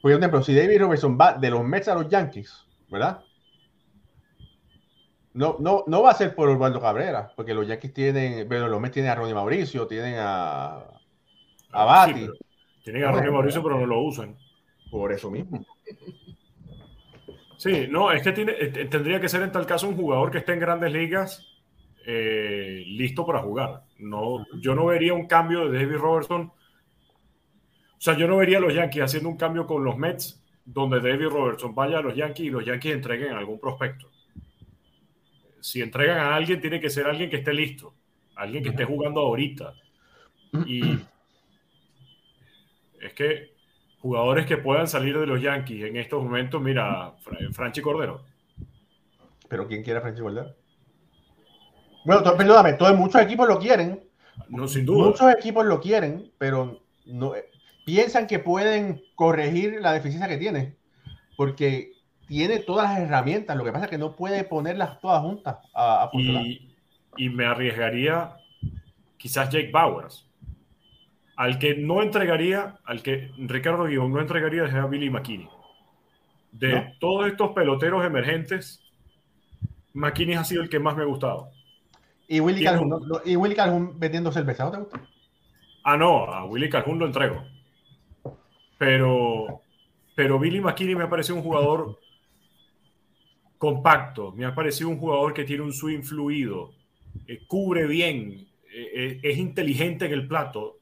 Por 0.00 0.10
ejemplo, 0.10 0.42
si 0.42 0.54
David 0.54 0.80
Robertson 0.80 1.16
va 1.20 1.34
de 1.34 1.50
los 1.50 1.64
Mets 1.64 1.88
a 1.88 1.94
los 1.94 2.08
Yankees, 2.08 2.66
¿verdad? 2.90 3.22
No, 5.34 5.56
no, 5.60 5.84
no 5.86 6.02
va 6.02 6.10
a 6.10 6.14
ser 6.14 6.34
por 6.34 6.48
Osvaldo 6.48 6.80
Cabrera, 6.80 7.32
porque 7.36 7.54
los 7.54 7.66
Yankees 7.66 7.94
tienen, 7.94 8.48
pero 8.48 8.68
los 8.68 8.80
Mets 8.80 8.94
tienen 8.94 9.12
a 9.12 9.14
Ronnie 9.14 9.34
Mauricio, 9.34 9.86
tienen 9.86 10.16
a, 10.18 10.84
a 11.70 11.84
Bati. 11.84 12.28
tienen 12.82 13.04
a 13.04 13.12
Ronnie 13.12 13.30
Mauricio, 13.30 13.62
pero 13.62 13.78
no 13.78 13.86
lo 13.86 14.00
usan. 14.00 14.36
Por 14.90 15.12
eso 15.12 15.30
mismo. 15.30 15.64
Sí, 17.62 17.86
no, 17.88 18.10
es 18.10 18.22
que 18.22 18.32
tiene, 18.32 18.52
eh, 18.58 18.86
tendría 18.86 19.20
que 19.20 19.28
ser 19.28 19.42
en 19.42 19.52
tal 19.52 19.66
caso 19.66 19.88
un 19.88 19.96
jugador 19.96 20.30
que 20.30 20.38
esté 20.38 20.52
en 20.52 20.60
grandes 20.60 20.92
ligas 20.92 21.46
eh, 22.04 22.82
listo 22.86 23.24
para 23.24 23.40
jugar. 23.40 23.82
No, 23.98 24.44
yo 24.60 24.74
no 24.74 24.86
vería 24.86 25.14
un 25.14 25.26
cambio 25.26 25.68
de 25.68 25.78
David 25.78 25.98
Robertson. 25.98 26.40
O 26.50 28.00
sea, 28.00 28.16
yo 28.16 28.26
no 28.26 28.38
vería 28.38 28.58
a 28.58 28.60
los 28.60 28.74
Yankees 28.74 29.04
haciendo 29.04 29.28
un 29.28 29.36
cambio 29.36 29.66
con 29.66 29.84
los 29.84 29.96
Mets 29.96 30.42
donde 30.64 31.00
David 31.00 31.28
Robertson 31.28 31.74
vaya 31.74 31.98
a 31.98 32.02
los 32.02 32.16
Yankees 32.16 32.46
y 32.46 32.50
los 32.50 32.64
Yankees 32.64 32.94
entreguen 32.94 33.32
algún 33.32 33.60
prospecto 33.60 34.12
si 35.62 35.80
entregan 35.80 36.18
a 36.18 36.34
alguien, 36.34 36.60
tiene 36.60 36.80
que 36.80 36.90
ser 36.90 37.06
alguien 37.06 37.30
que 37.30 37.36
esté 37.36 37.54
listo, 37.54 37.94
alguien 38.34 38.64
que 38.64 38.70
esté 38.70 38.84
jugando 38.84 39.20
ahorita. 39.20 39.72
Y 40.66 40.98
es 43.00 43.14
que 43.14 43.51
jugadores 44.02 44.46
que 44.46 44.56
puedan 44.56 44.88
salir 44.88 45.16
de 45.16 45.26
los 45.26 45.40
Yankees 45.40 45.84
en 45.84 45.96
estos 45.96 46.22
momentos, 46.22 46.60
mira, 46.60 47.14
Franchi 47.52 47.80
Cordero. 47.80 48.24
¿Pero 49.48 49.68
quién 49.68 49.84
quiere 49.84 50.00
a 50.00 50.02
Franchi 50.02 50.20
Cordero? 50.20 50.54
Bueno, 52.04 52.36
perdóname, 52.36 52.72
todos, 52.72 52.98
muchos 52.98 53.22
equipos 53.22 53.46
lo 53.46 53.60
quieren. 53.60 54.02
No, 54.48 54.66
sin 54.66 54.84
duda. 54.84 55.06
Muchos 55.06 55.32
equipos 55.32 55.64
lo 55.64 55.80
quieren, 55.80 56.32
pero 56.36 56.80
no, 57.06 57.32
piensan 57.86 58.26
que 58.26 58.40
pueden 58.40 59.00
corregir 59.14 59.80
la 59.80 59.92
deficiencia 59.92 60.28
que 60.28 60.36
tiene. 60.38 60.76
Porque 61.36 61.92
tiene 62.26 62.58
todas 62.58 62.90
las 62.90 62.98
herramientas, 62.98 63.56
lo 63.56 63.64
que 63.64 63.70
pasa 63.70 63.84
es 63.84 63.90
que 63.90 63.98
no 63.98 64.16
puede 64.16 64.42
ponerlas 64.42 65.00
todas 65.00 65.22
juntas 65.22 65.58
a, 65.74 66.10
y, 66.12 66.74
y, 67.16 67.28
me 67.28 67.44
arriesgaría 67.44 68.34
quizás 69.16 69.48
Jake 69.48 69.70
Bowers. 69.72 70.26
Al 71.42 71.58
que 71.58 71.74
no 71.74 72.02
entregaría, 72.02 72.76
al 72.84 73.02
que 73.02 73.32
Ricardo 73.36 73.82
Guión 73.82 74.12
no 74.12 74.20
entregaría 74.20 74.64
es 74.64 74.74
a 74.74 74.86
Billy 74.86 75.10
McKinney. 75.10 75.48
De 76.52 76.94
todos 77.00 77.26
estos 77.26 77.50
peloteros 77.50 78.04
emergentes, 78.04 78.80
McKinney 79.92 80.36
ha 80.36 80.44
sido 80.44 80.62
el 80.62 80.68
que 80.68 80.78
más 80.78 80.96
me 80.96 81.02
ha 81.02 81.06
gustado. 81.06 81.50
¿Y 82.28 82.38
Willy, 82.38 82.62
Calhoun, 82.62 83.02
¿Y 83.24 83.34
Willy 83.34 83.56
Calhoun 83.56 83.98
vendiendo 83.98 84.30
cerveza? 84.30 84.66
¿No 84.66 84.70
te 84.70 84.76
gusta? 84.76 85.00
Ah, 85.82 85.96
no, 85.96 86.32
a 86.32 86.44
Willy 86.44 86.70
Calhoun 86.70 87.00
lo 87.00 87.06
entrego. 87.06 87.42
Pero, 88.78 89.62
pero 90.14 90.38
Billy 90.38 90.60
McKinney 90.60 90.94
me 90.94 91.02
ha 91.02 91.10
parecido 91.10 91.34
un 91.34 91.42
jugador 91.42 91.98
compacto, 93.58 94.30
me 94.30 94.44
ha 94.44 94.54
parecido 94.54 94.90
un 94.90 94.98
jugador 94.98 95.34
que 95.34 95.42
tiene 95.42 95.64
un 95.64 95.72
swing 95.72 96.02
fluido, 96.02 96.70
eh, 97.26 97.40
cubre 97.48 97.88
bien, 97.88 98.46
eh, 98.72 98.90
eh, 98.94 99.20
es 99.24 99.38
inteligente 99.38 100.06
en 100.06 100.12
el 100.12 100.28
plato, 100.28 100.78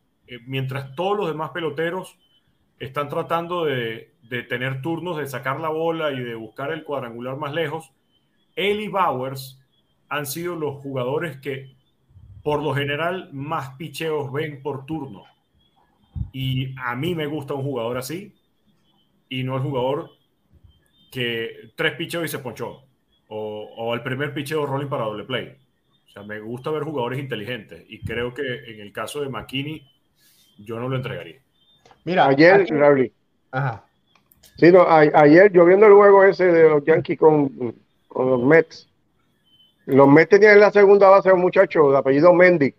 mientras 0.47 0.95
todos 0.95 1.16
los 1.16 1.28
demás 1.28 1.51
peloteros 1.51 2.18
están 2.81 3.09
tratando 3.09 3.66
de, 3.66 4.14
tener 4.49 4.81
turnos, 4.81 5.18
de 5.18 5.26
sacar 5.26 5.61
la 5.61 5.68
bola 5.68 6.12
y 6.12 6.20
de 6.20 6.35
buscar 6.35 6.72
el 6.72 6.83
cuadrangular 6.83 7.37
más 7.37 7.53
lejos. 7.53 7.93
Él 8.57 8.81
y 8.81 8.89
Bowers 8.89 9.61
han 10.09 10.26
sido 10.26 10.57
los 10.57 10.76
jugadores 10.76 11.39
que 11.39 11.76
por 12.43 12.62
lo 12.62 12.74
general 12.74 13.28
más 13.33 13.76
picheos 13.76 14.33
ven 14.33 14.62
por 14.62 14.87
turno. 14.87 15.24
Y 16.33 16.74
a 16.78 16.97
mí 16.97 17.14
me 17.14 17.26
gusta 17.26 17.55
un 17.55 17.62
jugador 17.62 17.99
así 17.99 18.35
y 19.28 19.43
no 19.43 19.57
el 19.57 19.62
jugador 19.62 20.11
que 21.11 21.72
tres 21.76 21.95
picheos 21.95 22.24
y 22.24 22.28
se 22.28 22.39
ponchó. 22.39 22.85
O, 23.28 23.70
o 23.76 23.95
el 23.95 24.03
primer 24.03 24.33
picheo 24.33 24.66
rolling 24.66 24.89
para 24.89 25.05
doble 25.05 25.24
play. 25.24 25.57
O 26.09 26.11
sea, 26.12 26.22
me 26.22 26.41
gusta 26.41 26.70
ver 26.70 26.83
jugadores 26.83 27.20
inteligentes 27.20 27.85
y 27.89 28.01
creo 28.01 28.33
que 28.33 28.43
en 28.43 28.81
el 28.81 28.91
caso 28.93 29.20
de 29.20 29.28
McKinney 29.28 29.87
yo 30.65 30.79
no 30.79 30.89
lo 30.89 30.97
entregaría. 30.97 31.41
Mira, 32.05 32.27
ayer, 32.27 32.67
Ajá. 33.51 33.85
Sí, 34.57 34.71
no, 34.71 34.87
ayer 34.89 35.51
yo 35.53 35.65
viendo 35.65 35.87
el 35.87 35.95
juego 35.95 36.25
ese 36.25 36.47
de 36.47 36.69
los 36.69 36.85
Yankees 36.85 37.19
con, 37.19 37.75
con 38.09 38.31
los 38.31 38.43
Mets, 38.43 38.89
los 39.87 40.09
Mets 40.09 40.31
tenían 40.31 40.55
en 40.55 40.61
la 40.61 40.71
segunda 40.71 41.09
base 41.09 41.31
a 41.31 41.35
un 41.35 41.41
muchacho 41.41 41.91
de 41.91 41.99
apellido 41.99 42.33
Mendy. 42.33 42.75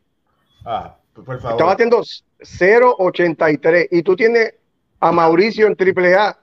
Ah, 0.66 0.96
por 1.14 1.26
favor. 1.26 1.52
Estaba 1.52 1.74
haciendo 1.74 2.02
0.83 2.40 3.88
y 3.92 4.04
tú 4.04 4.16
tienes 4.16 4.54
a 5.00 5.12
Mauricio 5.12 5.68
en 5.68 5.76
AAA 5.76 6.38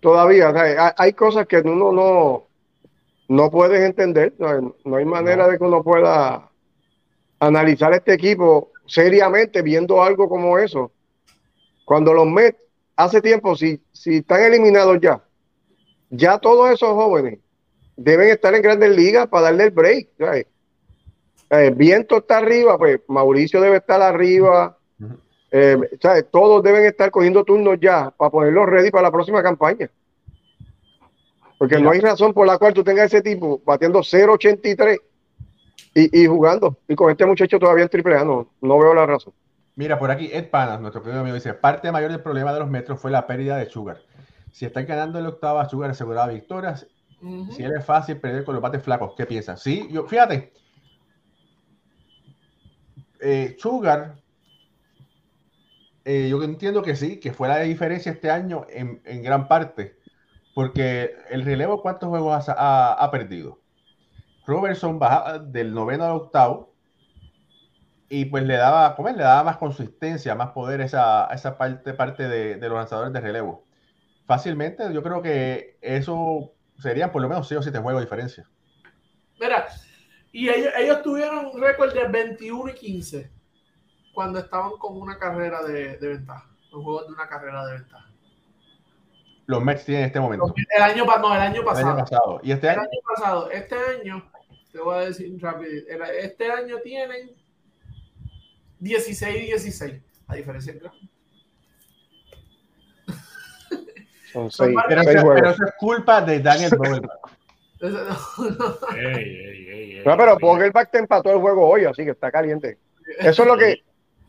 todavía. 0.00 0.52
hay, 0.96 1.12
cosas 1.12 1.46
que 1.46 1.58
uno 1.58 1.92
no, 1.92 2.46
no 3.28 3.50
puedes 3.50 3.80
entender. 3.80 4.34
No 4.38 4.96
hay, 4.96 5.04
manera 5.04 5.48
de 5.48 5.58
que 5.58 5.64
uno 5.64 5.82
pueda 5.82 6.50
analizar 7.38 7.92
este 7.92 8.14
equipo 8.14 8.72
seriamente 8.86 9.62
viendo 9.62 10.02
algo 10.02 10.28
como 10.28 10.58
eso. 10.58 10.92
Cuando 11.84 12.12
los 12.12 12.26
Mets, 12.26 12.58
hace 12.96 13.20
tiempo, 13.20 13.54
si, 13.56 13.80
si 13.92 14.16
están 14.16 14.42
eliminados 14.42 14.98
ya, 15.00 15.22
ya 16.10 16.38
todos 16.38 16.70
esos 16.70 16.90
jóvenes 16.90 17.38
deben 17.96 18.28
estar 18.28 18.54
en 18.54 18.62
grandes 18.62 18.94
ligas 18.94 19.26
para 19.28 19.44
darle 19.44 19.64
el 19.64 19.70
break. 19.70 20.08
El 21.48 21.74
viento 21.74 22.18
está 22.18 22.38
arriba, 22.38 22.76
pues 22.76 23.00
Mauricio 23.08 23.60
debe 23.60 23.76
estar 23.76 24.00
arriba. 24.02 24.76
Eh, 25.50 25.76
todos 26.30 26.62
deben 26.62 26.84
estar 26.84 27.10
cogiendo 27.10 27.44
turnos 27.44 27.78
ya 27.80 28.10
para 28.10 28.30
ponerlos 28.30 28.66
ready 28.66 28.90
para 28.90 29.04
la 29.04 29.12
próxima 29.12 29.42
campaña. 29.42 29.88
Porque 31.58 31.78
no 31.78 31.90
hay 31.90 32.00
razón 32.00 32.34
por 32.34 32.46
la 32.46 32.58
cual 32.58 32.74
tú 32.74 32.84
tengas 32.84 33.06
ese 33.06 33.22
tipo 33.22 33.62
batiendo 33.64 34.00
0.83 34.00 35.00
y, 36.00 36.22
y 36.22 36.26
jugando. 36.26 36.78
Y 36.88 36.94
con 36.94 37.10
este 37.10 37.26
muchacho 37.26 37.58
todavía 37.58 37.84
en 37.84 37.88
triple 37.88 38.16
A, 38.16 38.24
no, 38.24 38.48
no 38.60 38.78
veo 38.78 38.94
la 38.94 39.06
razón. 39.06 39.32
Mira, 39.74 39.98
por 39.98 40.10
aquí 40.10 40.30
Ed 40.32 40.50
Panas, 40.50 40.80
nuestro 40.80 41.02
primer 41.02 41.20
amigo, 41.20 41.34
dice: 41.34 41.54
Parte 41.54 41.90
mayor 41.90 42.10
del 42.10 42.22
problema 42.22 42.52
de 42.52 42.60
los 42.60 42.68
metros 42.68 43.00
fue 43.00 43.10
la 43.10 43.26
pérdida 43.26 43.56
de 43.56 43.66
Sugar. 43.66 43.98
Si 44.52 44.64
están 44.64 44.86
ganando 44.86 45.18
el 45.18 45.26
octava, 45.26 45.68
Sugar 45.68 45.90
aseguraba 45.90 46.28
victorias. 46.28 46.86
Si 47.50 47.62
él 47.62 47.72
es 47.76 47.84
fácil 47.84 48.18
perder 48.18 48.44
con 48.44 48.54
los 48.54 48.62
bates 48.62 48.82
flacos, 48.82 49.14
¿qué 49.16 49.26
piensas? 49.26 49.62
Sí, 49.62 49.88
yo, 49.90 50.06
fíjate. 50.06 50.52
Eh, 53.20 53.56
Sugar 53.58 54.16
eh, 56.08 56.28
yo 56.30 56.40
entiendo 56.44 56.82
que 56.82 56.94
sí, 56.94 57.18
que 57.18 57.32
fue 57.32 57.48
la 57.48 57.58
diferencia 57.58 58.12
este 58.12 58.30
año 58.30 58.64
en, 58.68 59.00
gran 59.24 59.48
parte, 59.48 59.96
porque 60.54 61.10
el 61.30 61.44
relevo, 61.44 61.82
¿cuántos 61.82 62.08
juegos 62.08 62.44
ha, 62.48 63.08
perdido? 63.10 63.58
Robertson 64.46 64.98
baja 64.98 65.38
del 65.38 65.74
noveno 65.74 66.04
al 66.04 66.12
octavo 66.12 66.72
y 68.08 68.26
pues 68.26 68.44
le 68.44 68.56
daba, 68.56 68.94
¿cómo 68.94 69.08
Le 69.08 69.22
daba 69.22 69.42
más 69.42 69.56
consistencia, 69.56 70.34
más 70.34 70.50
poder 70.50 70.80
esa, 70.80 71.26
esa 71.32 71.58
parte, 71.58 71.92
parte 71.94 72.28
de, 72.28 72.56
los 72.68 72.78
lanzadores 72.78 73.12
de 73.12 73.20
relevo. 73.20 73.64
Fácilmente, 74.26 74.92
yo 74.92 75.02
creo 75.02 75.22
que 75.22 75.78
eso 75.80 76.52
serían 76.78 77.10
por 77.10 77.22
lo 77.22 77.28
menos 77.28 77.48
6 77.48 77.58
o 77.58 77.62
7 77.62 77.78
juegos 77.78 78.00
de 78.00 78.06
diferencia. 78.06 78.48
Mira, 79.40 79.66
y 80.32 80.48
ellos, 80.48 80.72
ellos 80.78 81.02
tuvieron 81.02 81.46
un 81.46 81.60
récord 81.60 81.92
de 81.92 82.06
21 82.06 82.70
y 82.70 82.74
15 82.74 83.30
cuando 84.14 84.38
estaban 84.38 84.72
con 84.78 85.00
una 85.00 85.18
carrera 85.18 85.62
de, 85.62 85.98
ventaja, 86.00 86.48
los 86.70 86.82
juegos 86.82 87.06
de 87.08 87.12
una 87.12 87.28
carrera 87.28 87.66
de 87.66 87.72
ventaja. 87.74 88.06
Los 89.46 89.62
Mets 89.62 89.84
tienen 89.84 90.06
este 90.06 90.18
momento. 90.18 90.52
El 90.76 90.82
año, 90.82 91.04
no, 91.04 91.34
el 91.34 91.40
año 91.40 91.64
pasado. 91.64 91.90
El 91.90 91.94
año 91.94 92.04
pasado. 92.04 92.40
¿Y 92.42 92.52
este 92.52 92.68
año? 92.68 92.80
El 92.80 92.88
año 92.88 93.00
pasado. 93.14 93.50
Este 93.50 93.74
año, 93.76 94.30
te 94.76 94.82
voy 94.82 94.96
a 94.96 95.06
decir 95.06 95.40
rápido, 95.40 95.70
este 96.20 96.50
año 96.50 96.78
tienen 96.80 97.30
16 98.78 99.36
y 99.36 99.46
16, 99.46 100.02
a 100.28 100.34
diferencia 100.34 100.72
entre 100.72 100.90
Son 104.32 104.50
seis, 104.50 104.76
pero, 104.86 105.02
pero, 105.02 105.50
eso 105.50 105.64
es 105.64 105.72
culpa 105.78 106.20
de 106.20 106.40
Daniel 106.40 106.72
Bowen. 106.76 107.00
no, 110.04 110.16
pero 110.16 110.38
Vogelbach 110.38 110.90
te 110.90 110.98
empató 110.98 111.30
el 111.30 111.38
juego 111.38 111.68
hoy, 111.68 111.86
así 111.86 112.04
que 112.04 112.10
está 112.10 112.30
caliente. 112.30 112.76
Eso 113.18 113.42
es 113.42 113.48
lo 113.48 113.56
que 113.56 113.82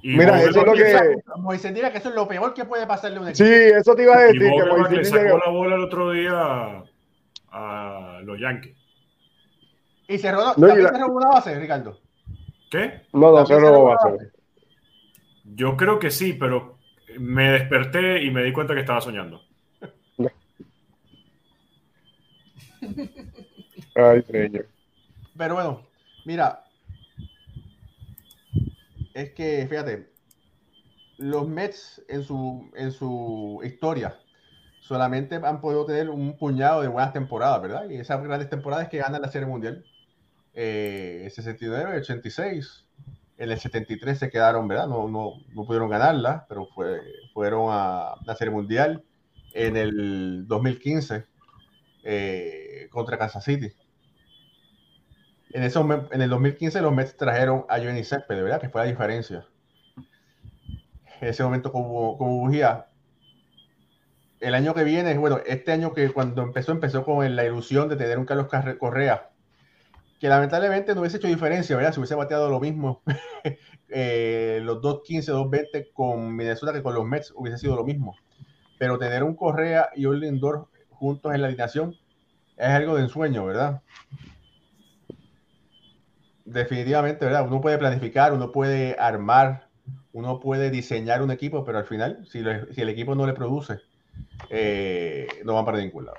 Mira, 0.04 0.42
eso 0.42 0.62
es 0.62 0.66
lo 0.66 0.74
que. 0.74 1.16
Moisés 1.38 1.74
dirá 1.74 1.92
que 1.92 1.98
eso 1.98 2.08
es 2.10 2.16
lo 2.16 2.28
peor 2.28 2.54
que 2.54 2.64
puede 2.64 2.88
pasarle 2.88 3.18
a 3.18 3.22
un 3.22 3.28
equipo. 3.30 3.46
Sí, 3.46 3.54
eso 3.54 3.96
te 3.96 4.04
iba 4.04 4.16
a 4.16 4.22
decir. 4.22 4.40
que 4.40 4.48
Moisés 4.48 4.98
le 4.98 5.06
sacó 5.06 5.40
la 5.40 5.50
bola 5.50 5.76
el 5.76 5.84
otro 5.84 6.12
día 6.12 6.84
a 7.52 8.22
los 8.24 8.40
Yankees. 8.40 8.87
¿Y 10.08 10.18
se 10.18 10.32
rodó? 10.32 10.54
No, 10.58 10.68
¿También 10.68 10.84
la... 10.84 10.90
se 10.90 11.00
robó 11.00 11.18
una 11.18 11.30
base, 11.30 11.60
Ricardo? 11.60 12.00
¿Qué? 12.70 13.02
No, 13.14 13.32
no 13.32 13.46
se 13.46 13.60
robó 13.60 13.86
base. 13.86 14.32
Yo 15.44 15.78
creo 15.78 16.00
que 16.00 16.12
sí, 16.12 16.34
pero 16.34 16.78
me 17.20 17.52
desperté 17.52 18.24
y 18.24 18.32
me 18.32 18.44
di 18.44 18.54
cuenta 18.54 18.74
que 18.74 18.82
estaba 18.82 19.02
soñando. 19.02 19.42
Ay, 23.96 24.22
señor. 24.24 24.68
Pero 25.38 25.56
bueno, 25.56 25.88
mira, 26.26 26.64
es 29.14 29.32
que, 29.32 29.68
fíjate, 29.70 30.12
los 31.18 31.48
Mets 31.48 32.04
en 32.08 32.24
su, 32.24 32.72
en 32.76 32.92
su 32.92 33.62
historia 33.64 34.18
solamente 34.80 35.36
han 35.36 35.60
podido 35.60 35.86
tener 35.86 36.10
un 36.10 36.38
puñado 36.38 36.82
de 36.82 36.88
buenas 36.88 37.14
temporadas, 37.14 37.62
¿verdad? 37.62 37.90
Y 37.90 37.98
esas 37.98 38.24
grandes 38.24 38.50
temporadas 38.50 38.90
que 38.90 38.98
ganan 38.98 39.22
la 39.22 39.30
Serie 39.30 39.48
Mundial. 39.48 39.84
Eh, 40.60 41.30
69, 41.36 41.98
86. 42.00 42.88
En 43.38 43.52
el 43.52 43.60
73 43.60 44.18
se 44.18 44.32
quedaron, 44.32 44.68
¿verdad? 44.68 44.88
No, 44.88 45.08
no, 45.08 45.34
no 45.54 45.66
pudieron 45.68 45.88
ganarla, 45.88 46.48
pero 46.50 46.66
fue, 46.66 47.00
fueron 47.32 47.68
a 47.70 48.16
la 48.26 48.36
Serie 48.36 48.52
Mundial. 48.52 49.04
En 49.54 49.78
el 49.78 50.48
2015 50.48 51.26
eh, 52.04 52.88
contra 52.90 53.20
Kansas 53.20 53.44
City. 53.44 53.72
En, 55.52 55.62
eso, 55.62 55.88
en 56.12 56.22
el 56.22 56.30
2015 56.30 56.82
los 56.82 56.92
Mets 56.92 57.16
trajeron 57.16 57.66
a 57.70 57.78
Johnny 57.78 58.04
Céspedes, 58.04 58.44
¿verdad? 58.44 58.60
Que 58.60 58.70
fue 58.70 58.82
la 58.82 58.88
diferencia. 58.88 59.46
En 61.22 61.28
ese 61.28 61.44
momento 61.44 61.72
como 61.72 62.18
bujía. 62.18 62.88
El 64.40 64.56
año 64.56 64.74
que 64.74 64.84
viene, 64.84 65.16
bueno, 65.20 65.40
este 65.46 65.72
año 65.72 65.94
que 65.94 66.10
cuando 66.10 66.42
empezó, 66.42 66.72
empezó 66.72 67.06
con 67.06 67.36
la 67.36 67.46
ilusión 67.46 67.90
de 67.90 67.96
tener 67.96 68.18
un 68.18 68.26
Carlos 68.26 68.48
Correa, 68.80 69.30
que 70.20 70.30
lamentablemente 70.30 70.94
no 70.94 71.02
hubiese 71.02 71.18
hecho 71.18 71.28
diferencia, 71.28 71.76
¿verdad? 71.76 71.94
Si 71.94 72.00
hubiese 72.00 72.16
bateado 72.16 72.50
lo 72.50 72.60
mismo, 72.60 73.04
eh, 73.90 74.60
los 74.64 74.82
2.15, 74.82 75.34
2.20 75.34 75.92
con 75.94 76.36
Minnesota 76.36 76.74
que 76.74 76.82
con 76.82 76.96
los 76.96 77.06
Mets 77.06 77.34
hubiese 77.36 77.60
sido 77.60 77.76
lo 77.76 77.84
mismo. 77.84 78.16
Pero 78.80 78.98
tener 78.98 79.24
un 79.24 79.36
Correa 79.36 79.90
y 79.96 80.06
un 80.06 80.20
Lindor 80.20 80.68
juntos 80.90 81.34
en 81.34 81.42
la 81.42 81.48
alineación 81.48 81.96
es 82.58 82.68
algo 82.68 82.96
de 82.96 83.04
ensueño, 83.04 83.46
¿verdad? 83.46 83.82
Definitivamente, 86.46 87.26
¿verdad? 87.26 87.46
Uno 87.46 87.62
puede 87.62 87.78
planificar, 87.78 88.34
uno 88.34 88.52
puede 88.52 88.96
armar, 88.98 89.68
uno 90.14 90.40
puede 90.40 90.72
diseñar 90.72 91.22
un 91.22 91.30
equipo, 91.30 91.64
pero 91.64 91.78
al 91.78 91.86
final, 91.86 92.26
si, 92.28 92.40
el 92.40 92.90
equipo 92.90 93.14
no 93.14 93.28
le 93.28 93.34
produce, 93.34 93.82
eh, 94.50 95.28
no 95.44 95.54
van 95.54 95.66
para 95.66 95.78
ningún 95.78 96.06
lado. 96.06 96.18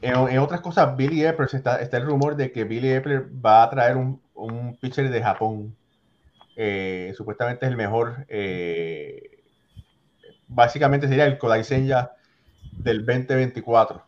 En, 0.00 0.38
otras 0.38 0.60
cosas, 0.60 0.96
Billy 0.96 1.24
Epler, 1.24 1.48
está, 1.52 1.80
está, 1.80 1.96
el 1.96 2.06
rumor 2.06 2.36
de 2.36 2.50
que 2.50 2.64
Billy 2.64 2.90
Epler 2.90 3.26
va 3.44 3.62
a 3.62 3.70
traer 3.70 3.96
un, 3.96 4.20
un 4.34 4.76
pitcher 4.76 5.10
de 5.10 5.22
Japón. 5.22 5.76
Eh, 6.56 7.12
supuestamente 7.16 7.66
es 7.66 7.70
el 7.70 7.76
mejor. 7.76 8.26
Eh, 8.28 9.42
básicamente 10.48 11.08
sería 11.08 11.26
el 11.26 11.38
Kodai 11.38 11.64
Senya 11.64 12.10
del 12.72 13.04
2024. 13.04 14.02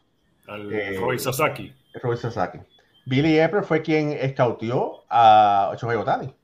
Al 0.49 0.97
Roy 0.99 1.18
Sasaki. 1.18 1.74
Roy 2.03 2.16
Sasaki. 2.16 2.59
Billy 3.07 3.39
Epler 3.39 3.64
fue 3.64 3.83
quien 3.83 4.12
escautió 4.12 5.05
a 5.09 5.74
Shohei 5.81 5.97
Otani. 5.97 6.35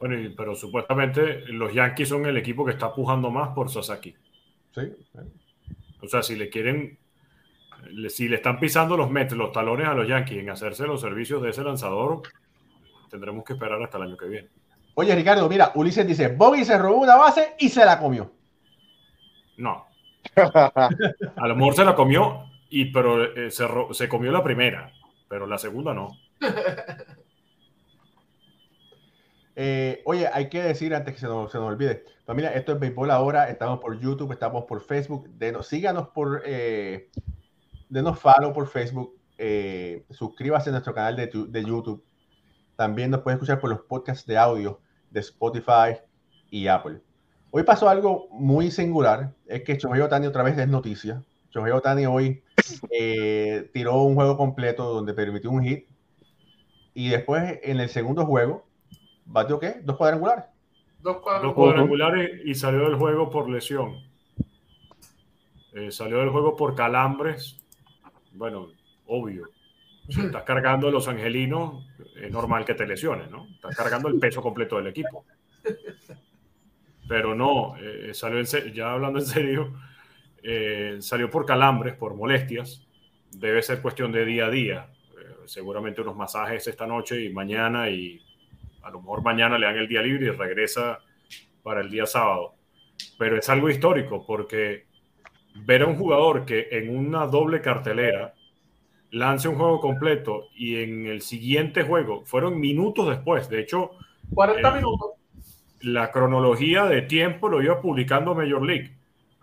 Bueno, 0.00 0.34
pero 0.36 0.54
supuestamente 0.54 1.40
los 1.48 1.72
Yankees 1.72 2.08
son 2.08 2.26
el 2.26 2.36
equipo 2.36 2.64
que 2.64 2.72
está 2.72 2.92
pujando 2.92 3.30
más 3.30 3.50
por 3.54 3.70
Sasaki. 3.70 4.14
Sí. 4.74 4.92
O 6.02 6.08
sea, 6.08 6.22
si 6.22 6.36
le 6.36 6.50
quieren, 6.50 6.98
si 8.08 8.28
le 8.28 8.36
están 8.36 8.58
pisando 8.58 8.96
los 8.96 9.10
Mets, 9.10 9.32
los 9.34 9.52
talones 9.52 9.86
a 9.86 9.94
los 9.94 10.08
Yankees 10.08 10.38
en 10.38 10.50
hacerse 10.50 10.86
los 10.86 11.00
servicios 11.00 11.42
de 11.42 11.50
ese 11.50 11.62
lanzador, 11.62 12.22
tendremos 13.10 13.44
que 13.44 13.54
esperar 13.54 13.82
hasta 13.82 13.98
el 13.98 14.04
año 14.04 14.16
que 14.16 14.26
viene. 14.26 14.48
Oye, 14.94 15.14
Ricardo, 15.14 15.48
mira, 15.48 15.72
Ulises 15.74 16.06
dice, 16.06 16.28
Bobby 16.28 16.64
se 16.64 16.78
robó 16.78 16.98
una 16.98 17.16
base 17.16 17.54
y 17.58 17.68
se 17.68 17.84
la 17.84 17.98
comió. 17.98 18.30
No. 19.56 19.86
A 20.36 21.48
lo 21.48 21.56
mejor 21.56 21.74
se 21.74 21.84
la 21.84 21.94
comió, 21.94 22.44
y, 22.70 22.86
pero 22.86 23.24
eh, 23.24 23.50
se, 23.50 23.66
se 23.92 24.08
comió 24.08 24.32
la 24.32 24.42
primera 24.42 24.92
pero 25.34 25.48
la 25.48 25.58
segunda 25.58 25.92
no. 25.94 26.16
Eh, 29.56 30.02
oye, 30.04 30.28
hay 30.32 30.48
que 30.48 30.60
decir 30.60 30.92
antes 30.96 31.14
que 31.14 31.20
se 31.20 31.28
nos, 31.28 31.52
se 31.52 31.58
nos 31.58 31.68
olvide, 31.68 32.04
familia, 32.26 32.52
esto 32.54 32.72
es 32.72 32.80
Béisbol 32.80 33.08
ahora, 33.12 33.48
estamos 33.48 33.78
por 33.78 33.96
YouTube, 34.00 34.32
estamos 34.32 34.64
por 34.64 34.80
Facebook, 34.80 35.28
denos, 35.28 35.68
síganos 35.68 36.08
por, 36.08 36.42
eh, 36.44 37.08
denos 37.94 38.18
follow 38.18 38.52
por 38.52 38.66
Facebook, 38.66 39.14
eh, 39.38 40.04
suscríbase 40.10 40.68
a 40.68 40.72
nuestro 40.72 40.92
canal 40.92 41.14
de, 41.14 41.30
de, 41.48 41.64
YouTube, 41.64 42.04
también 42.74 43.10
nos 43.10 43.20
puede 43.20 43.36
escuchar 43.36 43.60
por 43.60 43.70
los 43.70 43.82
podcasts 43.82 44.26
de 44.26 44.36
audio 44.36 44.80
de 45.10 45.20
Spotify 45.20 45.96
y 46.50 46.66
Apple. 46.66 47.00
Hoy 47.52 47.62
pasó 47.62 47.88
algo 47.88 48.26
muy 48.32 48.72
singular, 48.72 49.32
es 49.46 49.62
que 49.62 49.76
Shohei 49.76 50.00
Otani 50.00 50.26
otra 50.26 50.42
vez 50.42 50.58
es 50.58 50.66
noticia, 50.66 51.22
Shohei 51.50 51.70
Otani 51.70 52.04
hoy 52.04 52.42
eh, 52.90 53.70
tiró 53.72 54.02
un 54.02 54.16
juego 54.16 54.36
completo 54.36 54.92
donde 54.92 55.14
permitió 55.14 55.50
un 55.50 55.62
hit. 55.62 55.86
Y 56.94 57.10
después 57.10 57.60
en 57.62 57.78
el 57.78 57.88
segundo 57.88 58.26
juego, 58.26 58.66
¿batió 59.24 59.60
qué? 59.60 59.80
Dos 59.84 59.96
cuadrangulares. 59.96 60.46
Dos 61.00 61.18
cuadrangulares, 61.18 62.40
y 62.44 62.54
salió 62.54 62.88
del 62.88 62.96
juego 62.96 63.30
por 63.30 63.48
lesión. 63.48 63.98
Eh, 65.74 65.90
salió 65.90 66.18
del 66.18 66.30
juego 66.30 66.56
por 66.56 66.74
calambres. 66.74 67.63
Bueno, 68.34 68.72
obvio. 69.06 69.48
Si 70.08 70.20
estás 70.20 70.42
cargando 70.42 70.90
los 70.90 71.08
angelinos, 71.08 71.86
es 72.14 72.30
normal 72.30 72.64
que 72.64 72.74
te 72.74 72.86
lesiones, 72.86 73.30
¿no? 73.30 73.46
Estás 73.46 73.74
cargando 73.76 74.08
el 74.08 74.18
peso 74.18 74.42
completo 74.42 74.76
del 74.76 74.88
equipo. 74.88 75.24
Pero 77.08 77.34
no, 77.34 77.76
eh, 77.78 78.12
salió 78.12 78.42
ya 78.42 78.92
hablando 78.92 79.18
en 79.18 79.26
serio, 79.26 79.72
eh, 80.42 80.96
salió 81.00 81.30
por 81.30 81.46
calambres, 81.46 81.94
por 81.94 82.14
molestias. 82.14 82.86
Debe 83.30 83.62
ser 83.62 83.80
cuestión 83.80 84.12
de 84.12 84.24
día 84.24 84.46
a 84.46 84.50
día. 84.50 84.88
Eh, 85.18 85.36
seguramente 85.46 86.02
unos 86.02 86.16
masajes 86.16 86.66
esta 86.66 86.86
noche 86.86 87.22
y 87.24 87.32
mañana 87.32 87.88
y 87.88 88.20
a 88.82 88.90
lo 88.90 89.00
mejor 89.00 89.22
mañana 89.22 89.58
le 89.58 89.66
dan 89.66 89.76
el 89.76 89.88
día 89.88 90.02
libre 90.02 90.26
y 90.26 90.30
regresa 90.30 90.98
para 91.62 91.80
el 91.80 91.90
día 91.90 92.04
sábado. 92.04 92.54
Pero 93.18 93.38
es 93.38 93.48
algo 93.48 93.70
histórico 93.70 94.26
porque 94.26 94.86
ver 95.54 95.82
a 95.82 95.86
un 95.86 95.96
jugador 95.96 96.44
que 96.44 96.68
en 96.70 96.96
una 96.96 97.26
doble 97.26 97.60
cartelera 97.60 98.34
lance 99.10 99.48
un 99.48 99.56
juego 99.56 99.80
completo 99.80 100.48
y 100.54 100.82
en 100.82 101.06
el 101.06 101.22
siguiente 101.22 101.84
juego, 101.84 102.24
fueron 102.24 102.58
minutos 102.58 103.08
después, 103.08 103.48
de 103.48 103.60
hecho, 103.60 103.92
40 104.34 104.68
eh, 104.68 104.74
minutos. 104.74 105.10
La 105.80 106.10
cronología 106.10 106.86
de 106.86 107.02
tiempo 107.02 107.48
lo 107.48 107.62
iba 107.62 107.80
publicando 107.80 108.34
Major 108.34 108.64
League 108.64 108.96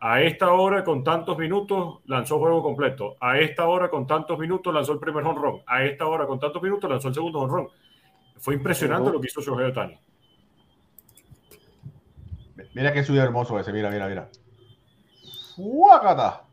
a 0.03 0.20
esta 0.22 0.51
hora 0.51 0.84
con 0.84 1.03
tantos 1.03 1.38
minutos 1.38 1.99
lanzó 2.07 2.39
juego 2.39 2.64
completo, 2.64 3.18
a 3.20 3.38
esta 3.38 3.68
hora 3.68 3.88
con 3.88 4.07
tantos 4.07 4.38
minutos 4.39 4.74
lanzó 4.74 4.93
el 4.93 4.99
primer 4.99 5.24
honrón, 5.24 5.62
a 5.68 5.84
esta 5.84 6.07
hora 6.07 6.26
con 6.26 6.39
tantos 6.39 6.62
minutos 6.62 6.89
lanzó 6.89 7.09
el 7.09 7.14
segundo 7.14 7.39
honrón. 7.39 7.68
Fue 8.39 8.55
impresionante 8.55 9.12
lo 9.12 9.22
que 9.22 9.28
hizo 9.28 9.41
Shohei 9.41 9.70
Otani. 9.70 9.99
Mira 12.74 12.91
qué 12.91 13.03
suyo 13.03 13.22
hermoso 13.22 13.59
ese, 13.59 13.72
mira, 13.72 13.91
mira, 13.91 14.07
mira. 14.07 14.30
¡Fuácata! 15.56 16.43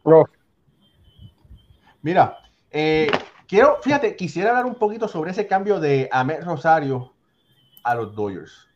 Mira, 2.03 2.39
eh, 2.71 3.11
quiero, 3.47 3.79
fíjate, 3.83 4.17
quisiera 4.17 4.51
hablar 4.51 4.67
un 4.67 4.77
poquito 4.77 5.09
sobre 5.09 5.33
ese 5.33 5.47
cambio 5.47 5.81
de 5.81 6.09
Ahmed 6.13 6.43
Rosario 6.43 7.15
a 7.83 7.95
los 7.95 8.15
Dodgers. 8.15 8.69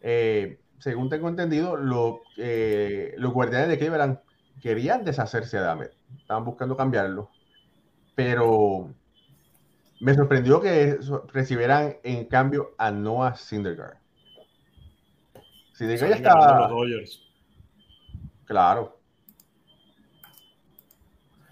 Eh, 0.00 0.60
según 0.78 1.08
tengo 1.08 1.28
entendido, 1.28 1.76
eh, 2.36 3.14
los 3.18 3.32
guardianes 3.32 3.68
de 3.68 3.78
Cleveland 3.78 4.18
querían 4.60 5.04
deshacerse 5.04 5.58
de 5.58 5.68
Ahmed. 5.68 5.90
Estaban 6.18 6.44
buscando 6.44 6.76
cambiarlo. 6.76 7.30
Pero 8.14 8.94
me 10.00 10.14
sorprendió 10.14 10.60
que 10.60 10.98
recibieran 11.32 11.96
en 12.02 12.26
cambio 12.26 12.74
a 12.78 12.90
Noah 12.90 13.36
Syndergaard. 13.36 13.98
Syndergaard 15.72 16.10
ya 16.10 16.16
estaba... 16.16 16.70
Claro. 18.46 18.95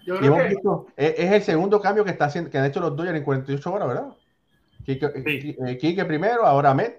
Es, 0.05 1.31
el 1.31 1.43
segundo 1.43 1.81
cambio 1.81 2.03
que, 2.03 2.11
está 2.11 2.25
haciendo, 2.25 2.49
que 2.49 2.57
han 2.57 2.65
hecho 2.65 2.79
los 2.79 2.95
Dodgers 2.95 3.17
en 3.17 3.23
48 3.23 3.73
horas, 3.73 3.87
¿verdad? 3.87 4.13
Kike, 4.85 6.01
eh, 6.01 6.05
primero, 6.05 6.45
ahora 6.45 6.71
Ahmed, 6.71 6.93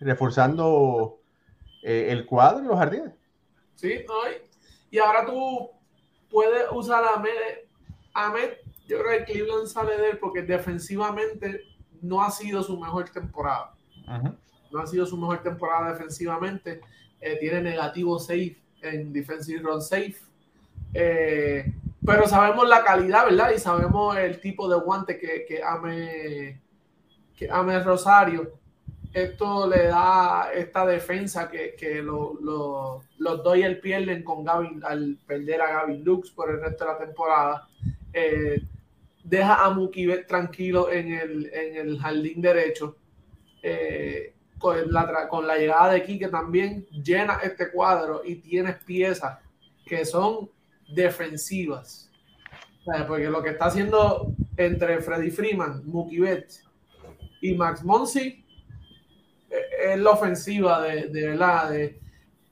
reforzando 0.00 1.20
eh, 1.82 2.06
el 2.10 2.24
cuadro 2.24 2.64
y 2.64 2.68
los 2.68 2.78
jardines. 2.78 3.12
Sí, 3.74 4.04
y 4.90 4.98
ahora 4.98 5.26
tú 5.26 5.70
puedes 6.30 6.64
usar 6.72 7.04
a 7.04 7.22
Ahmed. 8.14 8.52
yo 8.88 8.98
creo 9.02 9.18
que 9.18 9.32
Cleveland 9.32 9.66
sale 9.66 9.98
de 9.98 10.10
él 10.10 10.18
porque 10.18 10.42
defensivamente 10.42 11.60
no 12.00 12.22
ha 12.22 12.30
sido 12.30 12.62
su 12.62 12.78
mejor 12.78 13.10
temporada. 13.10 13.74
No 14.70 14.80
ha 14.80 14.86
sido 14.86 15.04
su 15.04 15.16
mejor 15.16 15.42
temporada 15.42 15.92
defensivamente. 15.92 16.80
Eh, 17.20 17.36
tiene 17.40 17.60
negativo 17.62 18.18
safe 18.18 18.56
en 18.82 19.12
defensive 19.12 19.60
run 19.60 19.82
safe. 19.82 20.16
Eh, 20.94 21.72
pero 22.06 22.28
sabemos 22.28 22.68
la 22.68 22.84
calidad, 22.84 23.24
¿verdad? 23.26 23.50
Y 23.54 23.58
sabemos 23.58 24.16
el 24.16 24.40
tipo 24.40 24.68
de 24.68 24.78
guante 24.78 25.18
que, 25.18 25.44
que 25.46 25.62
ame, 25.62 26.60
que 27.36 27.50
ame 27.50 27.78
Rosario 27.80 28.52
esto 29.16 29.66
le 29.66 29.86
da 29.86 30.50
esta 30.52 30.84
defensa 30.84 31.48
que, 31.48 31.74
que 31.74 32.02
lo, 32.02 32.34
lo, 32.38 33.00
los 33.16 33.42
Dodgers 33.42 33.80
pierden 33.80 34.22
con 34.22 34.44
Gavin 34.44 34.82
al 34.84 35.16
perder 35.26 35.62
a 35.62 35.72
Gavin 35.72 36.04
Lux 36.04 36.30
por 36.32 36.50
el 36.50 36.60
resto 36.60 36.84
de 36.84 36.92
la 36.92 36.98
temporada. 36.98 37.68
Eh, 38.12 38.62
deja 39.24 39.64
a 39.64 39.70
Mookie 39.70 40.24
tranquilo 40.28 40.92
en 40.92 41.14
el, 41.14 41.46
en 41.46 41.76
el 41.76 41.98
jardín 41.98 42.42
derecho. 42.42 42.96
Eh, 43.62 44.34
con 44.58 44.92
la, 44.92 45.28
con 45.28 45.46
la 45.46 45.56
llegada 45.56 45.92
de 45.92 46.02
Quique 46.02 46.28
también 46.28 46.86
llena 46.90 47.40
este 47.42 47.70
cuadro 47.70 48.20
y 48.22 48.36
tienes 48.36 48.76
piezas 48.84 49.38
que 49.86 50.04
son 50.04 50.50
defensivas. 50.88 52.10
Porque 53.08 53.28
lo 53.28 53.42
que 53.42 53.50
está 53.50 53.66
haciendo 53.66 54.32
entre 54.56 55.00
Freddy 55.00 55.30
Freeman, 55.30 55.82
Mookie 55.84 56.20
Betts 56.20 56.64
y 57.40 57.54
Max 57.54 57.82
Monsi 57.82 58.44
eh, 59.50 59.92
es 59.92 59.98
la 59.98 60.10
ofensiva 60.10 60.80
de, 60.82 61.08
de 61.08 61.36
de, 61.36 62.00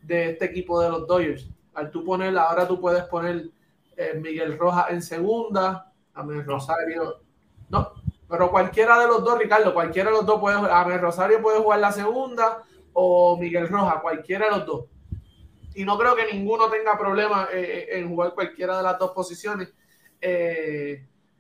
de, 0.03 0.31
este 0.31 0.45
equipo 0.47 0.81
de 0.81 0.91
los 0.91 1.07
Dodgers. 1.07 1.49
Al 1.75 1.91
tú 1.91 2.05
poner, 2.05 2.37
ahora 2.37 2.67
tú 2.67 2.81
puedes 2.81 3.05
poner 3.05 3.49
eh, 3.97 4.19
Miguel 4.21 4.59
Rojas 4.59 4.87
en 4.91 5.03
segunda, 5.03 5.93
Amel 6.15 6.45
Rosario. 6.45 7.21
No, 7.69 7.93
pero 8.29 8.51
cualquiera 8.51 8.99
de 8.99 9.07
los 9.07 9.23
dos, 9.25 9.39
Ricardo, 9.39 9.73
cualquiera 9.73 10.11
de 10.11 10.17
los 10.17 10.27
dos 10.27 10.41
puede 10.41 10.57
Amel 10.57 11.01
Rosario 11.01 11.41
puede 11.41 11.61
jugar 11.61 11.79
la 11.79 11.93
segunda 11.93 12.63
o 12.93 13.37
Miguel 13.37 13.69
Rojas, 13.69 14.01
cualquiera 14.03 14.47
de 14.47 14.51
los 14.51 14.67
dos. 14.67 14.85
Y 15.75 15.85
no 15.85 15.99
creo 15.99 16.15
que 16.15 16.33
ninguno 16.33 16.69
tenga 16.69 16.99
problema 16.99 17.49
eh, 17.53 17.89
en 17.93 18.09
jugar 18.09 18.35
cualquiera 18.35 18.77
de 18.77 18.83
las 18.83 18.99
dos 18.99 19.11
posiciones. 19.13 19.73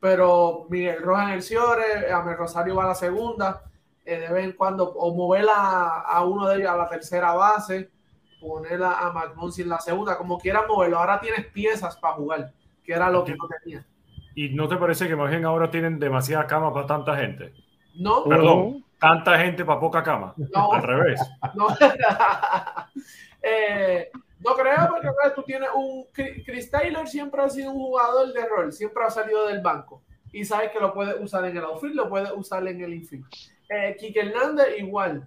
pero 0.00 0.66
Miguel 0.68 1.02
Rojas 1.02 1.28
en 1.28 1.34
el 1.34 1.42
Ciore, 1.42 2.12
Amel 2.12 2.36
Rosario 2.36 2.76
va 2.76 2.84
a 2.84 2.88
la 2.88 2.94
segunda 2.94 3.62
eh, 4.06 4.18
de 4.18 4.28
vez 4.28 4.44
en 4.44 4.52
cuando 4.52 4.92
o 4.92 5.14
moverla 5.14 6.00
a, 6.00 6.24
uno 6.24 6.46
de 6.48 6.56
ellos 6.56 6.70
a 6.70 6.76
la 6.76 6.88
tercera 6.88 7.32
base, 7.32 7.90
ponerla 8.38 8.98
a 8.98 9.10
McMonsi 9.10 9.62
en 9.62 9.70
la 9.70 9.80
segunda, 9.80 10.18
como 10.18 10.38
quieras 10.38 10.64
moverlo. 10.68 10.98
Ahora 10.98 11.20
tienes 11.20 11.46
piezas 11.46 11.96
para 11.96 12.14
jugar, 12.14 12.52
que 12.84 12.92
era 12.92 13.08
lo 13.08 13.24
que 13.24 13.34
no 13.34 13.48
tenía. 13.62 13.86
¿Y 14.34 14.50
no 14.50 14.68
te 14.68 14.76
parece 14.76 15.08
que 15.08 15.16
más 15.16 15.30
bien 15.30 15.46
ahora 15.46 15.70
tienen 15.70 15.98
demasiada 15.98 16.46
cama 16.46 16.72
para 16.74 16.86
tanta 16.86 17.16
gente? 17.16 17.54
No. 17.94 18.24
Perdón, 18.24 18.84
tanta 18.98 19.38
gente 19.38 19.64
para 19.64 19.80
poca 19.80 20.02
cama. 20.02 20.34
No. 20.36 20.72
Al 20.72 20.82
revés. 20.82 21.20
No, 21.54 21.68
eh, 23.42 24.10
no 24.40 24.54
creo, 24.54 24.88
porque 24.90 25.08
tú 25.34 25.42
tienes 25.42 25.68
un. 25.74 26.06
Chris 26.12 26.70
Taylor 26.70 27.08
siempre 27.08 27.42
ha 27.42 27.48
sido 27.48 27.70
un 27.70 27.78
jugador 27.78 28.32
de 28.32 28.46
rol, 28.46 28.72
siempre 28.72 29.04
ha 29.04 29.10
salido 29.10 29.46
del 29.46 29.60
banco. 29.60 30.02
Y 30.32 30.44
sabes 30.44 30.70
que 30.72 30.80
lo 30.80 30.92
puede 30.92 31.22
usar 31.22 31.44
en 31.44 31.56
el 31.56 31.64
outfield, 31.64 31.94
lo 31.94 32.08
puede 32.08 32.32
usar 32.32 32.66
en 32.66 32.80
el 32.80 32.94
infield. 32.94 33.24
Eh, 33.68 33.96
Kike 33.98 34.20
Hernández 34.20 34.78
igual. 34.78 35.26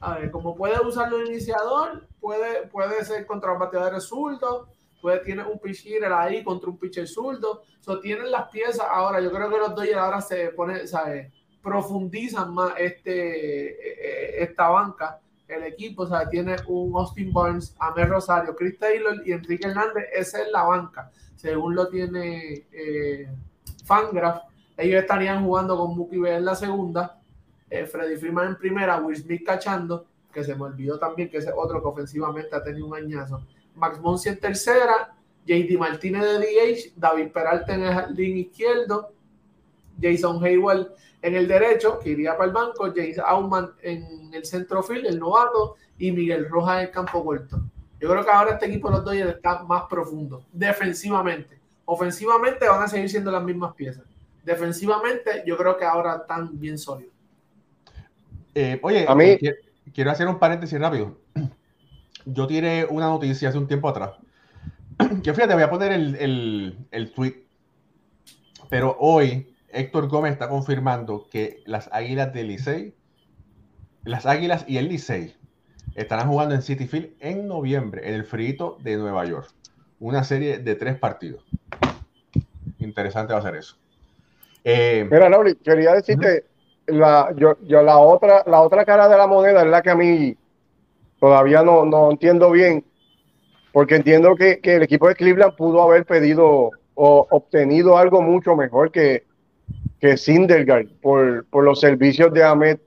A 0.00 0.18
ver, 0.18 0.30
como 0.30 0.56
puede 0.56 0.80
usarlo 0.80 1.18
de 1.18 1.26
iniciador, 1.26 2.06
puede, 2.20 2.66
puede 2.68 3.04
ser 3.04 3.26
contra 3.26 3.52
un 3.52 3.58
bateador 3.58 4.00
zurdo, 4.00 4.68
puede 5.00 5.20
tiene 5.20 5.44
un 5.44 5.58
pitch 5.58 5.86
ahí 6.12 6.42
contra 6.42 6.70
un 6.70 6.78
pitcher 6.78 7.06
zurdo. 7.06 7.62
So, 7.80 8.00
tienen 8.00 8.30
las 8.30 8.48
piezas. 8.48 8.86
Ahora, 8.88 9.20
yo 9.20 9.30
creo 9.32 9.50
que 9.50 9.58
los 9.58 9.74
Dodgers 9.74 9.96
ahora 9.96 10.20
se 10.20 10.50
pone, 10.50 10.86
¿sabes? 10.86 11.32
profundizan 11.62 12.52
más 12.52 12.74
este, 12.76 13.70
eh, 13.70 14.42
esta 14.42 14.68
banca. 14.68 15.20
El 15.52 15.64
equipo, 15.64 16.02
o 16.04 16.06
sea, 16.06 16.28
tiene 16.28 16.56
un 16.66 16.94
Austin 16.96 17.32
Barnes, 17.32 17.74
Amel 17.78 18.08
Rosario, 18.08 18.56
Chris 18.56 18.78
Taylor 18.78 19.22
y 19.26 19.32
Enrique 19.32 19.66
Hernández. 19.66 20.04
Esa 20.14 20.42
es 20.42 20.50
la 20.50 20.62
banca, 20.62 21.10
según 21.36 21.74
lo 21.74 21.88
tiene 21.88 22.66
eh, 22.72 23.28
Fangraph. 23.84 24.44
Ellos 24.76 25.02
estarían 25.02 25.44
jugando 25.44 25.76
con 25.76 25.96
Mookie 25.96 26.18
B 26.18 26.36
en 26.36 26.44
la 26.44 26.54
segunda, 26.54 27.20
eh, 27.68 27.86
Freddy 27.86 28.16
Freeman 28.16 28.48
en 28.48 28.56
primera, 28.56 29.00
Will 29.00 29.16
Smith 29.16 29.44
cachando, 29.44 30.06
que 30.32 30.42
se 30.42 30.54
me 30.54 30.62
olvidó 30.62 30.98
también 30.98 31.28
que 31.28 31.38
ese 31.38 31.52
otro 31.54 31.82
que 31.82 31.88
ofensivamente 31.88 32.56
ha 32.56 32.62
tenido 32.62 32.86
un 32.86 32.96
añazo. 32.96 33.44
Max 33.74 34.00
Monsi 34.00 34.30
en 34.30 34.40
tercera, 34.40 35.14
JD 35.46 35.78
Martínez 35.78 36.22
de 36.22 36.38
DH, 36.38 36.92
David 36.96 37.32
Peralta 37.32 37.74
en 37.74 37.82
el 37.82 37.92
jardín 37.92 38.38
izquierdo, 38.38 39.12
Jason 40.00 40.42
Hayward 40.42 40.88
en 41.22 41.34
el 41.34 41.46
derecho, 41.48 41.98
que 41.98 42.10
iría 42.10 42.36
para 42.36 42.48
el 42.48 42.52
banco, 42.52 42.92
Jason 42.94 43.24
Auman 43.26 43.70
en 43.82 44.30
el 44.34 44.44
centro 44.44 44.82
field, 44.82 45.06
el 45.06 45.18
novato, 45.18 45.76
y 45.98 46.10
Miguel 46.10 46.48
Rojas 46.48 46.78
en 46.78 46.86
el 46.88 46.90
campo 46.90 47.24
corto. 47.24 47.60
Yo 48.00 48.10
creo 48.10 48.24
que 48.24 48.30
ahora 48.30 48.52
este 48.52 48.66
equipo 48.66 48.88
de 48.88 48.96
los 48.96 49.04
Dodgers 49.04 49.36
está 49.36 49.62
más 49.62 49.84
profundo, 49.88 50.44
defensivamente. 50.52 51.60
Ofensivamente 51.84 52.68
van 52.68 52.82
a 52.82 52.88
seguir 52.88 53.08
siendo 53.08 53.30
las 53.30 53.42
mismas 53.42 53.74
piezas. 53.74 54.04
Defensivamente, 54.44 55.44
yo 55.46 55.56
creo 55.56 55.76
que 55.76 55.84
ahora 55.84 56.16
están 56.16 56.58
bien 56.58 56.76
sólidos. 56.78 57.12
Eh, 58.54 58.80
oye, 58.82 59.06
a 59.08 59.14
mí... 59.14 59.24
Eh, 59.24 59.54
quiero, 59.94 60.10
hacer 60.10 60.26
un 60.26 60.38
paréntesis 60.38 60.78
rápido. 60.78 61.16
Yo 62.24 62.46
tiré 62.46 62.86
una 62.86 63.06
noticia 63.06 63.48
hace 63.48 63.58
un 63.58 63.68
tiempo 63.68 63.88
atrás. 63.88 64.12
Que 65.22 65.32
fíjate, 65.32 65.54
voy 65.54 65.62
a 65.62 65.70
poner 65.70 65.92
el, 65.92 66.76
el, 66.90 67.12
tweet. 67.12 67.44
Pero 68.68 68.96
hoy 68.98 69.51
Héctor 69.72 70.08
Gómez 70.08 70.32
está 70.32 70.48
confirmando 70.48 71.28
que 71.30 71.62
las 71.66 71.88
Águilas 71.92 72.32
del 72.32 72.48
Licey, 72.48 72.94
las 74.04 74.26
Águilas 74.26 74.64
y 74.68 74.76
el 74.76 74.88
Licey 74.88 75.34
estarán 75.94 76.28
jugando 76.28 76.54
en 76.54 76.62
City 76.62 76.86
Field 76.86 77.14
en 77.20 77.48
noviembre, 77.48 78.08
en 78.08 78.14
el 78.14 78.24
frito 78.24 78.78
de 78.82 78.96
Nueva 78.96 79.24
York. 79.24 79.48
Una 80.00 80.24
serie 80.24 80.58
de 80.58 80.74
tres 80.74 80.96
partidos. 80.98 81.44
Interesante 82.78 83.32
va 83.32 83.38
a 83.38 83.42
ser 83.42 83.56
eso. 83.56 83.76
Eh, 84.64 85.06
Mira, 85.10 85.28
Lauri, 85.28 85.54
quería 85.56 85.94
decirte, 85.94 86.44
la, 86.86 87.32
yo, 87.36 87.56
yo, 87.62 87.82
la, 87.82 87.98
otra, 87.98 88.42
la 88.46 88.60
otra 88.60 88.84
cara 88.84 89.08
de 89.08 89.16
la 89.16 89.26
moneda 89.26 89.62
es 89.62 89.68
la 89.68 89.82
que 89.82 89.90
a 89.90 89.94
mí 89.94 90.36
todavía 91.18 91.62
no, 91.62 91.84
no 91.84 92.10
entiendo 92.10 92.50
bien, 92.50 92.84
porque 93.72 93.96
entiendo 93.96 94.34
que, 94.36 94.60
que, 94.60 94.76
el 94.76 94.82
equipo 94.82 95.08
de 95.08 95.14
Cleveland 95.14 95.56
pudo 95.56 95.82
haber 95.82 96.04
pedido 96.04 96.70
o 96.94 97.26
obtenido 97.30 97.96
algo 97.96 98.20
mucho 98.22 98.54
mejor 98.54 98.90
que, 98.90 99.24
que 100.02 100.16
Sindergaard 100.16 100.88
por, 101.00 101.46
por 101.46 101.62
los 101.62 101.78
servicios 101.78 102.32
de 102.32 102.42
Ahmed 102.42 102.78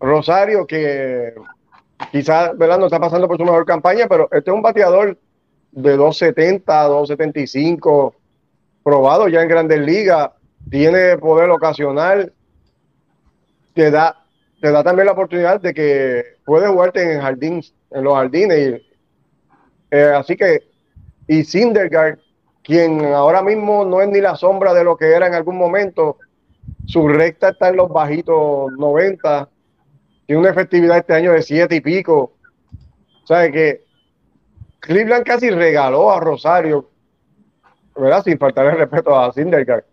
Rosario, 0.00 0.66
que 0.66 1.34
quizás 2.10 2.54
no 2.56 2.86
está 2.86 2.98
pasando 2.98 3.28
por 3.28 3.36
su 3.36 3.44
mejor 3.44 3.66
campaña, 3.66 4.06
pero 4.08 4.30
este 4.32 4.50
es 4.50 4.56
un 4.56 4.62
bateador 4.62 5.18
de 5.70 5.96
270, 5.96 6.82
275, 6.84 8.14
probado 8.82 9.28
ya 9.28 9.42
en 9.42 9.48
grandes 9.48 9.80
ligas, 9.80 10.30
tiene 10.70 11.18
poder 11.18 11.50
ocasional 11.50 12.32
te 13.74 13.90
da, 13.90 14.24
te 14.62 14.70
da 14.70 14.82
también 14.82 15.06
la 15.06 15.12
oportunidad 15.12 15.60
de 15.60 15.74
que 15.74 16.24
puedes 16.46 16.70
jugarte 16.70 17.02
en 17.12 17.20
jardín, 17.20 17.62
en 17.90 18.04
los 18.04 18.14
jardines. 18.14 18.80
Eh, 19.90 20.12
así 20.16 20.36
que, 20.36 20.62
y 21.28 21.44
Sindergaard, 21.44 22.18
quien 22.64 23.04
ahora 23.04 23.42
mismo 23.42 23.84
no 23.84 24.00
es 24.00 24.08
ni 24.08 24.20
la 24.20 24.34
sombra 24.34 24.74
de 24.74 24.82
lo 24.82 24.96
que 24.96 25.12
era 25.12 25.28
en 25.28 25.34
algún 25.34 25.56
momento, 25.56 26.18
su 26.86 27.06
recta 27.06 27.50
está 27.50 27.68
en 27.68 27.76
los 27.76 27.88
bajitos 27.90 28.72
90, 28.72 29.48
tiene 30.26 30.40
una 30.40 30.50
efectividad 30.50 30.98
este 30.98 31.14
año 31.14 31.32
de 31.32 31.42
7 31.42 31.76
y 31.76 31.80
pico. 31.80 32.32
O 33.22 33.26
sea, 33.26 33.50
que 33.52 33.84
Cleveland 34.80 35.24
casi 35.24 35.50
regaló 35.50 36.10
a 36.10 36.18
Rosario, 36.18 36.90
¿verdad? 37.94 38.24
Sin 38.24 38.38
faltar 38.38 38.66
el 38.66 38.78
respeto 38.78 39.16
a 39.16 39.32
Sindergaard 39.32 39.84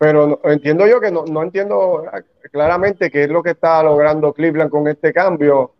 pero 0.00 0.40
entiendo 0.44 0.86
yo 0.86 0.98
que 0.98 1.10
no, 1.10 1.26
no, 1.26 1.42
entiendo 1.42 2.06
claramente 2.50 3.10
qué 3.10 3.24
es 3.24 3.28
lo 3.28 3.42
que 3.42 3.50
está 3.50 3.82
logrando 3.82 4.32
Cleveland 4.32 4.70
con 4.70 4.88
este 4.88 5.12
cambio. 5.12 5.74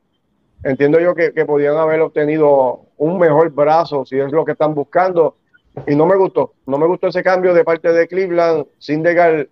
Entiendo 0.63 1.01
yo 1.01 1.15
que, 1.15 1.33
que, 1.33 1.47
podían 1.47 1.79
haber 1.79 2.03
obtenido 2.03 2.83
un 2.99 3.19
mejor 3.19 3.49
brazo 3.49 4.05
si 4.05 4.21
es 4.21 4.31
lo 4.31 4.45
que 4.45 4.53
están 4.53 4.75
buscando. 4.75 5.37
Y 5.87 5.95
no 5.95 6.07
me 6.07 6.17
gustó, 6.17 6.55
no 6.67 6.79
me 6.79 6.87
gustó 6.87 7.09
ese 7.09 7.23
cambio 7.23 7.55
de 7.55 7.65
parte 7.65 7.93
de 7.93 8.09
Cleveland. 8.09 8.67
Sindegar, 8.79 9.49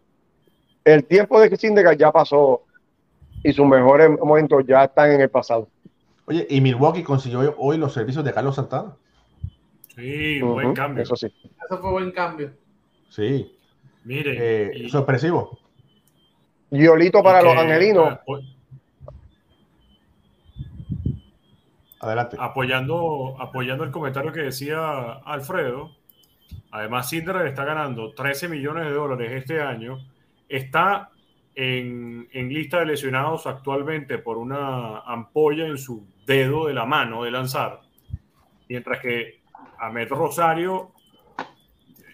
el 0.85 1.05
tiempo 1.05 1.41
de 1.41 1.57
Sindegar 1.57 1.97
ya 1.97 2.11
pasó 2.13 2.65
y 3.43 3.53
sus 3.53 3.67
mejores 3.67 4.11
momentos 4.19 4.65
ya 4.67 4.85
están 4.85 5.13
en 5.13 5.21
el 5.21 5.31
pasado. 5.31 5.69
Oye, 6.27 6.47
y 6.51 6.61
Milwaukee 6.61 7.03
consiguió 7.03 7.55
hoy 7.57 7.79
los 7.79 7.93
servicios 7.93 8.25
de 8.25 8.33
Carlos 8.33 8.57
Santana. 8.57 8.97
Sí, 9.95 10.41
buen 10.43 10.75
cambio. 10.75 11.03
Eso 11.03 11.17
sí. 11.17 11.27
Eso 11.27 11.81
fue 11.81 11.91
buen 11.91 12.13
cambio. 12.13 12.53
Sí. 13.09 13.57
Mire, 14.05 14.85
eh, 14.85 14.89
sorpresivo. 14.89 15.59
Violito 16.71 17.23
para 17.23 17.43
los 17.43 17.57
angelinos. 17.57 18.19
Adelante. 22.01 22.37
Apoyando, 22.39 23.37
apoyando 23.41 23.85
el 23.85 23.91
comentario 23.91 24.33
que 24.33 24.41
decía 24.41 25.15
Alfredo, 25.25 25.97
además 26.71 27.09
Cinder 27.09 27.47
está 27.47 27.65
ganando 27.65 28.13
13 28.15 28.49
millones 28.49 28.85
de 28.85 28.93
dólares 28.93 29.33
este 29.33 29.61
año, 29.61 29.99
está 30.49 31.11
en, 31.55 32.29
en, 32.33 32.49
lista 32.49 32.81
de 32.81 32.87
lesionados 32.87 33.47
actualmente 33.47 34.19
por 34.19 34.39
una 34.39 35.01
ampolla 35.01 35.67
en 35.67 35.79
su 35.79 36.07
dedo 36.27 36.67
de 36.67 36.75
la 36.75 36.87
mano 36.87 37.25
de 37.25 37.31
lanzar, 37.31 37.81
mientras 38.69 39.01
que 39.01 39.41
Ahmed 39.79 40.09
Rosario 40.09 40.93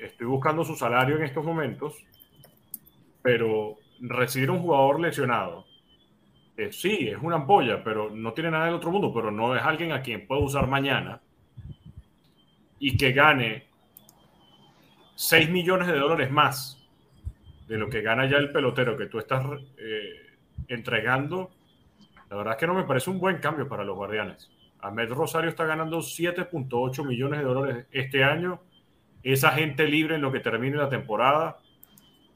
estoy 0.01 0.27
buscando 0.27 0.65
su 0.65 0.75
salario 0.77 1.17
en 1.17 1.25
estos 1.25 1.45
momentos, 1.45 1.97
pero 3.23 3.77
recibir 4.01 4.51
un 4.51 4.61
jugador 4.61 5.01
lesionado, 5.01 5.65
eh, 6.57 6.71
sí, 6.71 7.09
es 7.09 7.19
una 7.21 7.37
ampolla, 7.37 7.83
pero 7.83 8.11
no 8.11 8.33
tiene 8.33 8.51
nada 8.51 8.67
del 8.67 8.75
otro 8.75 8.91
mundo, 8.91 9.13
pero 9.13 9.31
no 9.31 9.57
es 9.57 9.63
alguien 9.63 9.93
a 9.93 10.03
quien 10.03 10.27
puedo 10.27 10.43
usar 10.43 10.69
mañana 10.69 11.21
y 12.79 12.97
que 12.97 13.13
gane 13.13 13.67
6 15.17 15.51
millones 15.51 15.89
de 15.89 15.99
dólares 15.99 16.31
más 16.31 16.85
de 17.69 17.79
lo 17.79 17.89
que 17.89 18.03
gana 18.03 18.27
ya 18.29 18.37
el 18.37 18.53
pelotero 18.53 18.97
que 18.97 19.07
tú 19.07 19.19
estás 19.19 19.45
eh, 19.79 20.37
entregando. 20.69 21.51
La 22.31 22.37
verdad 22.37 22.55
es 22.55 22.61
que 22.61 22.67
no 22.67 22.75
me 22.75 22.85
parece 22.85 23.11
un 23.11 23.19
buen 23.19 23.39
cambio 23.39 23.69
para 23.69 23.85
los 23.85 23.97
Guardianes. 23.97 24.51
Ahmed 24.81 25.11
Rosario 25.11 25.49
está 25.49 25.65
ganando 25.65 25.99
7.8 25.99 27.07
millones 27.07 27.41
de 27.41 27.45
dólares 27.45 27.87
este 27.91 28.23
año. 28.25 28.61
Esa 29.23 29.53
gente 29.53 29.87
libre 29.87 30.17
en 30.17 30.21
lo 30.21 30.31
que 30.31 30.41
termine 30.41 30.77
la 30.77 30.89
temporada. 30.89 31.59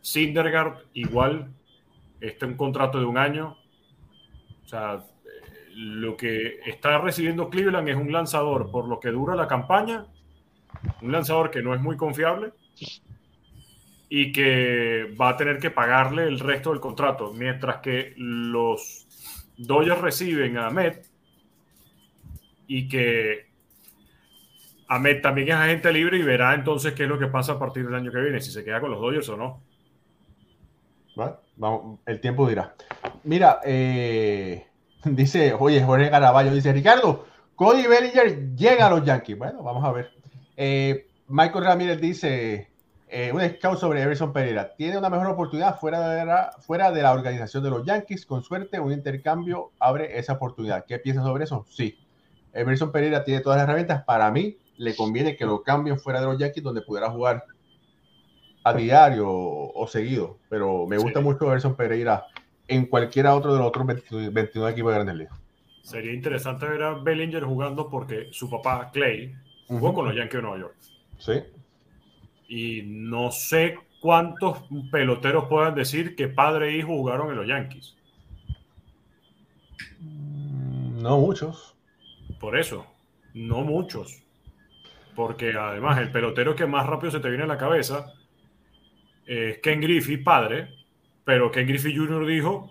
Sindergaard 0.01 0.85
igual. 0.95 1.49
Está 2.20 2.47
en 2.47 2.53
un 2.53 2.59
contrato 2.59 2.99
de 2.99 3.05
un 3.05 3.18
año. 3.18 3.57
O 4.64 4.68
sea, 4.68 5.05
lo 5.74 6.16
que 6.16 6.61
está 6.66 6.99
recibiendo 6.99 7.51
Cleveland 7.51 7.89
es 7.89 7.97
un 7.97 8.12
lanzador 8.12 8.70
por 8.70 8.89
lo 8.89 8.99
que 8.99 9.11
dura 9.11 9.37
la 9.37 9.47
campaña, 9.47 10.07
un 11.03 11.12
lanzador 11.12 11.51
que 11.51 11.62
no 11.62 11.74
es 11.74 11.81
muy 11.81 11.97
confiable 11.97 12.53
y 14.09 14.33
que 14.33 15.14
va 15.20 15.31
a 15.31 15.37
tener 15.37 15.59
que 15.59 15.70
pagarle 15.70 16.24
el 16.24 16.41
resto 16.41 16.70
del 16.70 16.81
contrato, 16.81 17.33
mientras 17.35 17.79
que 17.79 18.14
los 18.16 19.07
Dodgers 19.57 20.01
reciben 20.01 20.57
a 20.57 20.68
Ahmed 20.68 20.99
y 22.66 22.89
que 22.89 23.49
Ahmed 24.89 25.20
también 25.20 25.49
es 25.49 25.55
agente 25.55 25.93
libre 25.93 26.18
y 26.18 26.22
verá 26.22 26.55
entonces 26.55 26.95
qué 26.95 27.03
es 27.03 27.09
lo 27.09 27.18
que 27.18 27.26
pasa 27.26 27.53
a 27.53 27.59
partir 27.59 27.85
del 27.85 27.95
año 27.95 28.11
que 28.11 28.20
viene, 28.20 28.41
si 28.41 28.51
se 28.51 28.64
queda 28.64 28.81
con 28.81 28.91
los 28.91 29.01
Dodgers 29.01 29.29
o 29.29 29.37
no. 29.37 29.62
El 32.07 32.20
tiempo 32.20 32.49
dirá. 32.49 32.74
Mira, 33.24 33.61
eh, 33.64 34.68
Dice, 35.05 35.55
oye, 35.59 35.83
Jorge 35.83 36.11
Caraballo 36.11 36.53
dice, 36.53 36.72
Ricardo, 36.72 37.26
Cody 37.55 37.87
Bellinger 37.87 38.55
llega 38.55 38.87
a 38.87 38.91
los 38.91 39.05
Yankees. 39.05 39.39
Bueno, 39.39 39.62
vamos 39.62 39.85
a 39.85 39.93
ver. 39.93 40.11
Eh, 40.57 41.07
Michael 41.29 41.64
Ramírez 41.64 42.01
dice, 42.01 42.68
eh, 43.11 43.32
un 43.32 43.40
scout 43.40 43.78
sobre 43.78 44.02
Everson 44.02 44.32
Pereira. 44.32 44.74
Tiene 44.76 44.98
una 44.98 45.09
mejor 45.09 45.28
oportunidad 45.28 45.78
fuera 45.78 46.11
de, 46.11 46.26
la, 46.26 46.52
fuera 46.61 46.90
de 46.90 47.02
la 47.02 47.12
organización 47.12 47.62
de 47.62 47.70
los 47.70 47.84
Yankees. 47.84 48.26
Con 48.26 48.42
suerte, 48.42 48.78
un 48.80 48.92
intercambio 48.92 49.72
abre 49.78 50.18
esa 50.18 50.34
oportunidad. 50.34 50.84
¿Qué 50.86 50.98
piensas 50.98 51.24
sobre 51.24 51.44
eso? 51.44 51.64
Sí. 51.70 51.98
Everson 52.52 52.92
Pereira 52.92 53.24
tiene 53.24 53.40
todas 53.40 53.56
las 53.56 53.64
herramientas. 53.64 54.04
Para 54.04 54.30
mí, 54.30 54.59
le 54.76 54.94
conviene 54.94 55.36
que 55.36 55.46
lo 55.46 55.62
cambien 55.62 55.98
fuera 55.98 56.20
de 56.20 56.26
los 56.26 56.38
Yankees, 56.38 56.62
donde 56.62 56.82
pudiera 56.82 57.11
jugar 57.11 57.44
a 58.64 58.74
diario 58.74 59.26
o, 59.28 59.86
seguido. 59.86 60.38
Pero 60.50 60.86
me 60.86 60.98
gusta 60.98 61.20
mucho 61.20 61.46
Everson 61.46 61.76
Pereira 61.76 62.26
en 62.66 62.86
cualquiera 62.86 63.34
otro 63.34 63.52
de 63.54 63.59
los 63.59 63.68
otros 63.68 63.86
22, 63.86 64.70
equipos 64.70 64.90
de 64.90 64.94
Grandes 64.94 65.16
Ligas. 65.16 65.40
Sería 65.82 66.12
interesante 66.12 66.66
ver 66.66 66.82
a 66.82 66.94
Bellinger 66.94 67.44
jugando 67.44 67.88
porque 67.88 68.28
su 68.32 68.50
papá, 68.50 68.90
Clay, 68.92 69.34
jugó 69.66 69.94
con 69.94 70.04
los 70.04 70.14
Yankees 70.14 70.34
de 70.34 70.42
Nueva 70.42 70.59
York. 70.59 70.74
Sí. 71.16 71.42
Y 72.49 72.82
no 72.84 73.30
sé 73.30 73.78
cuántos 74.01 74.64
peloteros 74.90 75.44
puedan 75.49 75.74
decir 75.74 76.16
que 76.16 76.28
padre 76.28 76.70
e 76.70 76.78
hijo 76.78 76.88
jugaron 76.88 77.30
en 77.30 77.36
los 77.36 77.46
Yankees. 77.46 77.96
Mm, 80.01 81.03
no 81.03 81.18
muchos. 81.18 81.76
Por 82.40 82.59
eso, 82.59 82.86
no 83.34 83.62
muchos. 83.62 84.22
Porque 85.14 85.53
además 85.53 85.99
el 85.99 86.11
pelotero 86.11 86.55
que 86.57 86.66
más 86.66 86.86
rápido 86.86 87.11
se 87.11 87.20
te 87.20 87.28
viene 87.28 87.44
a 87.44 87.49
la 87.49 87.59
cabeza 87.59 88.14
es 89.26 89.59
Ken 89.59 89.80
Griffey, 89.80 90.16
padre, 90.16 90.70
pero 91.24 91.51
Ken 91.51 91.66
Griffey 91.66 91.94
Jr. 91.94 92.24
dijo 92.26 92.70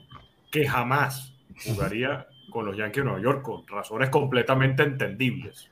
que 0.50 0.68
jamás 0.68 1.36
jugaría 1.66 2.28
con 2.50 2.66
los 2.66 2.76
Yankees 2.76 3.04
de 3.04 3.10
Nueva 3.10 3.22
York, 3.22 3.42
con 3.44 3.68
razones 3.68 4.10
completamente 4.10 4.84
entendibles. 4.84 5.70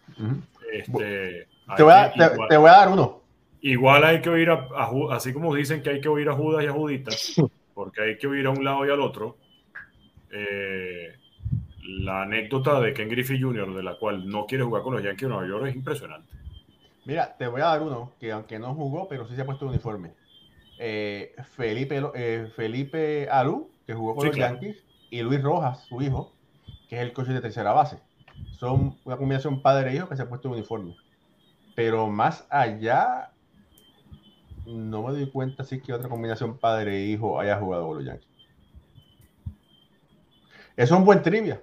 Este, 0.71 1.47
te, 1.75 1.83
voy 1.83 1.93
a, 1.93 2.71
dar 2.71 2.89
uno. 2.89 3.21
Igual 3.65 4.03
hay 4.03 4.21
que 4.21 4.29
oír, 4.29 4.51
a, 4.51 4.67
así 5.09 5.33
como 5.33 5.55
dicen 5.55 5.81
que 5.81 5.89
hay 5.89 5.99
que 5.99 6.07
oír 6.07 6.29
a 6.29 6.33
Judas 6.33 6.63
y 6.63 6.67
a 6.67 6.71
Juditas, 6.71 7.33
porque 7.73 7.99
hay 7.99 8.17
que 8.19 8.27
oír 8.27 8.45
a 8.45 8.51
un 8.51 8.63
lado 8.63 8.85
y 8.85 8.91
al 8.91 9.01
otro. 9.01 9.37
Eh, 10.31 11.15
la 11.81 12.21
anécdota 12.21 12.79
de 12.79 12.93
Ken 12.93 13.09
Griffey 13.09 13.41
Jr., 13.41 13.73
de 13.73 13.81
la 13.81 13.97
cual 13.97 14.29
no 14.29 14.45
quiere 14.45 14.63
jugar 14.63 14.83
con 14.83 14.93
los 14.93 15.01
Yankees 15.01 15.23
de 15.23 15.29
Nueva 15.29 15.47
York, 15.47 15.65
es 15.65 15.75
impresionante. 15.75 16.31
Mira, 17.05 17.35
te 17.39 17.47
voy 17.47 17.61
a 17.61 17.65
dar 17.65 17.81
uno 17.81 18.11
que 18.19 18.31
aunque 18.31 18.59
no 18.59 18.75
jugó, 18.75 19.07
pero 19.07 19.27
sí 19.27 19.33
se 19.35 19.41
ha 19.41 19.45
puesto 19.47 19.65
uniforme. 19.65 20.13
Eh, 20.77 21.33
Felipe, 21.55 22.03
eh, 22.13 22.51
Felipe 22.55 23.27
Alú, 23.31 23.71
que 23.87 23.95
jugó 23.95 24.13
con 24.13 24.27
los 24.27 24.37
Yankees, 24.37 24.83
y 25.09 25.23
Luis 25.23 25.41
Rojas, 25.41 25.85
su 25.85 26.03
hijo, 26.03 26.35
que 26.87 26.97
es 26.97 27.01
el 27.01 27.13
coche 27.13 27.33
de 27.33 27.41
tercera 27.41 27.73
base. 27.73 27.97
Son 28.59 28.99
una 29.05 29.17
combinación 29.17 29.63
padre 29.63 29.89
e 29.89 29.95
hijo 29.95 30.07
que 30.07 30.15
se 30.15 30.21
ha 30.21 30.29
puesto 30.29 30.49
un 30.49 30.53
uniforme. 30.53 30.95
Pero 31.73 32.07
más 32.07 32.45
allá, 32.51 33.31
no 34.65 35.03
me 35.03 35.11
doy 35.11 35.29
cuenta 35.29 35.63
si 35.63 35.79
que 35.81 35.93
otra 35.93 36.09
combinación 36.09 36.57
padre 36.57 36.97
e 36.97 37.05
hijo 37.05 37.39
haya 37.39 37.57
jugado 37.57 37.87
con 37.87 37.97
los 37.97 38.05
Yankees. 38.05 38.29
Es 40.75 40.91
un 40.91 41.05
buen 41.05 41.21
trivia. 41.21 41.61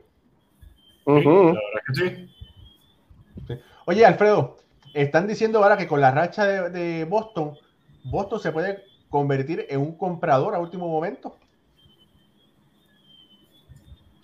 Oye, 3.87 4.07
Alfredo, 4.07 4.57
están 4.95 5.27
diciendo 5.27 5.63
ahora 5.63 5.77
que 5.77 5.87
con 5.87 6.01
la 6.01 6.11
racha 6.11 6.69
de 6.71 7.05
Boston, 7.05 7.57
Boston 8.05 8.41
se 8.41 8.53
puede 8.53 8.85
convertir 9.09 9.67
en 9.69 9.81
un 9.81 9.97
comprador 9.97 10.55
a 10.55 10.59
último 10.59 10.89
momento. 10.89 11.37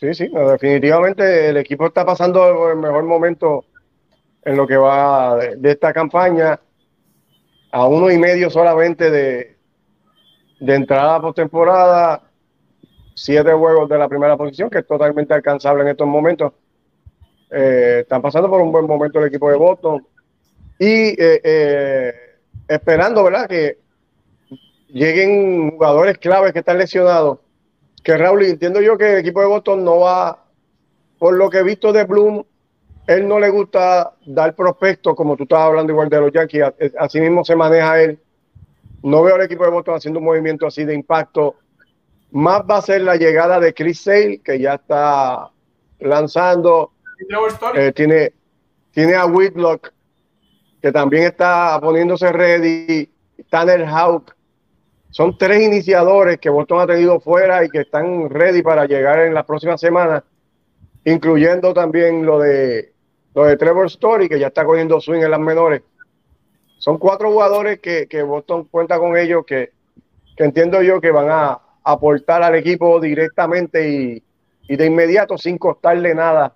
Sí, 0.00 0.14
sí, 0.14 0.28
definitivamente 0.28 1.48
el 1.48 1.56
equipo 1.56 1.86
está 1.86 2.06
pasando 2.06 2.70
el 2.70 2.78
mejor 2.78 3.04
momento 3.04 3.64
en 4.44 4.56
lo 4.56 4.66
que 4.66 4.76
va 4.76 5.36
de, 5.36 5.70
esta 5.70 5.92
campaña, 5.92 6.60
a 7.78 7.86
uno 7.86 8.10
y 8.10 8.18
medio 8.18 8.50
solamente 8.50 9.08
de, 9.08 9.56
de 10.58 10.74
entrada 10.74 11.20
postemporada, 11.20 12.24
siete 13.14 13.52
juegos 13.52 13.88
de 13.88 13.96
la 13.96 14.08
primera 14.08 14.36
posición, 14.36 14.68
que 14.68 14.78
es 14.78 14.86
totalmente 14.86 15.32
alcanzable 15.32 15.82
en 15.82 15.88
estos 15.90 16.08
momentos. 16.08 16.54
Eh, 17.48 17.98
están 18.00 18.20
pasando 18.20 18.50
por 18.50 18.60
un 18.60 18.72
buen 18.72 18.84
momento 18.84 19.20
el 19.20 19.28
equipo 19.28 19.48
de 19.48 19.56
Boston 19.56 20.04
y 20.76 20.90
eh, 21.22 21.40
eh, 21.44 22.14
esperando, 22.66 23.22
¿verdad? 23.22 23.48
Que 23.48 23.78
lleguen 24.88 25.70
jugadores 25.70 26.18
claves 26.18 26.52
que 26.52 26.58
están 26.58 26.78
lesionados. 26.78 27.38
Que 28.02 28.18
Raúl, 28.18 28.44
entiendo 28.44 28.80
yo 28.80 28.98
que 28.98 29.12
el 29.12 29.18
equipo 29.18 29.40
de 29.40 29.46
Boston 29.46 29.84
no 29.84 30.00
va, 30.00 30.46
por 31.16 31.34
lo 31.34 31.48
que 31.48 31.58
he 31.58 31.62
visto 31.62 31.92
de 31.92 32.02
Bloom, 32.02 32.42
él 33.08 33.26
no 33.26 33.40
le 33.40 33.48
gusta 33.48 34.12
dar 34.26 34.54
prospectos, 34.54 35.14
como 35.16 35.34
tú 35.34 35.44
estabas 35.44 35.68
hablando 35.68 35.94
igual 35.94 36.10
de 36.10 36.20
los 36.20 36.30
Yankees, 36.30 36.62
así 36.98 37.18
mismo 37.18 37.42
se 37.42 37.56
maneja 37.56 38.02
él. 38.02 38.18
No 39.02 39.22
veo 39.22 39.36
al 39.36 39.40
equipo 39.40 39.64
de 39.64 39.70
Boston 39.70 39.94
haciendo 39.94 40.20
un 40.20 40.26
movimiento 40.26 40.66
así 40.66 40.84
de 40.84 40.94
impacto. 40.94 41.56
Más 42.32 42.60
va 42.70 42.76
a 42.76 42.82
ser 42.82 43.00
la 43.00 43.16
llegada 43.16 43.58
de 43.60 43.72
Chris 43.72 44.02
Sale, 44.02 44.42
que 44.44 44.58
ya 44.58 44.74
está 44.74 45.48
lanzando. 46.00 46.92
Eh, 47.74 47.92
tiene, 47.92 48.34
tiene 48.90 49.14
a 49.14 49.24
Whitlock, 49.24 49.90
que 50.82 50.92
también 50.92 51.24
está 51.24 51.80
poniéndose 51.80 52.30
ready. 52.30 53.10
Tanner 53.48 53.86
Houck, 53.86 54.36
son 55.08 55.38
tres 55.38 55.62
iniciadores 55.62 56.38
que 56.38 56.50
Boston 56.50 56.80
ha 56.80 56.86
tenido 56.86 57.20
fuera 57.20 57.64
y 57.64 57.70
que 57.70 57.80
están 57.80 58.28
ready 58.28 58.60
para 58.60 58.84
llegar 58.84 59.20
en 59.20 59.32
las 59.32 59.46
próximas 59.46 59.80
semanas, 59.80 60.24
incluyendo 61.06 61.72
también 61.72 62.26
lo 62.26 62.40
de, 62.40 62.92
lo 63.38 63.44
de 63.44 63.56
Trevor 63.56 63.86
Story, 63.86 64.28
que 64.28 64.38
ya 64.38 64.48
está 64.48 64.64
cogiendo 64.64 65.00
swing 65.00 65.22
en 65.22 65.30
las 65.30 65.38
menores. 65.40 65.82
Son 66.78 66.98
cuatro 66.98 67.30
jugadores 67.30 67.80
que, 67.80 68.22
Boston 68.22 68.64
cuenta 68.64 68.98
con 68.98 69.16
ellos, 69.16 69.44
que, 69.46 69.70
entiendo 70.36 70.82
yo 70.82 71.00
que 71.00 71.10
van 71.10 71.30
a 71.30 71.58
aportar 71.84 72.42
al 72.42 72.54
equipo 72.56 73.00
directamente 73.00 74.22
y, 74.66 74.76
de 74.76 74.86
inmediato 74.86 75.38
sin 75.38 75.56
costarle 75.56 76.14
nada 76.14 76.54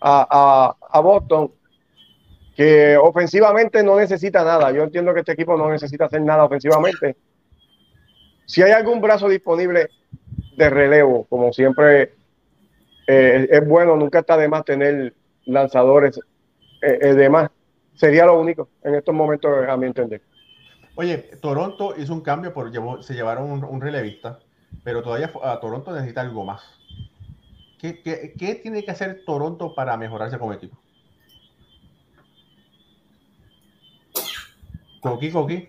a, 0.00 0.74
a 0.90 1.00
Boston 1.00 1.52
que 2.56 2.96
ofensivamente 2.96 3.82
no 3.82 3.96
necesita 3.96 4.42
nada. 4.44 4.72
Yo 4.72 4.82
entiendo 4.82 5.12
que 5.14 5.20
este 5.20 5.32
equipo 5.32 5.56
no 5.56 5.70
necesita 5.70 6.06
hacer 6.06 6.22
nada 6.22 6.44
ofensivamente 6.44 7.16
si 8.46 8.62
hay 8.62 8.72
algún 8.72 9.00
brazo 9.00 9.28
disponible 9.28 9.88
de 10.56 10.70
relevo, 10.70 11.24
como 11.24 11.52
siempre 11.52 12.12
eh, 13.06 13.48
es 13.50 13.66
bueno, 13.66 13.96
nunca 13.96 14.20
está 14.20 14.36
de 14.36 14.48
más 14.48 14.64
tener 14.64 15.14
lanzadores 15.46 16.18
eh, 16.82 16.98
eh, 17.00 17.14
de 17.14 17.30
más. 17.30 17.50
Sería 17.94 18.26
lo 18.26 18.40
único 18.40 18.68
en 18.82 18.94
estos 18.94 19.14
momentos, 19.14 19.50
a 19.68 19.76
mi 19.76 19.86
entender. 19.86 20.22
Oye, 20.94 21.18
Toronto 21.40 21.94
hizo 21.96 22.12
un 22.12 22.20
cambio, 22.20 22.52
por, 22.52 22.70
se 23.02 23.14
llevaron 23.14 23.64
un, 23.64 23.80
relevista, 23.80 24.40
pero 24.84 25.02
todavía 25.02 25.32
a 25.42 25.60
Toronto 25.60 25.92
necesita 25.92 26.20
algo 26.20 26.44
más. 26.44 26.62
¿Qué, 27.78 28.02
qué 28.02 28.54
tiene 28.62 28.84
que 28.84 28.90
hacer 28.90 29.22
Toronto 29.24 29.74
para 29.74 29.96
mejorarse 29.96 30.38
como 30.38 30.52
equipo? 30.52 30.78
Coqui, 35.00 35.30
Coqui 35.30 35.68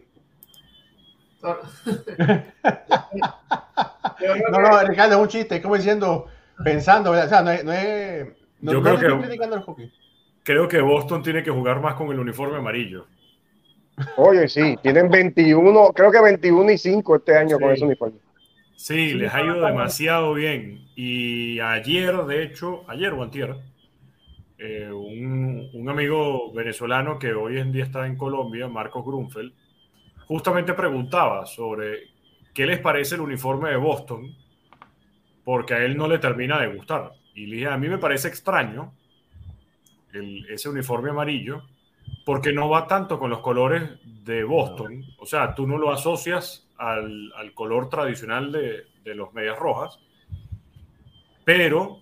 no, 4.51 4.59
no, 4.59 4.83
Ricardo, 4.83 5.15
es 5.15 5.21
un 5.21 5.27
chiste, 5.27 5.55
es 5.57 5.61
como 5.61 5.75
diciendo, 5.75 6.27
pensando, 6.63 7.11
o 7.11 7.27
sea, 7.27 7.41
no 7.41 7.51
es, 7.51 7.63
no 7.63 7.73
es 7.73 8.27
Yo 8.63 8.81
creo 8.81 8.97
que, 9.19 9.89
creo 10.43 10.67
que 10.69 10.81
Boston 10.81 11.21
tiene 11.21 11.43
que 11.43 11.51
jugar 11.51 11.81
más 11.81 11.95
con 11.95 12.11
el 12.11 12.19
uniforme 12.19 12.57
amarillo. 12.57 13.05
Oye, 14.15 14.47
sí, 14.47 14.75
tienen 14.81 15.09
21, 15.09 15.91
creo 15.93 16.11
que 16.11 16.21
21 16.21 16.71
y 16.71 16.77
5 16.77 17.15
este 17.17 17.37
año 17.37 17.59
con 17.59 17.71
ese 17.71 17.85
uniforme. 17.85 18.17
Sí, 18.75 19.13
les 19.13 19.33
ha 19.33 19.41
ido 19.41 19.61
demasiado 19.65 20.33
bien. 20.33 20.87
Y 20.95 21.59
ayer, 21.59 22.15
de 22.25 22.43
hecho, 22.43 22.83
ayer 22.87 23.11
o 23.13 23.21
antier, 23.21 23.55
eh, 24.57 24.89
un, 24.91 25.69
un, 25.73 25.89
amigo 25.89 26.51
venezolano 26.53 27.19
que 27.19 27.33
hoy 27.33 27.59
en 27.59 27.71
día 27.73 27.83
está 27.83 28.07
en 28.07 28.15
Colombia, 28.15 28.67
Marcos 28.69 29.05
Grunfeld, 29.05 29.51
justamente 30.25 30.73
preguntaba 30.73 31.45
sobre 31.45 32.11
qué 32.53 32.65
les 32.65 32.79
parece 32.79 33.15
el 33.15 33.21
uniforme 33.21 33.69
de 33.69 33.77
Boston, 33.77 34.33
porque 35.43 35.73
a 35.73 35.83
él 35.83 35.97
no 35.97 36.07
le 36.07 36.17
termina 36.17 36.59
de 36.59 36.73
gustar. 36.73 37.11
Y 37.35 37.47
le 37.47 37.55
dije, 37.57 37.67
a 37.67 37.77
mí 37.77 37.89
me 37.89 37.97
parece 37.97 38.27
extraño 38.27 38.93
el, 40.13 40.45
ese 40.49 40.69
uniforme 40.69 41.09
amarillo, 41.09 41.63
porque 42.25 42.53
no 42.53 42.69
va 42.69 42.87
tanto 42.87 43.19
con 43.19 43.29
los 43.29 43.39
colores 43.39 43.83
de 44.23 44.43
Boston. 44.43 45.03
O 45.17 45.25
sea, 45.25 45.55
tú 45.55 45.67
no 45.67 45.77
lo 45.77 45.91
asocias 45.91 46.69
al, 46.77 47.33
al 47.35 47.53
color 47.53 47.89
tradicional 47.89 48.51
de, 48.51 48.83
de, 49.03 49.15
los 49.15 49.33
medias 49.33 49.57
rojas. 49.57 49.99
Pero, 51.43 52.01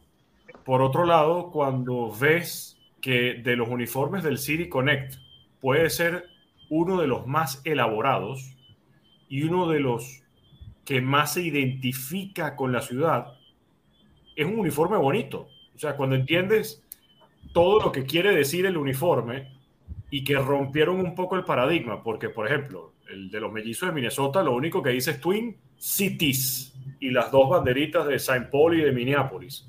por 0.66 0.82
otro 0.82 1.06
lado, 1.06 1.52
cuando 1.52 2.12
ves 2.12 2.78
que 3.02 3.36
de 3.36 3.56
los 3.56 3.68
uniformes 3.68 4.24
del 4.24 4.38
City 4.38 4.70
Connect 4.70 5.16
puede 5.60 5.90
ser 5.90 6.26
uno 6.70 7.02
de 7.02 7.08
los 7.08 7.26
más 7.28 7.62
elaborados 7.66 8.56
y 9.28 9.44
uno 9.44 9.70
de 9.70 9.80
los 9.80 10.24
que 10.86 11.02
más 11.02 11.34
se 11.34 11.42
identifica 11.42 12.56
con 12.56 12.72
la 12.72 12.82
ciudad, 12.82 13.38
es 14.42 14.48
un 14.48 14.60
uniforme 14.60 14.98
bonito. 14.98 15.48
O 15.76 15.80
sea, 15.80 15.96
cuando 15.96 16.16
entiendes 16.16 16.84
todo 17.54 17.82
lo 17.82 17.92
que 17.92 18.04
quiere 18.04 18.36
decir 18.36 18.66
el 18.66 18.78
uniforme 18.78 19.48
y 20.10 20.24
que 20.24 20.36
rompieron 20.36 21.00
un 21.00 21.16
poco 21.16 21.36
el 21.36 21.44
paradigma, 21.44 22.04
porque 22.04 22.30
por 22.30 22.48
ejemplo, 22.48 22.94
el 23.10 23.30
de 23.30 23.39
los 23.39 23.52
mellizos 23.52 23.89
de 23.89 23.96
Minnesota 23.96 24.44
lo 24.44 24.54
único 24.54 24.82
que 24.82 24.92
dice 24.92 25.12
es 25.12 25.22
Twin 25.22 25.58
Cities 25.78 26.74
y 27.00 27.10
las 27.10 27.32
dos 27.32 27.50
banderitas 27.50 28.06
de 28.08 28.20
Saint 28.20 28.50
Paul 28.50 28.80
y 28.80 28.84
de 28.84 28.92
Minneapolis. 28.92 29.68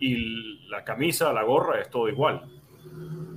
Y 0.00 0.68
la 0.68 0.84
camisa, 0.84 1.32
la 1.32 1.42
gorra 1.42 1.80
es 1.80 1.90
todo 1.90 2.08
igual. 2.08 2.42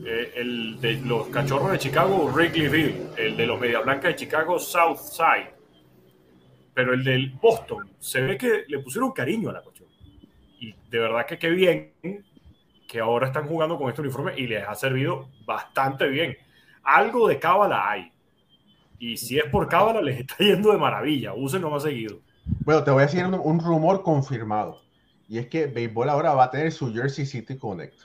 Eh, 0.05 0.33
el 0.35 0.81
de 0.81 0.95
los 1.01 1.27
cachorros 1.27 1.71
de 1.71 1.79
Chicago, 1.79 2.29
Wrigleyville. 2.33 3.09
El 3.17 3.37
de 3.37 3.45
los 3.45 3.59
Media 3.59 3.79
Blancas 3.81 4.11
de 4.11 4.15
Chicago, 4.15 4.59
South 4.59 4.97
Side. 4.97 5.53
Pero 6.73 6.93
el 6.93 7.03
del 7.03 7.31
Boston, 7.31 7.89
se 7.99 8.21
ve 8.21 8.37
que 8.37 8.63
le 8.67 8.79
pusieron 8.79 9.11
cariño 9.11 9.49
a 9.49 9.53
la 9.53 9.61
cuestión. 9.61 9.70
Y 10.61 10.75
de 10.91 10.99
verdad 10.99 11.25
que 11.25 11.39
qué 11.39 11.49
bien 11.49 11.91
que 12.87 12.99
ahora 12.99 13.27
están 13.27 13.47
jugando 13.47 13.77
con 13.77 13.89
este 13.89 14.01
uniforme 14.01 14.33
y 14.37 14.45
les 14.45 14.65
ha 14.67 14.75
servido 14.75 15.27
bastante 15.43 16.07
bien. 16.07 16.37
Algo 16.83 17.27
de 17.27 17.39
cábala 17.39 17.89
hay. 17.89 18.11
Y 18.99 19.17
si 19.17 19.39
es 19.39 19.45
por 19.45 19.67
cábala, 19.67 20.01
les 20.01 20.19
está 20.19 20.35
yendo 20.37 20.71
de 20.71 20.77
maravilla. 20.77 21.33
Úsenlo 21.33 21.71
más 21.71 21.81
seguido. 21.81 22.19
Bueno, 22.63 22.83
te 22.83 22.91
voy 22.91 23.01
a 23.01 23.05
decir 23.07 23.25
un, 23.25 23.59
rumor 23.59 24.03
confirmado. 24.03 24.81
Y 25.27 25.39
es 25.39 25.47
que 25.47 25.65
Béisbol 25.65 26.09
ahora 26.09 26.33
va 26.33 26.43
a 26.43 26.51
tener 26.51 26.71
su 26.71 26.93
Jersey 26.93 27.25
City 27.25 27.57
Connect. 27.57 27.95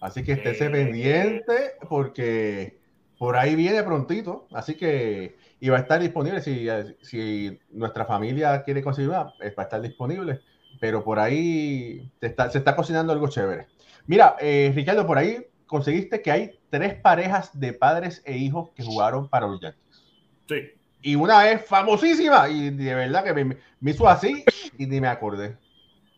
Así 0.00 0.22
que 0.22 0.32
estése 0.32 0.66
eh, 0.66 0.70
pendiente 0.70 1.54
porque 1.88 2.78
por 3.16 3.34
ahí 3.36 3.54
viene 3.54 3.82
prontito. 3.82 4.46
Así 4.52 4.74
que 4.74 5.38
y 5.58 5.70
va 5.70 5.78
a 5.78 5.80
estar 5.80 6.00
disponible 6.00 6.42
si, 6.42 6.68
si 7.00 7.58
nuestra 7.70 8.04
familia 8.04 8.62
quiere 8.62 8.82
conseguir 8.82 9.08
una, 9.10 9.24
va 9.24 9.32
a 9.40 9.62
estar 9.62 9.80
disponible. 9.80 10.40
Pero 10.80 11.04
por 11.04 11.18
ahí 11.18 12.10
se 12.20 12.26
está, 12.26 12.50
se 12.50 12.58
está 12.58 12.76
cocinando 12.76 13.12
algo 13.12 13.28
chévere. 13.28 13.66
Mira, 14.06 14.36
eh, 14.40 14.72
Ricardo, 14.74 15.06
por 15.06 15.18
ahí 15.18 15.46
conseguiste 15.66 16.22
que 16.22 16.30
hay 16.30 16.60
tres 16.70 16.94
parejas 16.94 17.58
de 17.58 17.72
padres 17.72 18.22
e 18.24 18.36
hijos 18.36 18.70
que 18.74 18.82
jugaron 18.82 19.28
para 19.28 19.46
los 19.46 19.60
Yankees. 19.60 20.04
Sí. 20.48 20.56
Y 21.02 21.14
una 21.14 21.50
es 21.50 21.64
famosísima 21.64 22.48
y 22.48 22.70
de 22.70 22.94
verdad 22.94 23.24
que 23.24 23.32
me, 23.32 23.56
me 23.80 23.90
hizo 23.90 24.08
así 24.08 24.44
y 24.78 24.86
ni 24.86 25.00
me 25.00 25.08
acordé. 25.08 25.56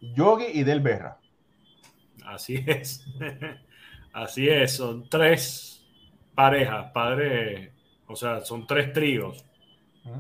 Yogi 0.01 0.47
y 0.55 0.63
Del 0.63 0.81
Berra. 0.81 1.19
Así 2.25 2.65
es. 2.67 3.05
Así 4.13 4.49
es. 4.49 4.73
Son 4.77 5.09
tres 5.09 5.85
parejas, 6.35 6.91
padre, 6.93 7.73
o 8.07 8.17
sea, 8.17 8.41
son 8.41 8.67
tres 8.67 8.93
tríos 8.93 9.45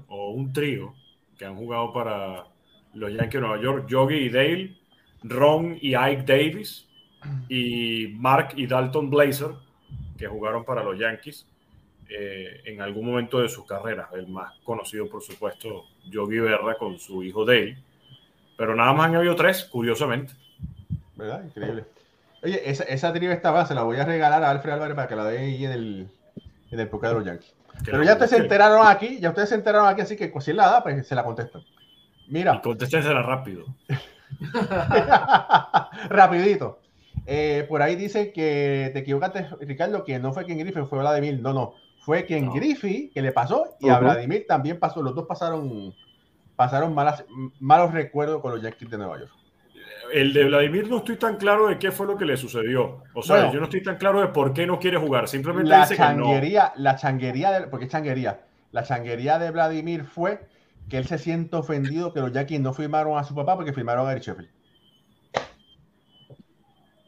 o 0.08 0.30
un 0.30 0.52
trío 0.52 0.94
que 1.38 1.46
han 1.46 1.56
jugado 1.56 1.92
para 1.92 2.46
los 2.94 3.12
Yankees 3.12 3.34
de 3.34 3.40
Nueva 3.40 3.62
York. 3.62 3.86
Yogi 3.88 4.16
y 4.16 4.28
Dale, 4.28 4.76
Ron 5.22 5.78
y 5.80 5.94
Ike 5.94 6.22
Davis 6.22 6.88
y 7.48 8.14
Mark 8.16 8.54
y 8.56 8.66
Dalton 8.66 9.10
Blazer, 9.10 9.50
que 10.16 10.26
jugaron 10.26 10.64
para 10.64 10.82
los 10.82 10.98
Yankees 10.98 11.46
eh, 12.08 12.62
en 12.64 12.80
algún 12.80 13.06
momento 13.06 13.40
de 13.40 13.48
sus 13.48 13.64
carreras. 13.66 14.08
El 14.12 14.28
más 14.28 14.54
conocido, 14.64 15.08
por 15.08 15.22
supuesto, 15.22 15.84
Yogi 16.08 16.38
Berra 16.38 16.76
con 16.76 16.98
su 16.98 17.22
hijo 17.22 17.44
Dale. 17.44 17.78
Pero 18.56 18.74
nada 18.74 18.92
más 18.92 19.08
han 19.08 19.16
habido 19.16 19.36
tres, 19.36 19.64
curiosamente. 19.64 20.34
¿Verdad? 21.16 21.44
Increíble. 21.44 21.84
Oye, 22.42 22.70
esa, 22.70 22.84
esa 22.84 23.14
estaba, 23.14 23.66
se 23.66 23.74
la 23.74 23.82
voy 23.82 23.98
a 23.98 24.04
regalar 24.04 24.42
a 24.42 24.50
Alfred 24.50 24.72
Álvarez 24.72 24.94
para 24.94 25.08
que 25.08 25.16
la 25.16 25.24
dé 25.24 25.38
ahí 25.38 25.64
en 25.64 25.72
el, 25.72 26.08
en 26.70 26.80
el 26.80 26.90
de 26.90 27.12
los 27.12 27.24
Yankees. 27.24 27.54
Pero 27.84 28.02
ya 28.02 28.12
ustedes 28.12 28.30
se 28.30 28.36
enteraron 28.36 28.86
aquí, 28.86 29.18
ya 29.20 29.30
ustedes 29.30 29.48
se 29.50 29.54
enteraron 29.54 29.88
aquí, 29.88 30.00
así 30.02 30.16
que 30.16 30.32
si 30.40 30.52
la 30.52 30.66
da, 30.66 30.82
pues 30.82 31.06
se 31.06 31.14
la 31.14 31.24
contestan. 31.24 31.62
Mira. 32.30 32.54
Y 32.54 32.60
contéstensela 32.60 33.22
rápido. 33.22 33.66
Rapidito. 36.08 36.80
Eh, 37.26 37.66
por 37.68 37.82
ahí 37.82 37.96
dice 37.96 38.32
que 38.32 38.90
te 38.92 39.00
equivocaste, 39.00 39.48
Ricardo, 39.60 40.04
que 40.04 40.18
no 40.18 40.32
fue 40.32 40.44
quien 40.44 40.58
Griffith, 40.58 40.86
fue 40.86 41.00
Vladimir. 41.00 41.40
No, 41.40 41.52
no. 41.52 41.74
Fue 42.00 42.24
quien 42.24 42.46
no. 42.46 42.52
Griffith 42.52 43.12
que 43.12 43.20
le 43.20 43.32
pasó 43.32 43.76
y 43.80 43.86
uh 43.86 43.88
-huh. 43.88 43.96
a 43.96 43.98
Vladimir 44.00 44.46
también 44.48 44.78
pasó. 44.78 45.02
Los 45.02 45.14
dos 45.14 45.26
pasaron, 45.26 45.94
pasaron 46.56 46.94
malas, 46.94 47.24
malos 47.58 47.92
recuerdos 47.92 48.40
con 48.40 48.52
los 48.52 48.62
Yankees 48.62 48.90
de 48.90 48.98
Nueva 48.98 49.18
York. 49.18 49.32
El 50.12 50.32
de 50.32 50.44
Vladimir 50.44 50.88
no 50.88 50.98
estoy 50.98 51.16
tan 51.16 51.36
claro 51.36 51.68
de 51.68 51.78
qué 51.78 51.92
fue 51.92 52.06
lo 52.06 52.16
que 52.16 52.24
le 52.24 52.36
sucedió. 52.36 53.02
O 53.14 53.22
sea, 53.22 53.36
bueno, 53.36 53.52
yo 53.52 53.58
no 53.60 53.64
estoy 53.64 53.82
tan 53.82 53.96
claro 53.96 54.20
de 54.20 54.28
por 54.28 54.52
qué 54.52 54.66
no 54.66 54.78
quiere 54.78 54.96
jugar. 54.96 55.28
Simplemente 55.28 55.70
la 55.70 55.82
dice 55.82 55.96
changuería, 55.96 56.72
que 56.72 56.78
no. 56.78 56.84
La 56.84 56.96
changuería, 56.96 57.52
de, 57.52 57.66
porque 57.68 57.84
es 57.84 57.92
changuería. 57.92 58.40
La 58.72 58.82
changuería 58.82 59.38
de 59.38 59.50
Vladimir 59.50 60.04
fue 60.04 60.40
que 60.90 60.98
él 60.98 61.06
se 61.06 61.18
siente 61.18 61.56
ofendido 61.56 62.12
que 62.12 62.20
los 62.20 62.32
Yankees 62.32 62.60
no 62.60 62.74
firmaron 62.74 63.16
a 63.16 63.24
su 63.24 63.34
papá 63.34 63.56
porque 63.56 63.72
firmaron 63.72 64.06
a 64.06 64.12
Eric 64.12 64.24
Sheffield. 64.24 64.50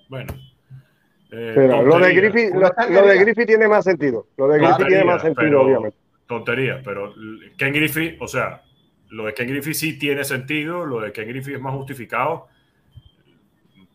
Bueno. 0.08 0.32
Eh, 1.32 1.52
Pero 1.54 1.82
lo 1.82 1.98
de, 1.98 2.14
Griffith, 2.14 2.54
lo, 2.54 2.70
lo, 2.90 3.06
de 3.06 3.18
Griffith 3.18 3.46
tiene 3.46 3.66
más 3.66 3.84
sentido. 3.84 4.28
Lo 4.36 4.48
de 4.48 4.58
Griffith 4.58 4.86
tiene 4.86 5.04
más 5.04 5.22
sentido, 5.22 5.44
pero, 5.44 5.62
obviamente. 5.62 5.98
Tontería, 6.26 6.80
pero 6.84 7.14
Ken 7.58 7.72
Griffith, 7.72 8.20
o 8.20 8.28
sea, 8.28 8.62
lo 9.08 9.26
de 9.26 9.34
Ken 9.34 9.48
Griffith 9.48 9.74
sí 9.74 9.98
tiene 9.98 10.24
sentido, 10.24 10.86
lo 10.86 11.00
de 11.00 11.12
Ken 11.12 11.28
Griffith 11.28 11.54
es 11.54 11.60
más 11.60 11.74
justificado. 11.74 12.48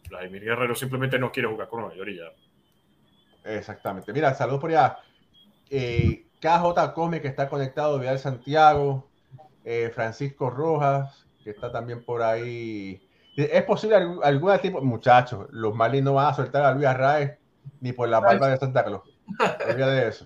Vladimir 0.10 0.44
Guerrero 0.44 0.76
simplemente 0.76 1.18
no 1.20 1.32
quiere 1.32 1.48
jugar 1.48 1.68
con 1.68 1.86
y 1.92 2.16
ya. 2.16 2.32
Exactamente. 3.46 4.12
Mira, 4.12 4.34
saludos 4.34 4.60
por 4.60 4.72
allá. 4.72 4.98
Eh, 5.70 6.26
KJ 6.40 6.94
Come, 6.94 7.22
que 7.22 7.28
está 7.28 7.48
conectado, 7.50 8.00
Vidal 8.00 8.20
Santiago, 8.20 9.07
eh, 9.70 9.92
Francisco 9.94 10.50
Rojas, 10.50 11.28
que 11.44 11.50
está 11.50 11.70
también 11.70 12.02
por 12.06 12.22
ahí. 12.24 13.06
¿Es 13.36 13.64
posible 13.64 13.98
algún, 13.98 14.24
algún 14.24 14.58
tipo, 14.60 14.82
muchachos, 14.82 15.46
los 15.52 15.76
Marlins 15.76 16.06
no 16.06 16.14
van 16.14 16.28
a 16.28 16.34
soltar 16.34 16.64
a 16.64 16.72
Luis 16.72 16.86
Arraez 16.86 17.38
ni 17.82 17.92
por 17.92 18.08
la 18.08 18.22
barba 18.22 18.48
de 18.48 18.56
Santa 18.56 18.86
Claus? 18.86 19.02
Olvida 19.70 19.92
de 19.92 20.08
eso. 20.08 20.26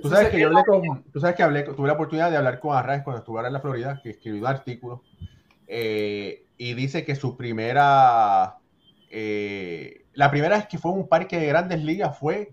Tú 0.00 0.08
sabes 0.08 0.28
que 0.28 0.38
yo 0.38 0.46
hablé 0.46 0.62
con, 0.64 1.02
tú 1.12 1.18
sabes 1.18 1.34
que 1.34 1.42
hablé, 1.42 1.64
tuve 1.64 1.88
la 1.88 1.94
oportunidad 1.94 2.30
de 2.30 2.36
hablar 2.36 2.60
con 2.60 2.76
Arraez 2.76 3.02
cuando 3.02 3.18
estuve 3.18 3.44
en 3.44 3.52
la 3.52 3.60
Florida, 3.60 4.00
que 4.00 4.10
escribió 4.10 4.42
un 4.42 4.46
artículo, 4.46 5.02
eh, 5.66 6.46
y 6.56 6.74
dice 6.74 7.04
que 7.04 7.16
su 7.16 7.36
primera, 7.36 8.58
eh, 9.10 10.04
la 10.12 10.30
primera 10.30 10.56
vez 10.56 10.68
que 10.68 10.78
fue 10.78 10.92
a 10.92 10.94
un 10.94 11.08
parque 11.08 11.40
de 11.40 11.48
grandes 11.48 11.82
ligas 11.82 12.16
fue 12.16 12.52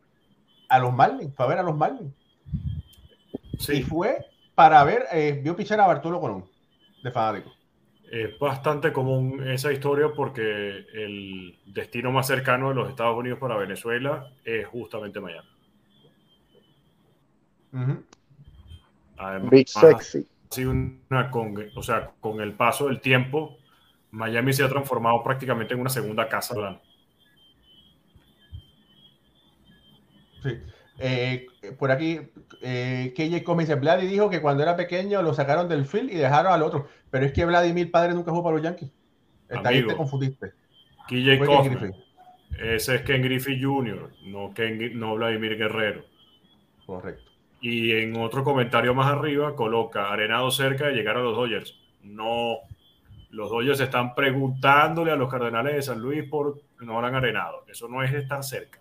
a 0.69 0.79
los 0.79 0.91
Marlins, 0.91 1.35
fue 1.35 1.45
a 1.45 1.49
ver 1.49 1.59
a 1.59 1.63
los 1.63 1.77
Marlins. 1.77 2.15
Sí. 3.59 3.73
Y 3.73 3.83
fue 3.83 4.30
para 4.61 4.83
ver, 4.83 5.07
eh, 5.11 5.39
vio 5.41 5.55
pichar 5.55 5.79
a 5.79 5.87
Bartolo 5.87 6.21
Colón, 6.21 6.45
de 7.01 7.09
fanático. 7.09 7.51
Es 8.11 8.37
bastante 8.37 8.93
común 8.93 9.41
esa 9.47 9.73
historia 9.73 10.09
porque 10.15 10.85
el 10.93 11.57
destino 11.65 12.11
más 12.11 12.27
cercano 12.27 12.69
de 12.69 12.75
los 12.75 12.87
Estados 12.87 13.17
Unidos 13.17 13.39
para 13.39 13.57
Venezuela 13.57 14.31
es 14.45 14.67
justamente 14.67 15.19
Miami. 15.19 15.49
Uh 17.73 17.77
-huh. 17.77 18.03
Además, 19.17 19.49
Big 19.49 19.67
sexy. 19.67 20.27
Una, 20.63 21.31
con, 21.31 21.55
o 21.75 21.81
sea, 21.81 22.11
con 22.19 22.39
el 22.39 22.53
paso 22.53 22.87
del 22.87 23.01
tiempo, 23.01 23.57
Miami 24.11 24.53
se 24.53 24.63
ha 24.63 24.69
transformado 24.69 25.23
prácticamente 25.23 25.73
en 25.73 25.79
una 25.79 25.89
segunda 25.89 26.27
casa. 26.29 26.79
Sí. 30.43 30.59
Eh, 31.03 31.47
por 31.79 31.91
aquí, 31.91 32.19
eh, 32.61 33.11
KJ 33.15 33.43
Comics 33.43 33.79
Vladi 33.79 34.05
dijo 34.05 34.29
que 34.29 34.39
cuando 34.39 34.61
era 34.61 34.75
pequeño 34.75 35.23
lo 35.23 35.33
sacaron 35.33 35.67
del 35.67 35.85
field 35.85 36.11
y 36.11 36.15
dejaron 36.15 36.53
al 36.53 36.61
otro. 36.61 36.87
Pero 37.09 37.25
es 37.25 37.31
que 37.31 37.43
Vladimir 37.45 37.89
padre 37.89 38.13
nunca 38.13 38.29
jugó 38.29 38.43
para 38.43 38.55
los 38.55 38.63
Yankees. 38.63 38.91
Está 39.49 39.69
ahí 39.69 39.85
te 39.85 39.95
confundiste. 39.95 40.53
KJ 41.07 41.45
Comics. 41.45 41.97
Ese 42.59 42.95
es 42.95 43.01
Ken 43.01 43.23
Griffey 43.23 43.61
Jr., 43.61 44.11
no, 44.25 44.53
Ken, 44.53 44.99
no 44.99 45.15
Vladimir 45.15 45.57
Guerrero. 45.57 46.03
Correcto. 46.85 47.31
Y 47.61 47.91
en 47.93 48.15
otro 48.17 48.43
comentario 48.43 48.93
más 48.93 49.11
arriba 49.11 49.55
coloca 49.55 50.11
Arenado 50.11 50.51
cerca 50.51 50.87
de 50.87 50.93
llegar 50.93 51.17
a 51.17 51.21
los 51.21 51.35
Dodgers. 51.35 51.79
No, 52.03 52.57
los 53.31 53.49
Dodgers 53.49 53.79
están 53.79 54.13
preguntándole 54.13 55.11
a 55.11 55.15
los 55.15 55.29
Cardenales 55.29 55.75
de 55.75 55.81
San 55.81 55.99
Luis 55.99 56.23
por 56.29 56.61
no 56.81 56.99
han 57.03 57.15
arenado. 57.15 57.63
Eso 57.67 57.87
no 57.87 58.03
es 58.03 58.13
estar 58.13 58.43
cerca. 58.43 58.79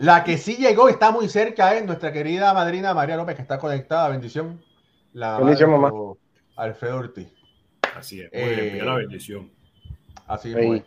La 0.00 0.24
que 0.24 0.38
sí 0.38 0.56
llegó, 0.56 0.88
está 0.88 1.10
muy 1.10 1.28
cerca, 1.28 1.76
es 1.76 1.84
nuestra 1.84 2.10
querida 2.10 2.54
madrina 2.54 2.94
María 2.94 3.18
López, 3.18 3.36
que 3.36 3.42
está 3.42 3.58
conectada. 3.58 4.08
Bendición. 4.08 4.58
La 5.12 5.38
bendición, 5.38 5.70
mamá. 5.70 5.92
Alfredo 6.56 6.96
Ortiz. 6.96 7.28
Así 7.94 8.22
es. 8.22 8.32
Muy 8.32 8.70
bien, 8.70 8.86
la 8.86 8.94
bendición. 8.94 9.52
Así 10.26 10.54
es. 10.56 10.84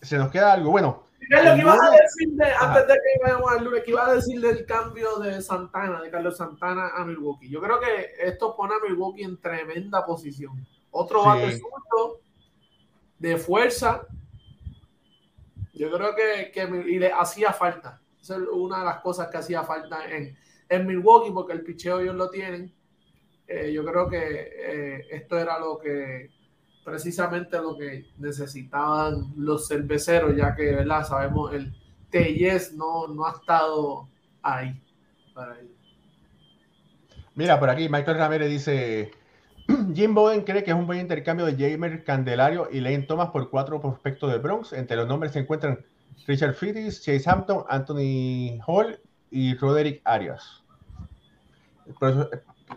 Se 0.00 0.16
nos 0.16 0.30
queda 0.30 0.54
algo. 0.54 0.70
Bueno, 0.70 1.04
¿Qué 1.20 1.36
es 1.36 1.44
lo 1.44 1.54
que 1.54 1.60
ibas 1.60 1.78
a 1.78 1.90
decir 1.90 2.28
de, 2.30 2.46
antes 2.46 2.86
de 2.86 2.94
que 2.94 3.22
vayamos 3.22 3.52
al 3.52 3.64
lunes? 3.64 3.82
¿Qué 3.84 3.90
ibas 3.90 4.08
a 4.08 4.14
decir 4.14 4.40
del 4.40 4.64
cambio 4.64 5.18
de 5.18 5.42
Santana, 5.42 6.00
de 6.00 6.10
Carlos 6.10 6.38
Santana 6.38 6.92
a 6.96 7.04
Milwaukee? 7.04 7.50
Yo 7.50 7.60
creo 7.60 7.78
que 7.78 8.14
esto 8.20 8.56
pone 8.56 8.72
a 8.74 8.88
Milwaukee 8.88 9.24
en 9.24 9.38
tremenda 9.38 10.06
posición. 10.06 10.66
Otro 10.90 11.20
sí. 11.20 11.26
bate 11.28 11.60
de 13.18 13.36
fuerza. 13.36 14.06
Yo 15.74 15.92
creo 15.92 16.14
que, 16.14 16.50
que 16.52 16.62
y 16.90 16.98
le 16.98 17.12
hacía 17.12 17.52
falta. 17.52 18.00
Esa 18.24 18.36
es 18.36 18.42
una 18.50 18.78
de 18.78 18.84
las 18.86 19.00
cosas 19.02 19.28
que 19.28 19.36
hacía 19.36 19.64
falta 19.64 19.98
en, 20.08 20.86
Milwaukee, 20.86 21.30
porque 21.30 21.52
el 21.52 21.62
picheo 21.62 22.00
ellos 22.00 22.14
lo 22.14 22.30
tienen. 22.30 22.72
Eh, 23.46 23.70
yo 23.70 23.84
creo 23.84 24.08
que 24.08 24.16
eh, 24.18 25.06
esto 25.10 25.38
era 25.38 25.58
lo 25.58 25.78
que 25.78 26.30
precisamente 26.82 27.58
lo 27.58 27.76
que 27.76 28.06
necesitaban 28.16 29.34
los 29.36 29.68
cerveceros, 29.68 30.34
ya 30.34 30.56
que, 30.56 30.72
¿verdad? 30.74 31.06
Sabemos, 31.06 31.52
el 31.52 31.74
Telles 32.08 32.72
no, 32.72 33.08
no 33.08 33.26
ha 33.26 33.32
estado 33.32 34.08
ahí 34.40 34.82
para. 35.34 35.58
Mira, 37.34 37.60
por 37.60 37.68
aquí 37.68 37.90
Michael 37.90 38.16
Ramírez 38.16 38.48
dice, 38.48 39.10
Jim 39.94 40.14
Boden 40.14 40.44
cree 40.44 40.64
que 40.64 40.70
es 40.70 40.76
un 40.76 40.86
buen 40.86 41.00
intercambio 41.00 41.44
de 41.44 41.56
Jamer 41.58 42.04
Candelario 42.04 42.68
y 42.72 42.80
Lane 42.80 43.02
Thomas 43.02 43.28
por 43.28 43.50
cuatro 43.50 43.82
prospectos 43.82 44.32
de 44.32 44.38
Bronx. 44.38 44.72
Entre 44.72 44.96
los 44.96 45.06
nombres 45.06 45.32
se 45.32 45.40
encuentran 45.40 45.84
Richard 46.26 46.54
Fittis, 46.54 47.02
Chase 47.02 47.28
Hampton, 47.28 47.64
Anthony 47.68 48.58
Hall 48.66 48.98
y 49.30 49.54
Roderick 49.56 50.00
Arias. 50.04 50.64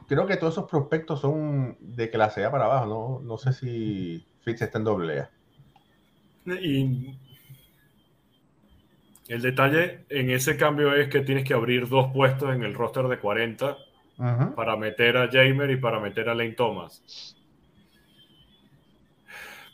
creo 0.07 0.27
que 0.27 0.37
todos 0.37 0.53
esos 0.53 0.69
prospectos 0.69 1.21
son 1.21 1.77
de 1.79 2.09
clase 2.09 2.43
A 2.43 2.51
para 2.51 2.65
abajo, 2.65 2.85
¿no? 2.85 3.19
No 3.27 3.37
sé 3.37 3.53
si 3.53 4.25
Fitz 4.41 4.61
está 4.61 4.77
en 4.77 4.83
doble 4.83 5.19
A. 5.19 5.29
Y 6.45 7.17
el 9.27 9.41
detalle 9.41 10.05
en 10.09 10.29
ese 10.29 10.55
cambio 10.57 10.93
es 10.95 11.09
que 11.09 11.21
tienes 11.21 11.43
que 11.43 11.53
abrir 11.53 11.89
dos 11.89 12.11
puestos 12.13 12.55
en 12.55 12.63
el 12.63 12.73
roster 12.73 13.07
de 13.07 13.19
40 13.19 13.71
uh 13.71 13.77
-huh. 14.23 14.55
para 14.55 14.77
meter 14.77 15.17
a 15.17 15.29
Jamer 15.29 15.69
y 15.71 15.77
para 15.77 15.99
meter 15.99 16.29
a 16.29 16.33
Lane 16.35 16.53
Thomas. 16.53 17.36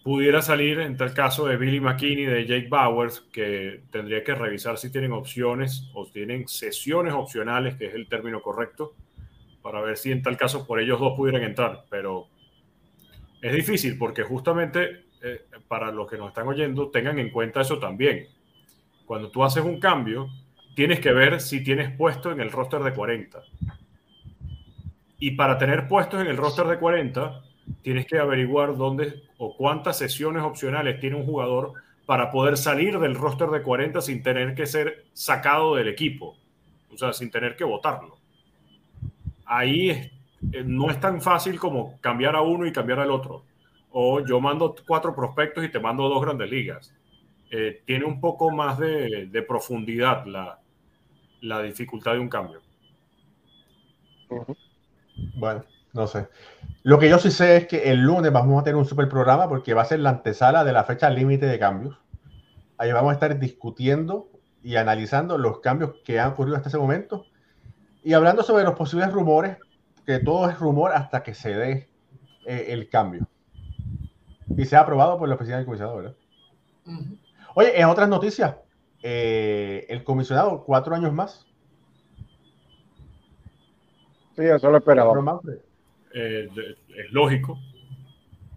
Pudiera 0.03 0.41
salir 0.41 0.81
en 0.81 0.97
tal 0.97 1.13
caso 1.13 1.45
de 1.45 1.55
Billy 1.55 1.79
McKinney, 1.79 2.25
de 2.25 2.45
Jake 2.45 2.67
Bowers, 2.69 3.21
que 3.31 3.83
tendría 3.89 4.21
que 4.21 4.35
revisar 4.35 4.77
si 4.77 4.91
tienen 4.91 5.13
opciones 5.13 5.89
o 5.93 6.05
tienen 6.07 6.45
sesiones 6.47 7.13
opcionales, 7.13 7.75
que 7.75 7.85
es 7.85 7.95
el 7.95 8.09
término 8.09 8.41
correcto, 8.41 8.95
para 9.61 9.79
ver 9.79 9.95
si 9.95 10.11
en 10.11 10.21
tal 10.21 10.35
caso 10.35 10.67
por 10.67 10.81
ellos 10.81 10.99
dos 10.99 11.15
pudieran 11.15 11.43
entrar. 11.43 11.85
Pero 11.89 12.27
es 13.41 13.53
difícil 13.53 13.97
porque 13.97 14.23
justamente 14.23 15.05
eh, 15.21 15.45
para 15.69 15.89
los 15.89 16.09
que 16.09 16.17
nos 16.17 16.27
están 16.27 16.47
oyendo 16.47 16.89
tengan 16.89 17.17
en 17.17 17.29
cuenta 17.29 17.61
eso 17.61 17.79
también. 17.79 18.27
Cuando 19.05 19.31
tú 19.31 19.41
haces 19.41 19.63
un 19.63 19.79
cambio, 19.79 20.27
tienes 20.75 20.99
que 20.99 21.13
ver 21.13 21.39
si 21.39 21.63
tienes 21.63 21.95
puesto 21.95 22.29
en 22.29 22.41
el 22.41 22.51
roster 22.51 22.81
de 22.81 22.93
40. 22.93 23.41
Y 25.19 25.31
para 25.31 25.57
tener 25.57 25.87
puestos 25.87 26.19
en 26.19 26.27
el 26.27 26.35
roster 26.35 26.67
de 26.67 26.77
40, 26.77 27.41
tienes 27.81 28.05
que 28.05 28.17
averiguar 28.17 28.75
dónde 28.77 29.23
o 29.37 29.55
cuántas 29.55 29.97
sesiones 29.97 30.43
opcionales 30.43 30.99
tiene 30.99 31.15
un 31.15 31.25
jugador 31.25 31.73
para 32.05 32.31
poder 32.31 32.57
salir 32.57 32.99
del 32.99 33.15
roster 33.15 33.49
de 33.49 33.61
40 33.61 34.01
sin 34.01 34.23
tener 34.23 34.55
que 34.55 34.65
ser 34.65 35.05
sacado 35.13 35.75
del 35.75 35.87
equipo, 35.87 36.35
o 36.91 36.97
sea, 36.97 37.13
sin 37.13 37.31
tener 37.31 37.55
que 37.55 37.63
votarlo. 37.63 38.17
Ahí 39.45 39.89
es, 39.89 40.11
eh, 40.51 40.63
no 40.65 40.89
es 40.89 40.99
tan 40.99 41.21
fácil 41.21 41.59
como 41.59 41.99
cambiar 42.01 42.35
a 42.35 42.41
uno 42.41 42.65
y 42.65 42.73
cambiar 42.73 42.99
al 42.99 43.11
otro. 43.11 43.43
O 43.91 44.25
yo 44.25 44.39
mando 44.41 44.75
cuatro 44.85 45.15
prospectos 45.15 45.63
y 45.63 45.69
te 45.69 45.79
mando 45.79 46.09
dos 46.09 46.21
grandes 46.21 46.49
ligas. 46.49 46.93
Eh, 47.51 47.83
tiene 47.85 48.05
un 48.05 48.19
poco 48.19 48.49
más 48.49 48.79
de, 48.79 49.27
de 49.27 49.41
profundidad 49.43 50.25
la, 50.25 50.59
la, 51.41 51.61
dificultad 51.61 52.13
de 52.13 52.19
un 52.19 52.29
cambio. 52.29 52.61
Uh 54.29 54.39
-huh. 54.39 54.57
Bueno, 55.35 55.63
no 55.93 56.07
sé. 56.07 56.27
Lo 56.81 56.99
que 56.99 57.09
yo 57.09 57.19
sí 57.19 57.31
sé 57.31 57.57
es 57.57 57.67
que 57.67 57.91
el 57.91 58.01
lunes 58.01 58.31
vamos 58.31 58.59
a 58.59 58.63
tener 58.63 58.75
un 58.75 58.85
super 58.85 59.07
programa 59.07 59.47
porque 59.47 59.73
va 59.73 59.83
a 59.83 59.85
ser 59.85 59.99
la 59.99 60.09
antesala 60.09 60.63
de 60.63 60.73
la 60.73 60.83
fecha 60.83 61.09
límite 61.09 61.45
de 61.45 61.59
cambios. 61.59 61.97
Ahí 62.77 62.91
vamos 62.91 63.11
a 63.11 63.13
estar 63.13 63.39
discutiendo 63.39 64.29
y 64.63 64.75
analizando 64.75 65.37
los 65.37 65.59
cambios 65.59 65.95
que 66.03 66.19
han 66.19 66.31
ocurrido 66.31 66.57
hasta 66.57 66.69
ese 66.69 66.77
momento 66.77 67.25
y 68.03 68.13
hablando 68.13 68.43
sobre 68.43 68.63
los 68.63 68.75
posibles 68.75 69.11
rumores, 69.11 69.57
que 70.05 70.19
todo 70.19 70.49
es 70.49 70.59
rumor 70.59 70.91
hasta 70.91 71.23
que 71.23 71.33
se 71.33 71.53
dé 71.53 71.89
eh, 72.45 72.65
el 72.69 72.89
cambio. 72.89 73.27
Y 74.57 74.65
sea 74.65 74.81
aprobado 74.81 75.17
por 75.17 75.29
la 75.29 75.35
oficina 75.35 75.57
del 75.57 75.65
comisionado, 75.65 75.97
¿verdad? 75.97 76.15
Uh 76.85 76.91
-huh. 76.91 77.19
Oye, 77.55 77.79
en 77.79 77.87
otras 77.87 78.09
noticias, 78.09 78.55
eh, 79.01 79.85
el 79.89 80.03
comisionado, 80.03 80.63
cuatro 80.65 80.95
años 80.95 81.13
más. 81.13 81.45
Sí, 84.35 84.43
eso 84.43 84.69
lo 84.69 84.77
esperaba. 84.77 85.13
Eh, 86.13 86.49
es 86.95 87.11
lógico. 87.11 87.59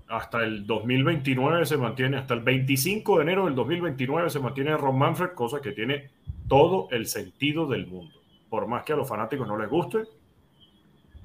Hasta 0.08 0.44
el 0.44 0.66
2029 0.66 1.66
se 1.66 1.76
mantiene, 1.76 2.18
hasta 2.18 2.34
el 2.34 2.40
25 2.40 3.16
de 3.16 3.22
enero 3.22 3.46
del 3.46 3.54
2029 3.54 4.30
se 4.30 4.38
mantiene 4.38 4.76
Ron 4.76 4.98
Manfred, 4.98 5.30
cosa 5.30 5.60
que 5.60 5.72
tiene 5.72 6.10
todo 6.48 6.88
el 6.90 7.06
sentido 7.06 7.66
del 7.66 7.86
mundo. 7.86 8.14
Por 8.48 8.68
más 8.68 8.84
que 8.84 8.92
a 8.92 8.96
los 8.96 9.08
fanáticos 9.08 9.48
no 9.48 9.58
les 9.58 9.68
guste, 9.68 10.04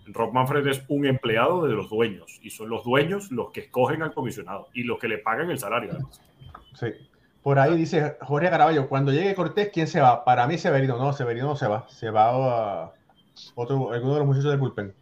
Rob 0.07 0.33
Manfred 0.33 0.65
es 0.67 0.83
un 0.87 1.05
empleado 1.05 1.65
de 1.65 1.73
los 1.73 1.89
dueños 1.89 2.39
y 2.41 2.49
son 2.49 2.69
los 2.69 2.83
dueños 2.83 3.31
los 3.31 3.51
que 3.51 3.61
escogen 3.61 4.01
al 4.01 4.13
comisionado 4.13 4.67
y 4.73 4.83
los 4.83 4.99
que 4.99 5.07
le 5.07 5.19
pagan 5.19 5.51
el 5.51 5.59
salario. 5.59 5.91
Además. 5.91 6.21
Sí. 6.73 6.87
Por 7.43 7.57
ahí 7.57 7.75
dice 7.75 8.17
Jorge 8.21 8.49
Caraballo, 8.49 8.87
cuando 8.87 9.11
llegue 9.11 9.33
Cortés, 9.33 9.69
¿quién 9.73 9.87
se 9.87 9.99
va? 9.99 10.23
Para 10.23 10.45
mí 10.47 10.57
Severino, 10.57 10.97
no, 10.97 11.11
Severino 11.13 11.47
no 11.47 11.55
se 11.55 11.67
va, 11.67 11.87
se 11.89 12.11
va 12.11 12.29
a 12.29 12.91
otro, 13.55 13.91
alguno 13.91 14.13
de 14.13 14.19
los 14.19 14.27
muchachos 14.27 14.51
del 14.51 14.59
bullpen. 14.59 14.93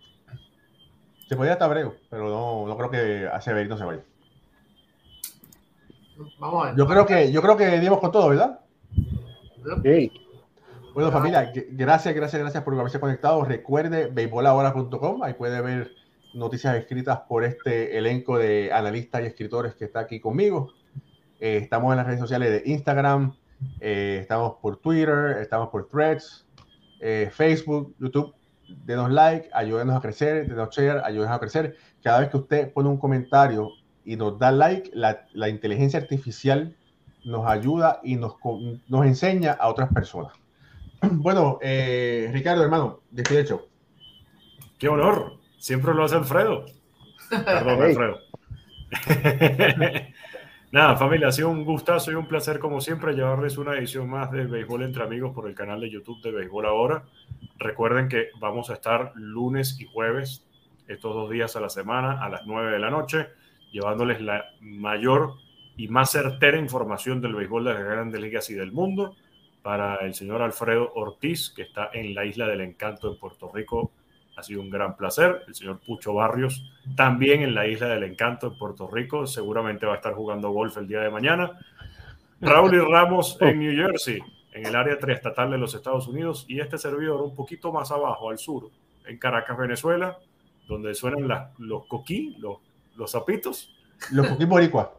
Se 1.30 1.36
podía 1.36 1.54
hasta 1.54 1.66
Abreu, 1.66 1.94
pero 2.10 2.28
no, 2.28 2.66
no 2.66 2.76
creo 2.76 2.90
que 2.90 3.28
a 3.28 3.40
Severino 3.40 3.78
se 3.78 3.84
vaya. 3.84 4.02
Vamos 6.40 6.64
a 6.64 6.68
ver. 6.70 6.76
Yo 6.76 6.88
creo 6.88 7.06
que, 7.06 7.32
yo 7.32 7.40
creo 7.44 7.56
que 7.56 7.80
dimos 7.80 8.00
con 8.00 8.12
todo, 8.12 8.30
¿verdad? 8.30 8.62
Sí. 9.84 10.12
Bueno, 10.96 11.12
familia, 11.12 11.54
gracias, 11.70 12.16
gracias, 12.16 12.42
gracias 12.42 12.64
por 12.64 12.74
haberse 12.74 13.00
conectado. 13.00 13.46
Recuerde 13.46 14.08
beisbolahora.com, 14.08 15.22
ahí 15.22 15.36
puede 15.36 15.62
ver 15.62 15.92
noticias 16.34 16.76
escritas 16.76 17.20
por 17.30 17.44
este 17.44 17.96
elenco 17.96 18.40
de 18.40 18.74
analistas 18.74 19.22
y 19.22 19.26
escritores 19.28 19.76
que 19.76 19.86
está 19.86 20.00
aquí 20.00 20.20
conmigo. 20.20 20.74
Eh, 21.40 21.58
estamos 21.58 21.92
en 21.92 21.98
las 21.98 22.08
redes 22.08 22.22
sociales 22.22 22.50
de 22.50 22.72
Instagram, 22.72 23.36
eh, 23.80 24.18
estamos 24.20 24.56
por 24.64 24.78
Twitter, 24.78 25.38
estamos 25.40 25.70
por 25.70 25.88
Threads, 25.88 26.48
eh, 27.00 27.30
Facebook, 27.32 27.94
YouTube. 28.00 28.34
Denos 28.86 29.12
like, 29.12 29.50
ayúdenos 29.54 29.96
a 29.96 30.02
crecer, 30.02 30.48
denos 30.48 30.76
share, 30.76 31.02
ayúdenos 31.04 31.36
a 31.36 31.40
crecer. 31.40 31.78
Cada 32.04 32.20
vez 32.22 32.30
que 32.30 32.38
usted 32.38 32.74
pone 32.74 32.90
un 32.90 32.98
comentario 32.98 33.72
y 34.06 34.16
nos 34.16 34.38
da 34.40 34.52
like, 34.52 34.92
la, 34.94 35.28
la 35.34 35.50
inteligencia 35.50 36.00
artificial 36.00 36.76
nos 37.26 37.48
ayuda 37.48 38.00
y 38.04 38.16
nos, 38.16 38.36
nos 38.88 39.06
enseña 39.06 39.54
a 39.54 39.70
otras 39.70 39.94
personas. 39.94 40.34
Bueno, 41.12 41.60
eh, 41.62 42.30
Ricardo, 42.34 42.62
hermano, 42.62 43.00
despide 43.10 43.42
hecho. 43.42 43.68
Qué 44.78 44.90
honor. 44.90 45.38
Siempre 45.58 45.94
lo 45.94 46.04
hace 46.04 46.16
Alfredo. 46.16 46.66
Perdón, 47.30 47.84
Alfredo. 47.84 48.20
Nada, 50.72 50.96
familia, 50.98 51.30
ha 51.30 51.32
sido 51.32 51.50
un 51.50 51.66
gustazo 51.66 52.12
y 52.12 52.14
un 52.14 52.28
placer, 52.28 52.60
como 52.60 52.80
siempre, 52.80 53.14
llevarles 53.14 53.58
una 53.58 53.76
edición 53.76 54.08
más 54.08 54.30
de 54.32 54.46
Béisbol 54.46 54.84
entre 54.84 55.02
Amigos 55.02 55.34
por 55.34 55.48
el 55.48 55.56
canal 55.56 55.82
de 55.82 55.90
YouTube 55.90 56.22
de 56.22 56.32
Béisbol 56.32 56.68
Ahora. 56.68 57.06
Recuerden 57.58 58.08
que 58.08 58.28
vamos 58.40 58.70
a 58.70 58.74
estar 58.74 59.12
lunes 59.16 59.82
y 59.82 59.86
jueves, 59.86 60.46
estos 60.88 61.16
dos 61.16 61.32
días 61.32 61.56
a 61.56 61.60
la 61.60 61.70
semana, 61.70 62.24
a 62.24 62.30
las 62.30 62.46
9 62.46 62.72
de 62.72 62.78
la 62.78 62.92
noche, 62.92 63.30
llevándoles 63.72 64.22
la 64.22 64.46
mayor 64.62 65.38
y 65.76 65.88
más 65.88 66.12
certera 66.12 66.60
información 66.60 67.20
del 67.20 67.34
béisbol 67.34 67.64
de 67.64 67.74
las 67.74 67.84
grandes 67.84 68.22
ligas 68.22 68.48
y 68.52 68.54
del 68.54 68.72
mundo 68.72 69.16
para 69.64 69.96
el 70.06 70.14
señor 70.14 70.44
Alfredo 70.44 70.92
Ortiz, 70.94 71.50
que 71.50 71.64
está 71.64 71.90
en 71.94 72.14
la 72.14 72.26
Isla 72.26 72.48
del 72.48 72.62
Encanto 72.62 73.12
en 73.12 73.18
Puerto 73.18 73.52
Rico. 73.52 73.92
Ha 74.40 74.44
sido 74.44 74.62
un 74.62 74.70
gran 74.70 74.96
placer. 74.96 75.44
El 75.48 75.54
señor 75.54 75.82
Pucho 75.86 76.14
Barrios, 76.14 76.64
también 76.96 77.42
en 77.42 77.54
la 77.54 77.68
Isla 77.68 77.90
del 77.90 78.04
Encanto 78.04 78.48
en 78.48 78.58
Puerto 78.58 78.90
Rico. 78.90 79.28
Seguramente 79.28 79.86
va 79.86 79.94
a 79.94 79.96
estar 79.98 80.14
jugando 80.14 80.52
golf 80.52 80.78
el 80.78 80.88
día 80.88 81.02
de 81.02 81.10
mañana. 81.10 81.60
Raúl 82.40 82.74
y 82.74 82.80
Ramos 82.80 83.38
en 83.42 83.60
New 83.60 83.76
Jersey, 83.76 84.22
en 84.54 84.66
el 84.66 84.74
área 84.78 84.98
triestatal 84.98 85.52
de 85.52 85.58
los 85.58 85.76
Estados 85.76 86.08
Unidos. 86.08 86.46
Y 86.48 86.62
este 86.62 86.78
servidor 86.78 87.22
un 87.22 87.36
poquito 87.36 87.74
más 87.74 87.92
abajo, 87.92 88.30
al 88.30 88.38
sur, 88.38 88.70
en 89.06 89.18
Caracas, 89.18 89.58
Venezuela, 89.58 90.18
donde 90.70 90.96
suenan 90.96 91.28
las, 91.28 91.60
los 91.60 91.86
coquí, 91.88 92.38
los, 92.40 92.60
los 92.96 93.12
zapitos. 93.12 93.76
Los 94.14 94.26
Cookies 94.26 94.48
Boricua. 94.48 94.94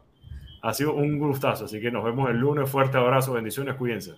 Ha 0.61 0.73
sido 0.75 0.93
un 0.93 1.17
gustazo, 1.17 1.65
así 1.65 1.81
que 1.81 1.89
nos 1.89 2.03
vemos 2.03 2.29
el 2.29 2.37
lunes. 2.37 2.69
Fuerte 2.69 2.95
abrazo, 2.99 3.33
bendiciones, 3.33 3.73
cuídense. 3.73 4.13